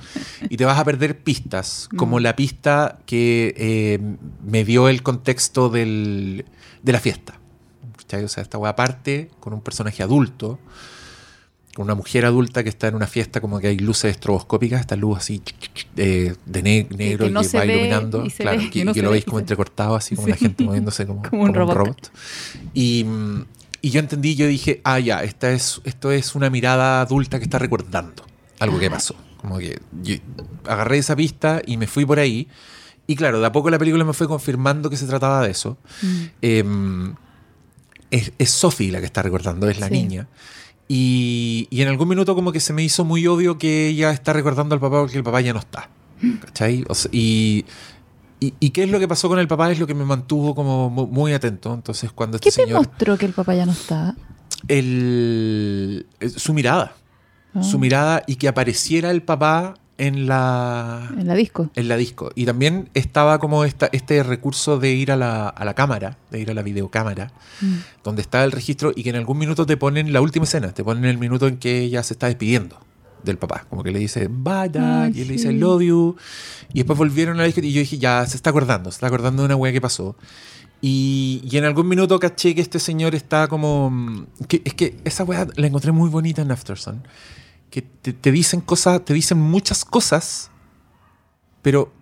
[0.50, 2.24] y te vas a perder pistas, como Mm.
[2.24, 4.00] la pista que eh,
[4.46, 6.46] me dio el contexto del,
[6.84, 7.36] de la fiesta.
[8.24, 10.58] O sea, esta weá parte con un personaje adulto,
[11.80, 14.98] con una mujer adulta que está en una fiesta, como que hay luces estroboscópicas, esta
[14.98, 15.42] luz así
[15.96, 18.26] eh, de ne- negro que no que va iluminando.
[18.26, 20.32] y Claro, ve, que, que no que lo ve veis como entrecortado, así como Sí.
[20.32, 22.12] la gente moviéndose como, Como un robot.
[22.74, 23.46] Y, mm,
[23.82, 27.46] y yo entendí, yo dije, ah, ya, esta es, esto es una mirada adulta que
[27.46, 28.26] está recordando
[28.60, 29.16] algo que pasó.
[29.38, 30.16] Como que yo
[30.66, 32.50] agarré esa pista y me fui por ahí.
[33.08, 35.78] Y claro, de a poco la película me fue confirmando que se trataba de eso.
[36.02, 36.24] Mm.
[36.42, 37.16] Em,
[38.12, 39.94] es, es Sophie la que está recordando, es la Sí.
[39.94, 40.28] niña.
[40.92, 44.34] Y, y en algún minuto como que se me hizo muy obvio que ella está
[44.34, 45.88] recordando al papá porque el papá ya no está.
[46.42, 46.84] ¿Cachai?
[46.90, 47.64] O sea, y,
[48.40, 50.56] y, y qué es lo que pasó con el papá es lo que me mantuvo
[50.56, 51.74] como mu- muy atento.
[51.76, 52.80] Entonces cuando ¿Qué este te señor...
[52.88, 54.16] mostró que el papá ya no está?
[54.68, 56.96] el- eh, su mirada.
[57.54, 61.70] Ah, Su mirada y que apareciera el papá en la, En la disco.
[61.76, 62.32] en la disco.
[62.34, 66.40] Y también estaba como esta, este recurso de ir a la, a la cámara, de
[66.40, 67.32] ir a la videocámara,
[67.62, 67.76] Mm.
[68.04, 70.84] donde está el registro y que en algún minuto te ponen la última escena, te
[70.84, 72.78] ponen el minuto en que ella se está despidiendo
[73.24, 73.66] del papá.
[73.70, 75.44] Como que le dice, vaya, Ay, y él le sí.
[75.44, 76.16] dice, I love you.
[76.74, 79.08] Y después volvieron a la disco y yo dije, ya, se está acordando, se está
[79.08, 80.16] acordando de una wea que pasó.
[80.82, 83.90] Y, y en algún minuto caché que este señor está como...
[83.90, 87.04] mm, Que, es que esa wea la encontré muy bonita en Afterson.
[87.70, 90.50] Que te, te dicen cosas, te dicen muchas cosas,
[91.62, 91.94] pero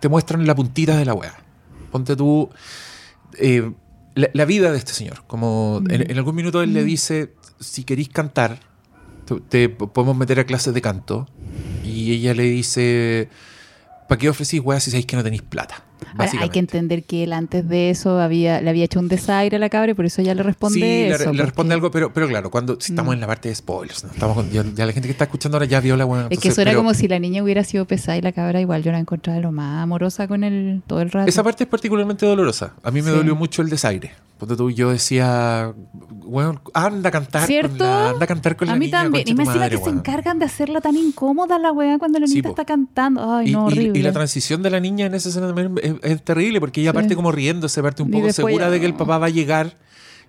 [0.00, 1.34] te muestran la puntita de la wea.
[1.90, 2.50] Ponte tú
[3.38, 3.72] eh,
[4.14, 5.24] la, la vida de este señor.
[5.26, 8.60] Como en, en algún minuto él le dice, si queréis cantar,
[9.24, 11.26] te, te podemos meter a clases de canto.
[11.82, 13.28] Y ella le dice,
[14.08, 15.84] ¿para qué ofrecís weas si sabéis que no tenéis plata?
[16.16, 19.56] Ahora, hay que entender que él antes de eso había, le había hecho un desaire
[19.56, 21.32] a la cabra y por eso ella le responde Sí, le, eso.
[21.32, 23.14] le responde porque- algo, pero, pero claro, cuando si estamos Mm.
[23.14, 24.10] en la parte de spoilers, ¿no?
[24.10, 26.26] estamos con- ya, ya la gente que está escuchando ahora ya vio la buena.
[26.30, 28.82] Es que eso era como si la niña hubiera sido pesada y la cabra igual
[28.82, 31.28] yo la encontraba lo más amorosa con él todo el rato.
[31.28, 32.74] Esa parte es particularmente dolorosa.
[32.82, 33.16] A mí me Sí.
[33.16, 34.12] dolió mucho el desaire.
[34.46, 35.72] Ponte tú, yo decía,
[36.26, 37.78] bueno, anda a cantar ¿Cierto?
[37.78, 39.24] con la, anda a cantar con la a mí niña, también.
[39.26, 42.50] Y me encima que se encargan de hacerla tan incómoda la weá cuando la niña
[42.50, 43.34] está cantando.
[43.34, 43.98] Ay, Y, no, horrible.
[43.98, 46.90] y la transición de la niña en esa escena también es, es terrible porque ella
[46.90, 46.96] Sí.
[46.96, 49.74] parte como riéndose, parte un poco segura ya de que el papá va a llegar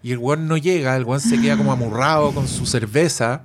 [0.06, 3.42] y el weón no llega, el weón se queda como amurrado con su cerveza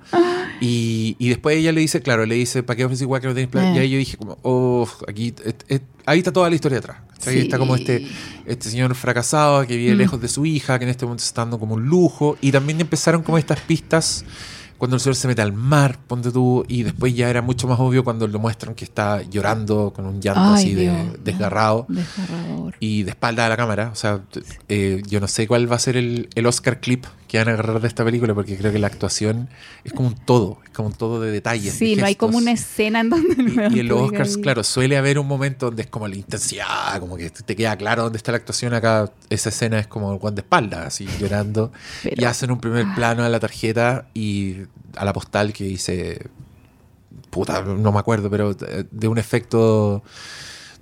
[0.59, 3.33] y, y después ella le dice, claro, le dice, ¿para qué ofrecí igual que no
[3.33, 3.71] tenéis plata?
[3.71, 3.75] Eh.
[3.75, 6.97] Y ahí yo dije como, oh, aquí, et- et- ahí está toda la historia atrás.
[7.19, 7.39] Sí.
[7.39, 8.07] Está como este,
[8.45, 9.97] este señor fracasado que vive Mm.
[9.97, 12.79] lejos de su hija, que en este momento está dando como un lujo y también
[12.79, 14.23] empezaron como estas pistas
[14.81, 17.79] cuando el señor se mete al mar, ponte tú, y después ya era mucho más
[17.79, 22.73] obvio cuando lo muestran que está llorando con un llanto Ay, así de desgarrado Desgarrador.
[22.79, 23.91] y de espalda a la cámara.
[23.93, 24.21] O sea,
[24.69, 27.51] eh, yo no sé cuál va a ser el, el Oscar clip que van a
[27.53, 29.47] agarrar de esta película porque creo que la actuación
[29.85, 31.73] es como un todo, es como un todo de detalles.
[31.73, 34.41] Sí, de no hay como una escena en donde Y, y en los Oscars, ahí.
[34.41, 38.03] claro, suele haber un momento donde es como la intensidad, como que te queda claro
[38.03, 38.73] dónde está la actuación.
[38.73, 41.71] Acá esa escena es como el guante de espalda, así llorando.
[42.03, 44.57] Pero- Y hacen un primer plano a la tarjeta y
[44.97, 46.27] a la postal que dice.
[47.29, 50.03] Puta, no me acuerdo, pero eh, de un efecto.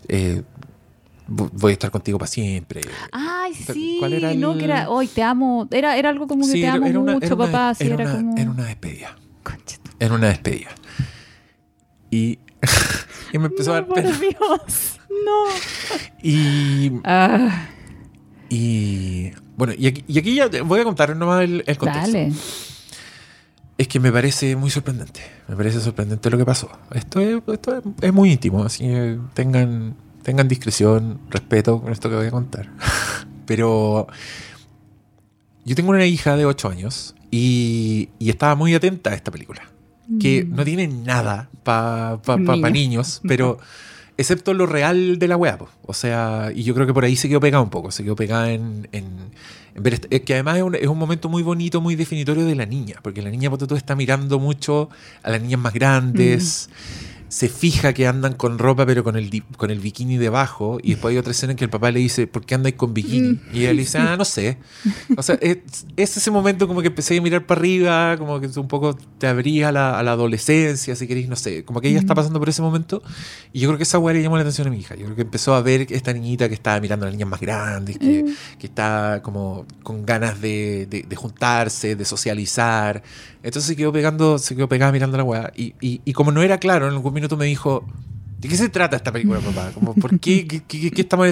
[0.08, 0.42] eh,
[1.30, 2.82] voy a estar contigo para siempre.
[3.12, 3.98] Ay, sí.
[4.00, 5.68] ¿Cuál era No, el- que era, hoy te amo.
[5.72, 7.74] Era, era algo como que te amo una- mucho, una- papá.
[7.76, 8.38] Sí, era como.
[8.38, 9.16] era una despedida.
[9.44, 10.70] Concha tu- Era una despedida.
[12.12, 12.40] Y,
[13.34, 14.18] y me empezó a No, dar por pena.
[14.20, 15.00] Dios.
[15.26, 15.44] No.
[16.24, 17.68] Y, Ah,
[18.50, 22.12] y bueno, y aquí, y aquí ya te- voy a contar nomás el, el contexto.
[22.12, 22.32] dale.
[23.78, 25.22] Es que me parece muy sorprendente.
[25.48, 26.70] Me parece sorprendente lo que pasó.
[26.94, 32.10] Esto es, esto es, es muy íntimo, así que tengan, tengan discreción, respeto con esto
[32.10, 32.70] que voy a contar.
[33.46, 34.08] Pero
[35.66, 39.62] yo tengo una hija de 8 años y, y estaba muy atenta a esta película.
[40.20, 40.56] Que Mm.
[40.56, 42.62] no tiene nada para pa, pa- Niño.
[42.64, 43.60] pa niños, pero
[44.18, 45.70] excepto lo real de la po.
[45.86, 47.92] O sea, y yo creo que por ahí se quedó pegada un poco.
[47.92, 49.06] Se quedó pegada en, en,
[49.76, 49.94] en ver.
[49.94, 52.66] este- es que además es un, es un momento muy bonito, muy definitorio de la
[52.66, 52.96] niña.
[53.04, 54.90] Porque la niña, tú, está mirando mucho
[55.22, 56.70] a las niñas más grandes.
[57.30, 61.12] Se fija que andan con ropa pero con el, con el bikini debajo y después
[61.14, 63.40] hay otra escena en que el papá le dice, ¿por qué andáis con bikini?
[63.54, 64.58] Y ella le dice, ah, no sé.
[65.16, 65.60] O sea, es,
[65.96, 69.28] es ese momento como que empecé a mirar para arriba, como que un poco te
[69.28, 72.40] abría a la, a la adolescencia, si queréis, no sé, como que ella está pasando
[72.40, 73.02] por ese momento
[73.54, 74.96] y yo creo que esa weá le llamó la atención a mi hija.
[74.96, 77.40] Yo creo que empezó a ver esta niñita que estaba mirando a las niñas más
[77.40, 78.26] grandes, que,
[78.58, 83.04] que está como con ganas de, de- de juntarse, de socializar.
[83.42, 85.52] Entonces se quedó pegando, se quedó pegada mirando la weá.
[85.56, 87.86] Y, y, y como no era claro, en algún minuto me dijo,
[88.40, 89.72] ¿de qué se trata esta película, papá?
[89.74, 90.48] Como, ¿Por qué?
[90.48, 91.30] ¿Qué, qué- qué estamos...?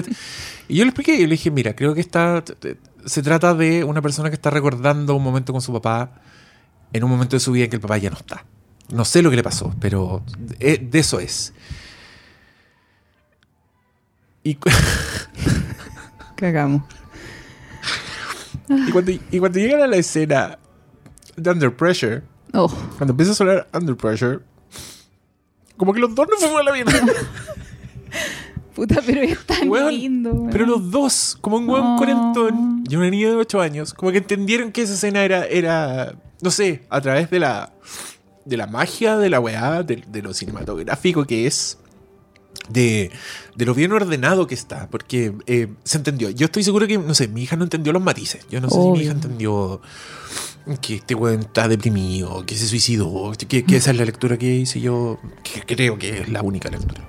[0.68, 2.42] Y yo le expliqué, y le dije, mira, creo que está,
[3.06, 6.20] se trata de una persona que está recordando un momento con su papá
[6.92, 8.44] en un momento de su vida en que el papá ya no está.
[8.90, 10.22] No sé lo que le pasó, pero
[10.58, 11.52] de, de eso es.
[14.44, 14.56] Y,
[16.36, 16.82] Cagamos.
[18.68, 20.58] y cuando, y cuando llegan a la escena
[21.36, 22.22] de Under Pressure,
[22.54, 22.66] Oh,
[22.96, 24.40] cuando empieza a sonar Under Pressure,
[25.78, 26.92] como que los dos nos fuimos a la mierda.
[28.74, 30.30] puta, pero es tan Weón, lindo.
[30.32, 30.50] weón.
[30.50, 31.96] Pero los dos, como un hueón Oh.
[31.96, 36.14] cuarentón y una niña de 8 años, como que entendieron que esa escena era, era
[36.42, 37.72] no sé, a través de la,
[38.44, 41.78] de la magia de la weá, de, de lo cinematográfico que es,
[42.68, 43.10] de,
[43.56, 46.30] de lo bien ordenado que está, porque eh, se entendió.
[46.30, 48.46] Yo estoy seguro que, no sé, mi hija no entendió los matices.
[48.50, 49.80] Yo no sé si mi hija entendió
[50.76, 54.46] que este weón está deprimido, que se suicidó, que, que esa es la lectura que
[54.54, 57.02] hice yo, que creo que es la única lectura.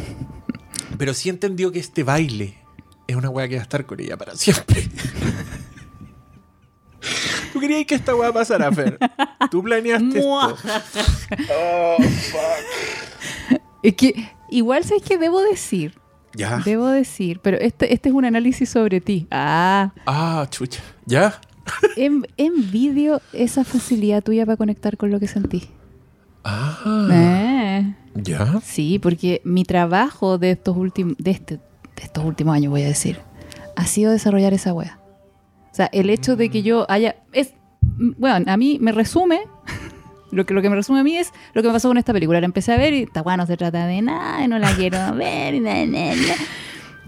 [0.98, 2.58] Pero sí entendió que este baile
[3.06, 4.88] es una weá que va a estar con ella para siempre.
[7.52, 8.98] ¿Tú querías que esta weá pasara, Fer?
[9.50, 10.54] ¿Tú planeaste Mua.
[10.56, 10.68] esto?
[11.52, 13.60] Oh, fuck.
[13.82, 15.98] Es que igual sabes que debo decir,
[16.34, 16.58] Ya.
[16.64, 19.26] debo decir, pero este, este es un análisis sobre ti.
[19.30, 20.80] Ah, Ah, chucha.
[21.06, 21.40] ¿Ya?
[21.96, 25.68] En, envidio esa facilidad tuya para conectar con lo que sentí.
[26.44, 27.08] Ah.
[27.12, 28.60] Eh, ¿Ya?
[28.62, 32.88] sí, porque mi trabajo de estos últimos, de este, de estos últimos años, voy a
[32.88, 33.18] decir,
[33.76, 34.98] ha sido desarrollar esa wea.
[35.70, 39.40] O sea, el hecho de que yo haya, es, bueno, a mí me resume,
[40.32, 42.12] lo que, lo que me resume a mí es lo que me pasó con esta
[42.12, 42.40] película.
[42.40, 45.14] La empecé a ver y esta wea no se trata de nada, no la quiero
[45.14, 46.34] ver, y na, na, na.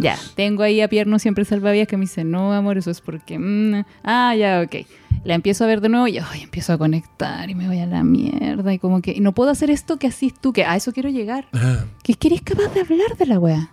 [0.02, 3.38] Ya, tengo ahí a Pierno siempre salvavidas que me dice, no, amor, eso es porque...
[3.38, 4.86] mm, ah, ya, ok.
[5.24, 7.86] La empiezo a ver de nuevo y ay, empiezo a conectar y me voy a
[7.86, 9.20] la mierda y como que...
[9.20, 11.46] No puedo hacer esto que así tú, que a eso quiero llegar.
[11.52, 11.84] Ah.
[12.02, 13.72] Que es que eres capaz de hablar de la wea.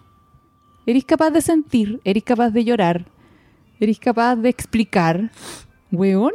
[0.86, 3.06] Eres capaz de sentir, eres capaz de llorar,
[3.80, 5.32] eres capaz de explicar.
[5.92, 6.34] Weón.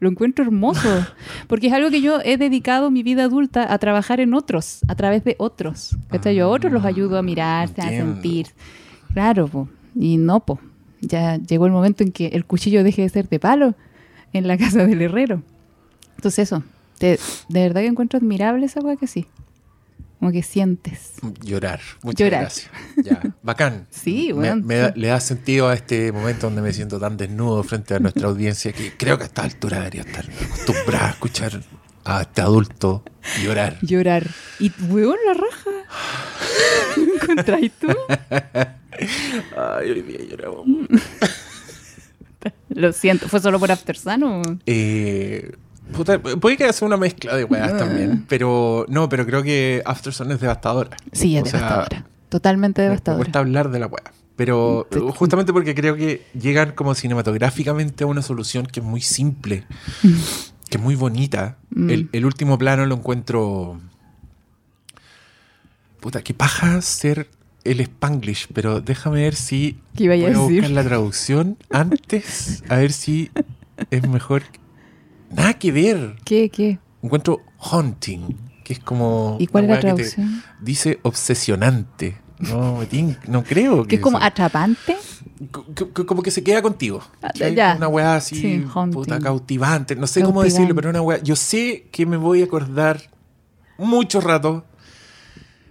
[0.00, 1.06] Lo encuentro hermoso.
[1.48, 4.94] Porque es algo que yo he dedicado mi vida adulta a trabajar en otros, a
[4.94, 5.96] través de otros.
[6.08, 6.36] ¿Cachai?
[6.36, 8.48] Yo a otros los ayudo a mirarse, a sentir.
[9.12, 9.68] Claro, po.
[9.94, 10.60] Y no, po.
[11.00, 13.74] Ya llegó el momento en que el cuchillo deje de ser de palo
[14.32, 15.42] en la casa del herrero.
[16.16, 16.62] Entonces eso.
[17.00, 17.18] de
[17.48, 19.26] verdad que encuentro admirable esa wea que sí.
[20.18, 21.12] Como que sientes.
[21.42, 21.80] Llorar.
[22.02, 22.40] Muchas Llorar.
[22.42, 22.70] gracias.
[23.04, 23.22] Ya.
[23.42, 23.86] Bacán.
[23.90, 25.00] Sí, Me- weón, me da- sí.
[25.00, 28.72] le da sentido a este momento donde me siento tan desnudo frente a nuestra audiencia
[28.72, 31.60] que creo que a esta altura debería estar acostumbrada a escuchar
[32.04, 33.04] a este adulto
[33.42, 33.76] llorar.
[33.82, 34.26] Llorar.
[34.58, 35.70] Y, weón, la raja.
[36.96, 37.88] ¿Lo encontráis tú?
[39.56, 40.66] Ay, hoy día lloramos.
[42.70, 44.42] Lo siento, ¿fue solo por After Sun o...?
[44.66, 45.52] Eh,
[45.92, 50.12] puta, puede que sea una mezcla de weas también, pero no, pero creo que After
[50.12, 50.96] Sun es devastadora.
[51.12, 52.06] Sí, es O sea, devastadora.
[52.28, 53.24] Totalmente Me- Me devastadora.
[53.24, 54.12] cuesta hablar de la wea.
[54.36, 59.00] Pero Te- justamente porque creo que llegan como cinematográficamente a una solución que es muy
[59.00, 59.64] simple,
[60.70, 61.56] que es muy bonita.
[61.70, 61.90] Mm.
[61.90, 63.80] El, el último plano lo encuentro.
[66.00, 67.28] Puta, qué paja ser
[67.64, 70.60] el Spanglish, pero déjame ver si ¿Qué iba a voy a decir?
[70.60, 73.30] buscar la traducción antes, a ver si
[73.90, 74.44] es mejor.
[75.30, 76.16] Nada que ver.
[76.24, 76.78] ¿Qué, qué?
[77.02, 79.36] Encuentro haunting, que es como.
[79.38, 80.42] ¿Y cuál es la que traducción?
[80.60, 82.18] Dice obsesionante.
[82.40, 82.78] No,
[83.26, 84.96] no creo ¿Que es como sea- atrapante?
[85.50, 87.02] Co- co- como que se queda contigo.
[87.20, 87.74] Ah.
[87.76, 89.96] Una weá así, Sí, puta, cautivante.
[89.96, 91.20] No sé cómo decirlo, pero una weá.
[91.20, 93.00] Yo sé que me voy a acordar
[93.76, 94.64] mucho rato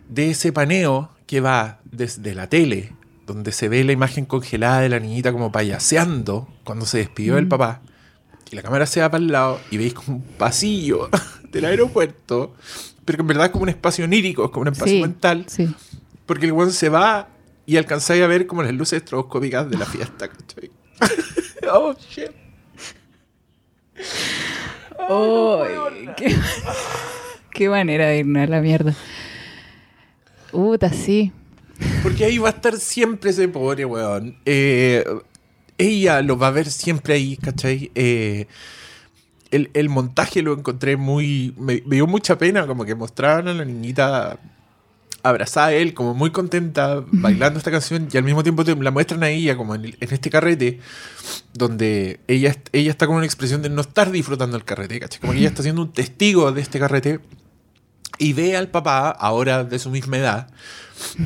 [0.09, 2.93] de ese paneo que va desde la tele,
[3.25, 7.45] donde se ve la imagen congelada de la niñita como payaseando cuando se despidió del
[7.45, 7.49] Mm.
[7.49, 7.81] papá.
[8.51, 11.09] Y la cámara se va para el lado y veis como un pasillo
[11.51, 12.53] del aeropuerto,
[13.05, 15.45] pero que en verdad es como un espacio onírico, es como un espacio Sí, mental.
[15.47, 15.73] sí.
[16.25, 17.29] Porque el weón se va
[17.65, 20.71] y alcanzáis a ver como las luces estroboscópicas de la fiesta, ¿cachai?
[21.71, 22.31] oh, shit.
[25.09, 26.35] Ay, qué,
[27.53, 28.95] qué manera de irnos a la mierda.
[30.51, 31.31] Puta, sí.
[32.03, 34.37] Porque ahí va a estar siempre ese pobre weón.
[34.45, 35.03] Eh,
[35.77, 37.91] ella lo va a ver siempre ahí, ¿cachai?
[37.95, 38.47] Eh,
[39.51, 41.53] el, el montaje lo encontré muy.
[41.57, 44.39] Me, me dio mucha pena, como que mostraban a la niñita
[45.23, 49.23] abrazada a él, como muy contenta, bailando esta canción, y al mismo tiempo la muestran
[49.23, 50.79] a ella, como en, el- en este carrete,
[51.53, 55.19] donde ella, ella está con una expresión de no estar disfrutando el carrete, ¿cachai?
[55.19, 57.19] Como que ella está siendo un testigo de este carrete,
[58.17, 60.47] y ve al papá, ahora de su misma edad,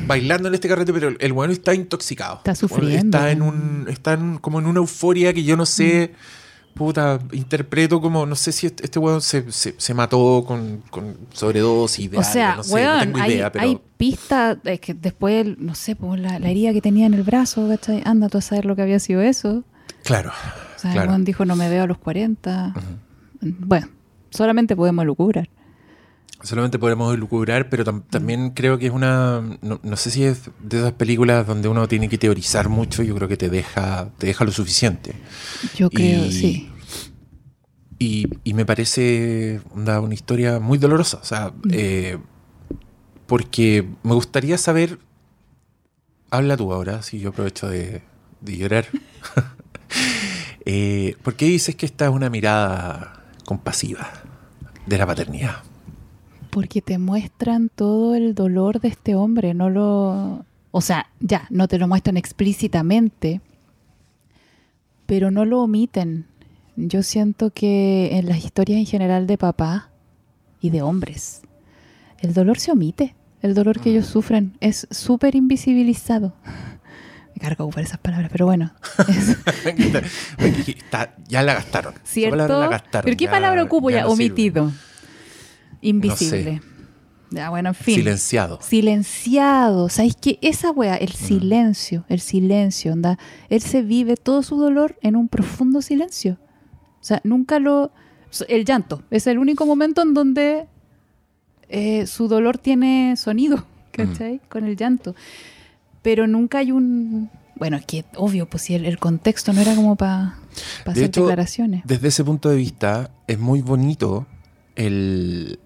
[0.06, 2.36] bailando en este carrete, pero el, bueno está intoxicado.
[2.38, 3.16] Está sufriendo.
[3.18, 6.14] Está, en un, está en- como en una euforia que yo no sé.
[6.74, 11.18] Puta, interpreto como, no sé si este, este weón se, se, se mató con, con
[11.30, 14.80] sobredosis de O algo, sea, no sé, no tengo hay, idea, pero hay pistas, es
[14.80, 18.00] que después, no sé, pues la, la herida que tenía en el brazo, ¿cachai?
[18.06, 19.64] Anda tú a saber lo que había sido eso.
[20.02, 20.32] claro,
[20.74, 22.72] O sea, el weón dijo, no me veo a los 40.
[23.42, 23.88] Bueno,
[24.30, 25.50] solamente podemos lucubrar.
[26.42, 30.50] Solamente podemos lucubrar, pero tam- también creo que es una, no, no sé si es
[30.60, 34.26] de esas películas donde uno tiene que teorizar mucho, yo creo que te deja, te
[34.26, 35.14] deja lo suficiente.
[35.76, 36.68] Yo creo, Y- sí.
[37.98, 41.18] Y, y me parece onda, una historia muy dolorosa.
[41.18, 41.70] O sea, Mm.
[41.72, 42.18] eh,
[43.26, 44.98] porque me gustaría saber.
[46.30, 48.02] Habla tú ahora, si yo aprovecho de,
[48.40, 48.86] de llorar.
[50.64, 54.08] Eh, ¿Por qué dices que esta es una mirada compasiva
[54.86, 55.56] de la paternidad?
[56.52, 60.44] Porque te muestran todo el dolor de este hombre, no lo...
[60.70, 63.40] O sea, ya, no te lo muestran explícitamente,
[65.06, 66.26] pero no lo omiten.
[66.76, 69.90] Yo siento que en las historias en general de papá
[70.60, 71.40] y de hombres,
[72.20, 73.14] el dolor se omite.
[73.40, 76.34] El dolor que ellos sufren es súper invisibilizado.
[77.34, 78.72] Me cargo por esas palabras, pero bueno.
[79.08, 79.36] es-
[80.68, 81.94] Está- ya la gastaron.
[82.04, 82.36] ¿Cierto?
[82.36, 84.02] palabra la gastaron, ¿Pero qué ya- palabra ocupo ya?
[84.02, 84.36] no sirve.
[85.82, 86.62] Invisible.
[87.30, 87.94] Ya, bueno, en fin.
[87.96, 88.58] Silenciado.
[88.60, 89.88] Silenciado.
[89.88, 90.38] ¿Sabéis qué?
[90.42, 91.02] Esa wea, Mm.
[91.02, 93.18] el silencio, el silencio, onda.
[93.48, 96.38] Él se vive todo su dolor en un profundo silencio.
[97.00, 97.90] O sea, nunca lo.
[98.48, 99.02] El llanto.
[99.10, 100.66] Es el único momento en donde
[101.68, 104.40] eh, su dolor tiene sonido, ¿cachai?
[104.48, 105.14] Con el llanto.
[106.02, 107.30] Pero nunca hay un.
[107.56, 110.36] Bueno, es que obvio, pues si el, el contexto no era como para
[110.84, 111.82] De hacer hecho, declaraciones.
[111.86, 114.26] Desde ese punto de vista, es muy bonito
[114.74, 115.60] el,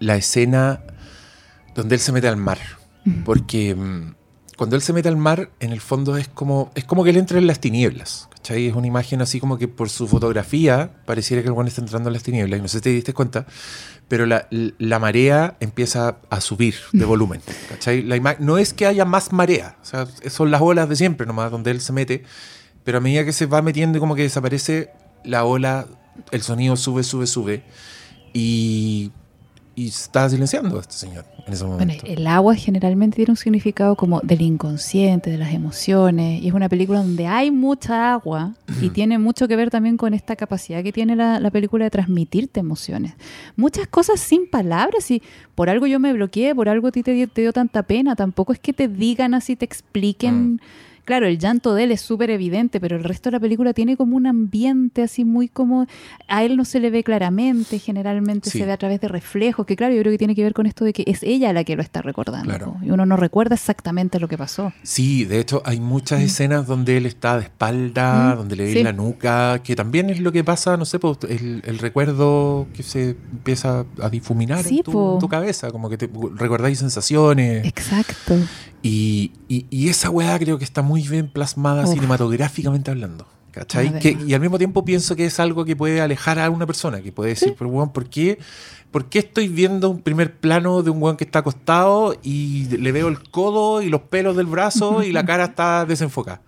[0.00, 0.82] la escena
[1.74, 2.58] donde él se mete al mar.
[3.24, 4.14] Porque mm,
[4.56, 7.16] cuando él se mete al mar, en el fondo es como, es como que él
[7.16, 8.28] entra en las tinieblas.
[8.30, 8.66] ¿cachai?
[8.66, 12.08] Es una imagen así como que por su fotografía pareciera que el guano está entrando
[12.08, 12.58] en las tinieblas.
[12.58, 13.46] Y no sé si te diste cuenta,
[14.08, 17.40] pero la, la marea empieza a subir de volumen.
[17.68, 18.02] ¿cachai?
[18.02, 21.50] La no es que haya más marea, o sea, son las olas de siempre nomás
[21.50, 22.24] donde él se mete,
[22.84, 24.90] pero a medida que se va metiendo y como que desaparece
[25.24, 25.86] la ola,
[26.32, 27.62] el sonido sube, sube, sube.
[28.32, 29.12] Y,
[29.80, 32.04] y está silenciando a este señor en ese Bueno, momento.
[32.06, 36.68] el agua generalmente tiene un significado como del inconsciente, de las emociones, y es una
[36.68, 38.52] película donde hay mucha agua
[38.82, 41.90] y tiene mucho que ver también con esta capacidad que tiene la, la película de
[41.90, 43.14] transmitirte emociones.
[43.56, 45.22] Muchas cosas sin palabras y
[45.54, 48.14] por algo yo me bloqueé, por algo a ti te dio, te dio tanta pena,
[48.14, 50.60] tampoco es que te digan así, te expliquen.
[51.04, 53.96] Claro, el llanto de él es súper evidente, pero el resto de la película tiene
[53.96, 55.86] como un ambiente así muy como...
[56.28, 58.58] A él no se le ve claramente, generalmente Sí.
[58.58, 60.66] se ve a través de reflejos, que claro, yo creo que tiene que ver con
[60.66, 62.48] esto de que es ella la que lo está recordando.
[62.48, 62.76] Claro.
[62.82, 64.72] Y uno no recuerda exactamente lo que pasó.
[64.82, 68.72] Sí, de hecho hay muchas escenas donde él está de espalda, Mm, donde le ve
[68.74, 68.82] sí.
[68.82, 72.82] la nuca, que también es lo que pasa, no sé, pues, el, el recuerdo que
[72.82, 75.12] se empieza a difuminar Sí, en, tu, po.
[75.14, 77.64] en tu cabeza, como que te recordáis sensaciones.
[77.66, 78.34] Exacto.
[78.82, 81.92] Y, y- y esa weá creo que está muy bien plasmada Uf.
[81.94, 83.26] cinematográficamente hablando.
[83.52, 83.98] ¿Cachai?
[83.98, 87.00] Que- y al mismo tiempo pienso que es algo que puede alejar a una persona,
[87.02, 87.54] que puede decir, Sí.
[87.58, 88.38] pero weón, ¿por qué,
[88.92, 92.92] ¿por qué estoy viendo un primer plano de un weón que está acostado y le
[92.92, 96.42] veo el codo y los pelos del brazo y la cara está desenfocada?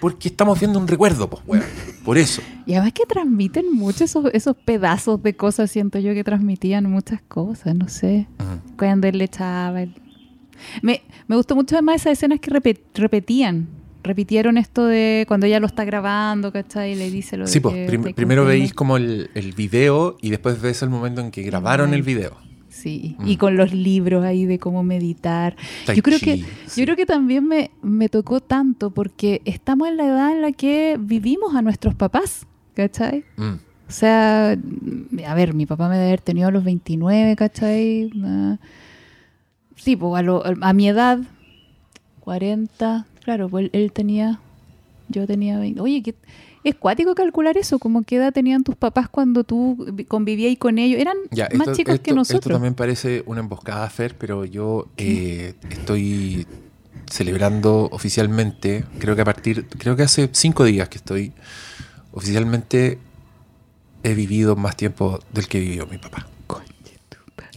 [0.00, 1.64] Porque estamos viendo un recuerdo, pues, weón.
[2.04, 2.40] Por eso.
[2.66, 7.20] Y además que transmiten mucho esos, esos pedazos de cosas, siento yo que transmitían muchas
[7.26, 8.28] cosas, no sé.
[8.38, 8.76] Ujú.
[8.78, 9.94] Cuando él le echaba el...
[10.82, 13.68] Me, me gustó mucho además esas escenas que repet- repetían.
[14.02, 16.92] Repitieron esto de cuando ella lo está grabando, ¿cachai?
[16.92, 19.52] Y le dice lo de Sí, pues, que prim- está primero veis como el, el
[19.52, 21.96] video y después ves el momento en que grabaron Ay.
[21.96, 22.36] el video.
[22.68, 23.28] Sí, Mm.
[23.28, 25.56] y con los libros ahí de cómo meditar.
[25.86, 26.80] Tai yo creo que sí.
[26.80, 30.52] yo creo que también me, me tocó tanto porque estamos en la edad en la
[30.52, 33.24] que vivimos a nuestros papás, ¿cachai?
[33.36, 33.52] Mm.
[33.88, 38.10] O sea, mm, a ver, mi papá me debe haber tenido a los 29, ¿cachai?
[38.22, 38.58] Ah,
[39.84, 41.18] sí, pues a, lo- a mi edad,
[42.20, 44.40] 40, claro, pues él, él tenía,
[45.08, 45.80] yo tenía 20.
[45.80, 46.14] Oye, ¿qué,
[46.64, 50.78] es cuático calcular eso, como qué edad tenían tus papás cuando tú vi- convivías con
[50.78, 50.98] ellos.
[51.00, 52.54] Eran Ya, más esto, chicos esto- que esto nosotros.
[52.54, 56.46] también parece una emboscada, Fer, pero yo eh, estoy
[57.10, 61.32] celebrando oficialmente, creo que a partir, creo que hace cinco días que estoy
[62.12, 62.98] oficialmente
[64.02, 66.26] he vivido más tiempo del que vivió mi papá.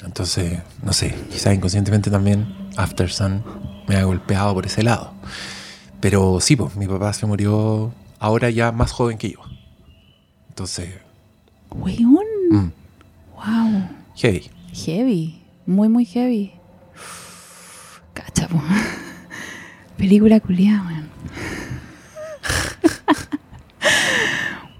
[0.07, 2.47] Entonces, no sé, quizás inconscientemente también
[2.77, 3.43] After Sun
[3.89, 5.11] me ha golpeado por ese lado.
[5.99, 9.39] Pero sí, pues mi papá se murió ahora ya más joven que yo.
[10.49, 10.89] Entonces,
[11.69, 12.23] Weón.
[12.51, 12.71] mm,
[13.35, 13.89] Wow.
[14.15, 14.49] heavy.
[14.73, 15.41] Heavy.
[15.65, 16.53] Muy, muy heavy.
[18.13, 18.61] Cacha, po.
[19.97, 21.09] Película culiada, weón.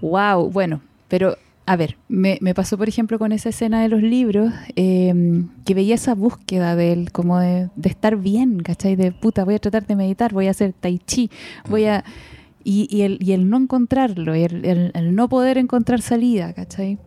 [0.00, 0.50] wow.
[0.50, 1.36] Bueno, pero
[1.70, 5.74] a ver, me, me pasó por ejemplo con esa escena de los libros, eh, que
[5.74, 8.96] veía esa búsqueda de él, como de, de estar bien, ¿cachai?
[8.96, 11.30] De puta, voy a tratar de meditar, voy a hacer tai chi,
[11.68, 12.04] voy a...
[12.64, 16.98] Y, y el, y el no encontrarlo, el, el- el no poder encontrar salida, ¿cachai?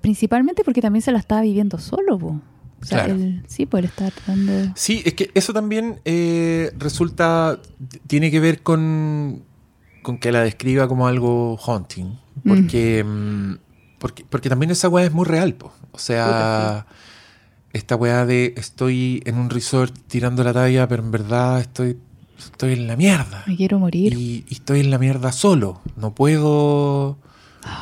[0.00, 2.40] Principalmente porque también se la estaba viviendo solo, po.
[2.80, 3.20] O sea, Claro.
[3.20, 4.70] él, sí, estaba tratando de...
[4.74, 7.58] Sí, es que eso también eh, resulta,
[8.06, 9.42] tiene que ver con,
[10.02, 13.54] con que la describa como algo haunting, porque, mm,
[13.98, 15.72] porque, porque también esa weá es muy real, po.
[15.92, 16.86] o sea,
[17.72, 21.98] esta weá de estoy en un resort tirando la talla, pero en verdad estoy,
[22.38, 23.44] estoy en la mierda.
[23.46, 24.12] Me quiero morir.
[24.14, 27.18] Y, y estoy en la mierda solo, no puedo,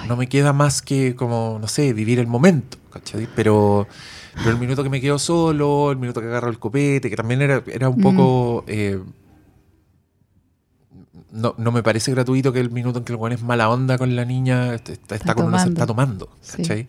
[0.09, 3.29] no me queda más que como, no sé, vivir el momento, ¿cachai?
[3.37, 3.87] Pero,
[4.35, 7.43] pero el minuto que me quedo solo, el minuto que agarro el copete, que también
[7.43, 8.65] era, era un poco...
[8.67, 9.01] eh,
[11.33, 13.99] no, no me parece gratuito que el minuto en que el weón es mala onda
[13.99, 15.73] con la niña está, está- está con una- tomando.
[15.73, 16.57] está tomando, Sí.
[16.59, 16.87] ¿cachai?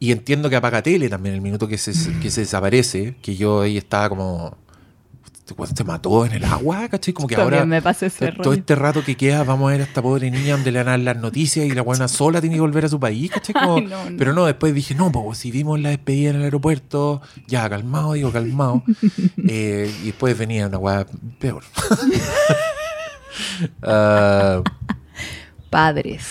[0.00, 3.62] Y entiendo que apaga tele también el minuto que se, que se desaparece, que yo
[3.62, 4.56] ahí estaba como...
[5.48, 6.86] ¿Este se mató en el agua?
[6.90, 7.14] ¿Cachai?
[7.14, 7.64] Como que También ahora...
[7.66, 8.42] me pasa ese To- rollo.
[8.42, 11.00] Todo este rato que queda, vamos a ver a esta pobre niña donde le dar
[11.00, 13.54] las noticias y la buena sola tiene que volver a su país, ¿cachai?
[13.54, 14.16] Como- Ay, no, no.
[14.18, 18.12] Pero no, después dije, no, pues si vimos la despedida en el aeropuerto, ya, calmado,
[18.12, 18.82] digo, calmado.
[19.48, 21.06] Eh, y después venía una weá
[21.38, 21.62] peor.
[25.70, 26.24] Padres.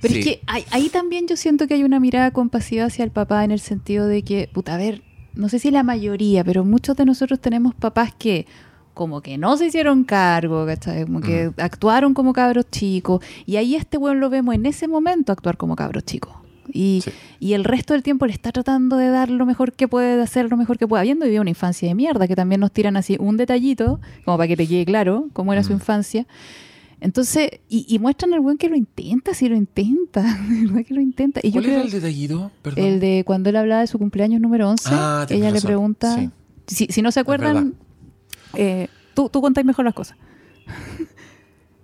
[0.00, 3.10] Pero es que ahí, ahí también yo siento que hay una mirada compasiva hacia el
[3.10, 5.02] papá en el sentido de que, puta, a ver,
[5.34, 8.46] no sé si la mayoría, pero muchos de nosotros tenemos papás que
[8.94, 11.04] como que no se hicieron cargo, ¿cachai?
[11.04, 13.24] Como que actuaron como cabros chicos.
[13.46, 16.34] Y ahí este weón lo vemos en ese momento actuar como cabros chicos.
[16.72, 17.10] Y, Sí.
[17.40, 20.22] y el resto del tiempo le está tratando de dar lo mejor que puede, de
[20.22, 22.96] hacer lo mejor que pueda, habiendo vivido una infancia de mierda, que también nos tiran
[22.96, 25.76] así un detallito, como para que te quede claro cómo era su Mm.
[25.76, 26.26] infancia.
[27.02, 30.92] Entonces, y, y muestran al buen que lo intenta, sí lo intenta, de verdad que
[30.94, 31.40] lo intenta.
[31.42, 32.50] Y yo ¿Cuál era creo el detallito?
[32.62, 32.84] Perdón.
[32.84, 36.14] el de cuando él hablaba de su cumpleaños número 11, Ah, ella le razón, pregunta,
[36.16, 36.30] sí.
[36.66, 37.74] si, si no se acuerdan,
[38.54, 40.18] eh, tú, tú contáis mejor las cosas.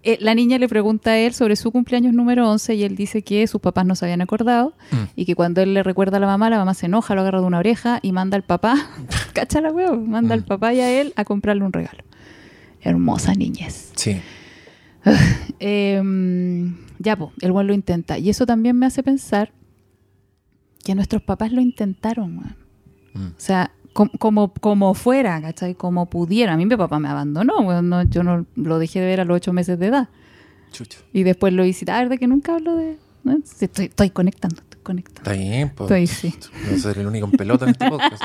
[0.09, 3.23] Eh, la niña le pregunta a él sobre su cumpleaños número 11 y él dice
[3.23, 4.97] que sus papás no se habían acordado Mm.
[5.16, 7.41] y que cuando él le recuerda a la mamá, la mamá se enoja, lo agarra
[7.41, 8.74] de una oreja y manda al papá,
[9.35, 10.45] cacha la huevo, manda al Mm.
[10.47, 12.05] papá y a él a comprarle un regalo.
[12.81, 13.91] Hermosa niñez.
[13.97, 14.20] Sí.
[15.61, 16.03] Eh,
[16.99, 18.19] ya, pues, el buen lo intenta.
[18.19, 19.53] Y eso también me hace pensar
[20.85, 22.37] que nuestros papás lo intentaron.
[23.15, 23.27] Mm.
[23.27, 25.74] O sea, com- como, como fuera, ¿cachai?
[25.74, 26.52] Como pudiera.
[26.52, 27.89] A mí mi papá me abandonó, weón.
[27.89, 30.09] No, yo no lo dejé de ver a los ocho meses de edad.
[30.70, 30.98] Chucha.
[31.12, 31.85] Y después lo hice.
[31.90, 32.98] Ah, ¿verdad que nunca hablo de...?
[33.60, 35.28] Estoy, estoy conectando, estoy conectando.
[35.28, 35.90] Está bien, pues.
[35.90, 36.35] Estoy, sí.
[36.70, 38.23] No ser el único en pelota en este podcast.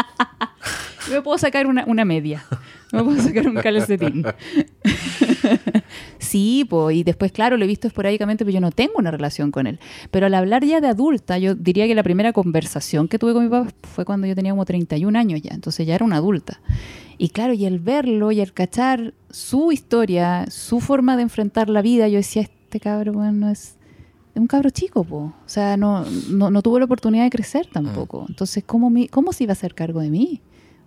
[1.12, 2.44] Me puedo sacar una, una media.
[2.98, 4.24] Me puedo sacar un calcetín.
[6.20, 9.52] sí, pues, y después, claro, lo he visto esporádicamente, pero yo no tengo una relación
[9.52, 9.80] con él.
[10.12, 13.44] Pero al hablar ya de adulta, yo diría que la primera conversación que tuve con
[13.44, 16.62] mi papá fue cuando yo tenía como 31 años ya, entonces ya era una adulta.
[17.18, 21.82] Y claro, y el verlo y el cachar su historia, su forma de enfrentar la
[21.82, 23.78] vida, yo decía, este cabro, bueno, es
[24.34, 25.18] es un cabro chico, po.
[25.18, 28.26] o sea, no, no, no tuvo la oportunidad de crecer tampoco.
[28.30, 30.40] Entonces, ¿cómo, mi- ¿cómo se iba a hacer cargo de mí?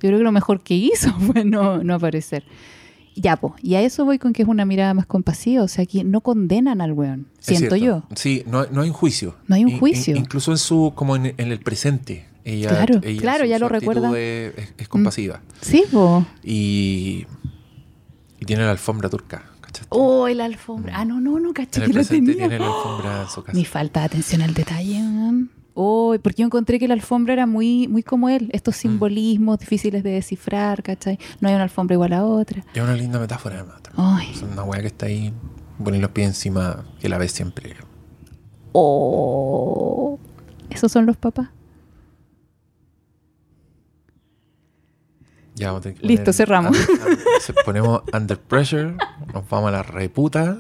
[0.05, 2.45] Yo creo que lo mejor que hizo fue no, no aparecer.
[3.17, 5.87] Ya, pues, y a eso voy con que es una mirada más compasiva, o sea,
[5.87, 8.03] que no condenan al weón, siento yo.
[8.17, 9.37] Sí, no, no hay un juicio.
[9.47, 10.17] No hay un In- in- juicio.
[10.17, 12.27] incluso en su, como en, en el presente.
[12.45, 14.13] Ella, Claro, ella- claro, su- ya su lo recuerda.
[14.19, 15.41] Es, compasiva.
[15.63, 16.27] Sí, po.
[16.43, 17.25] Y,
[18.41, 19.45] y tiene la alfombra turca.
[19.89, 20.93] Oh, el alfombra.
[20.97, 22.35] Ah, no, no, no, caché que lo tenía.
[22.37, 23.57] tiene la alfombra en su casa.
[23.57, 25.51] Mi falta de atención al detalle, man.
[25.77, 28.51] Oh, porque yo encontré que la alfombra era muy, muy como él, Mm.
[28.57, 31.19] estos simbolismos difíciles de descifrar, ¿cachai?
[31.41, 32.65] No hay una alfombra igual a otra.
[32.73, 33.81] Es una linda metáfora, además.
[33.97, 35.33] Ay, Es una weá que está ahí,
[35.83, 37.75] pone los pies encima, que la ves siempre.
[38.73, 40.19] oh.
[40.71, 41.49] Esos son los papás.
[45.57, 46.77] Ya vamos a tener que Listo, poner- cerramos.
[46.77, 48.97] under- under- se- ponemos under pressure,
[49.33, 50.57] nos vamos a la reputa.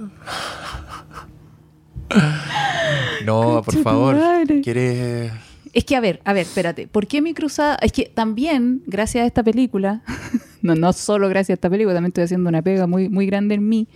[3.25, 4.17] No, por favor.
[4.63, 5.33] ¿Quieres.?
[5.73, 6.87] Es que, a ver, a ver, espérate.
[6.87, 7.77] ¿Por qué mi cruzada?
[7.83, 10.03] Es que también, gracias a esta película,
[10.63, 13.55] no, no solo gracias a esta película, también estoy haciendo una pega muy, muy grande
[13.57, 13.89] en mí.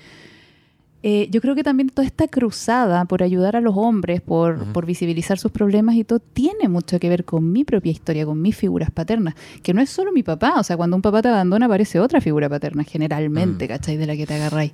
[1.04, 4.86] eh, yo creo que también toda esta cruzada por ayudar a los hombres, por, por
[4.86, 8.56] visibilizar sus problemas y todo, tiene mucho que ver con mi propia historia, con mis
[8.56, 11.66] figuras paternas, que no es solo mi papá, o sea, cuando un papá te abandona
[11.66, 13.68] aparece otra figura paterna, generalmente, Mm.
[13.68, 13.96] ¿cachai?
[13.98, 14.72] De la que te agarráis.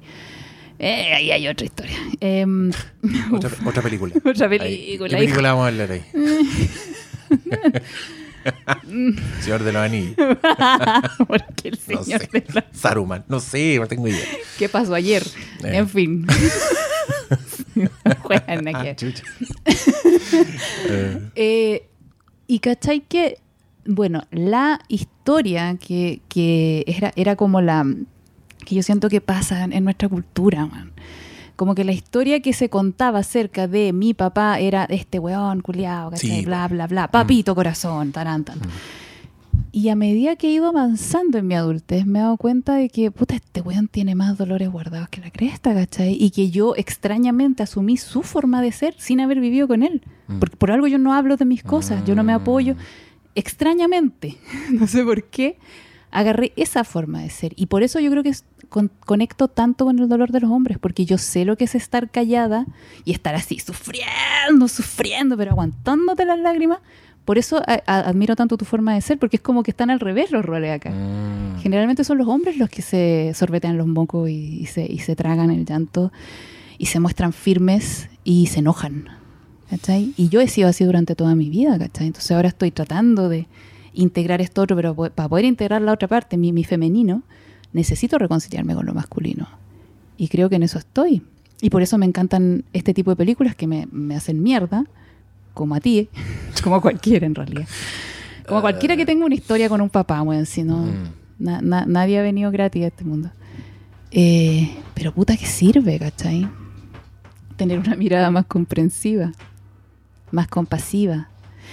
[0.78, 1.96] Eh, ahí hay otra historia.
[2.20, 2.70] Em,
[3.32, 4.12] Otra, otra película.
[4.24, 6.02] Otra película, ¿Qué película vamos a hablar ahí?
[9.40, 10.14] Señor de los Anillos.
[11.26, 12.18] porque el No sé.
[12.32, 13.24] de Saruman.
[13.28, 14.24] No sé, no tengo idea.
[14.58, 15.22] ¿Qué pasó ayer?
[15.62, 15.76] Eh.
[15.78, 16.26] En fin.
[18.22, 18.88] Juegan aquí.
[18.88, 18.96] Ah,
[21.34, 21.86] Eh,
[22.46, 23.38] y cachai que,
[23.86, 27.86] bueno, la historia que, que era, era como la
[28.64, 30.92] que yo siento que pasa en, nuestra cultura, man.
[31.56, 36.10] Como que la historia que se contaba acerca de mi papá era este weón, culiado,
[36.10, 36.40] ¿cachai?
[36.40, 37.08] Sí, bla, bla, bla.
[37.08, 38.58] Papito corazón, tarán, tan.
[39.76, 42.88] Y a medida que he ido avanzando en mi adultez, me he dado cuenta de
[42.88, 46.16] que, puta, este weón tiene más dolores guardados que la cresta, ¿cachai?
[46.18, 50.02] Y que yo extrañamente asumí su forma de ser sin haber vivido con él.
[50.28, 50.38] Mm.
[50.38, 52.76] Porque por algo yo no hablo de mis cosas, yo no me apoyo.
[53.34, 54.36] Extrañamente,
[54.70, 55.58] no sé por qué,
[56.14, 57.52] agarré esa forma de ser.
[57.56, 58.32] Y por eso yo creo que
[58.68, 61.74] con- conecto tanto con el dolor de los hombres, porque yo sé lo que es
[61.74, 62.66] estar callada
[63.04, 66.78] y estar así, sufriendo, sufriendo, pero aguantándote las lágrimas.
[67.24, 69.90] Por eso a- a- admiro tanto tu forma de ser, porque es como que están
[69.90, 70.90] al revés los roles acá.
[70.90, 71.60] mm.
[71.60, 75.16] Generalmente son los hombres los que se sorbetean los mocos y, y se, y se
[75.16, 76.12] tragan el llanto
[76.78, 79.08] y se muestran firmes y se enojan.
[79.70, 80.12] ¿cachai?
[80.16, 82.06] Y yo he sido así durante toda mi vida, ¿cachai?
[82.08, 83.46] Entonces ahora estoy tratando de
[83.94, 87.22] integrar esto otro, pero para poder integrar la otra parte, mi, mi femenino,
[87.72, 89.48] necesito reconciliarme con lo masculino.
[90.16, 91.22] Y creo que en eso estoy.
[91.60, 94.84] Y por eso me encantan este tipo de películas que me, me hacen mierda,
[95.54, 96.08] como a ti,
[96.62, 97.66] como a cualquiera en realidad.
[98.46, 100.78] Como a cualquiera que tenga una historia con un papá, weón, si no...
[100.78, 101.08] Mm.
[101.36, 103.30] Na- na- nadie ha venido gratis a este mundo.
[104.12, 106.48] Eh, pero puta que sirve, ¿cachai?
[107.56, 109.32] Tener una mirada más comprensiva,
[110.30, 111.28] más compasiva.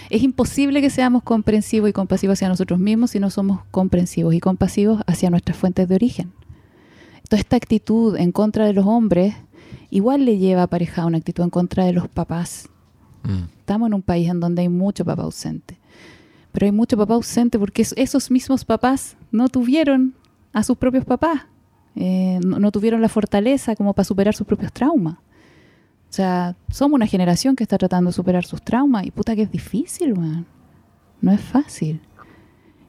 [0.09, 4.39] Es imposible que seamos comprensivos y compasivos hacia nosotros mismos si no somos comprensivos y
[4.39, 6.31] compasivos hacia nuestras fuentes de origen.
[7.29, 9.35] Toda esta actitud en contra de los hombres
[9.89, 12.67] igual le lleva aparejada una actitud en contra de los papás.
[13.23, 13.43] Mm.
[13.59, 15.77] Estamos en un país en donde hay mucho papá ausente.
[16.51, 20.13] Pero hay mucho papá ausente porque es- esos mismos papás no tuvieron
[20.51, 21.43] a sus propios papás.
[21.95, 25.15] Eh, no, no tuvieron la fortaleza como para superar sus propios traumas.
[26.11, 29.43] O sea, somos una generación que está tratando de superar sus traumas y puta que
[29.43, 30.45] es difícil, weón.
[31.21, 32.01] No es fácil.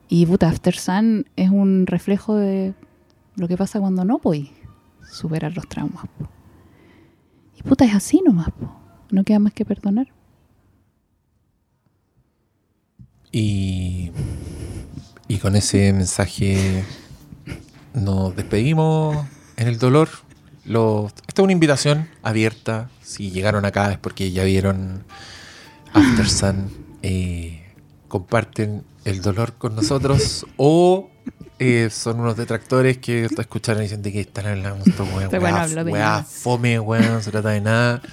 [0.09, 2.73] Y puta, After Sun es un reflejo de
[3.37, 4.49] lo que pasa cuando no podéis
[5.09, 6.03] superar los traumas.
[7.57, 8.75] Y puta, es así nomás, po.
[9.09, 10.07] No queda más que perdonar.
[13.31, 14.11] Y,
[15.29, 16.83] y con ese mensaje
[17.93, 19.25] nos despedimos
[19.55, 20.09] en el dolor.
[20.65, 22.89] Lo- esta es una invitación abierta.
[23.03, 25.03] Si llegaron acá es porque ya vieron
[25.93, 26.69] After Sun.
[27.01, 27.63] eh,
[28.07, 31.09] comparten el dolor con nosotros o
[31.59, 35.29] eh, son unos detractores que te escucharon y dicen de que están hablando estos weón,
[35.93, 38.01] weá, fome, weón, no se trata de nada.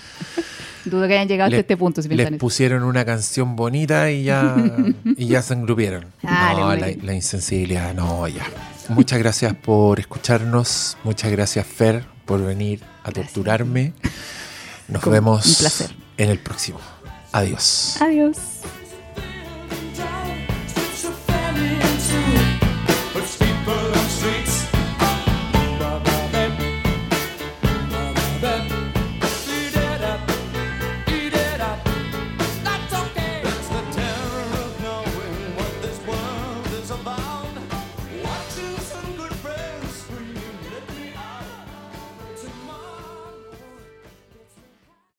[0.84, 2.38] Dudo que hayan llegado Le- hasta este punto si Les eso.
[2.38, 4.56] pusieron una canción bonita y ya,
[5.16, 6.06] y ya se engrupieron.
[6.24, 8.46] Ah, no, la, la insensibilidad, no, ya.
[8.88, 10.96] Muchas gracias por escucharnos.
[11.04, 13.92] Muchas gracias, Fer, por venir a torturarme.
[14.90, 15.94] Nos Con- vemos un placer.
[16.16, 16.80] en el próximo.
[17.32, 17.96] Adiós.
[18.00, 18.36] Adiós.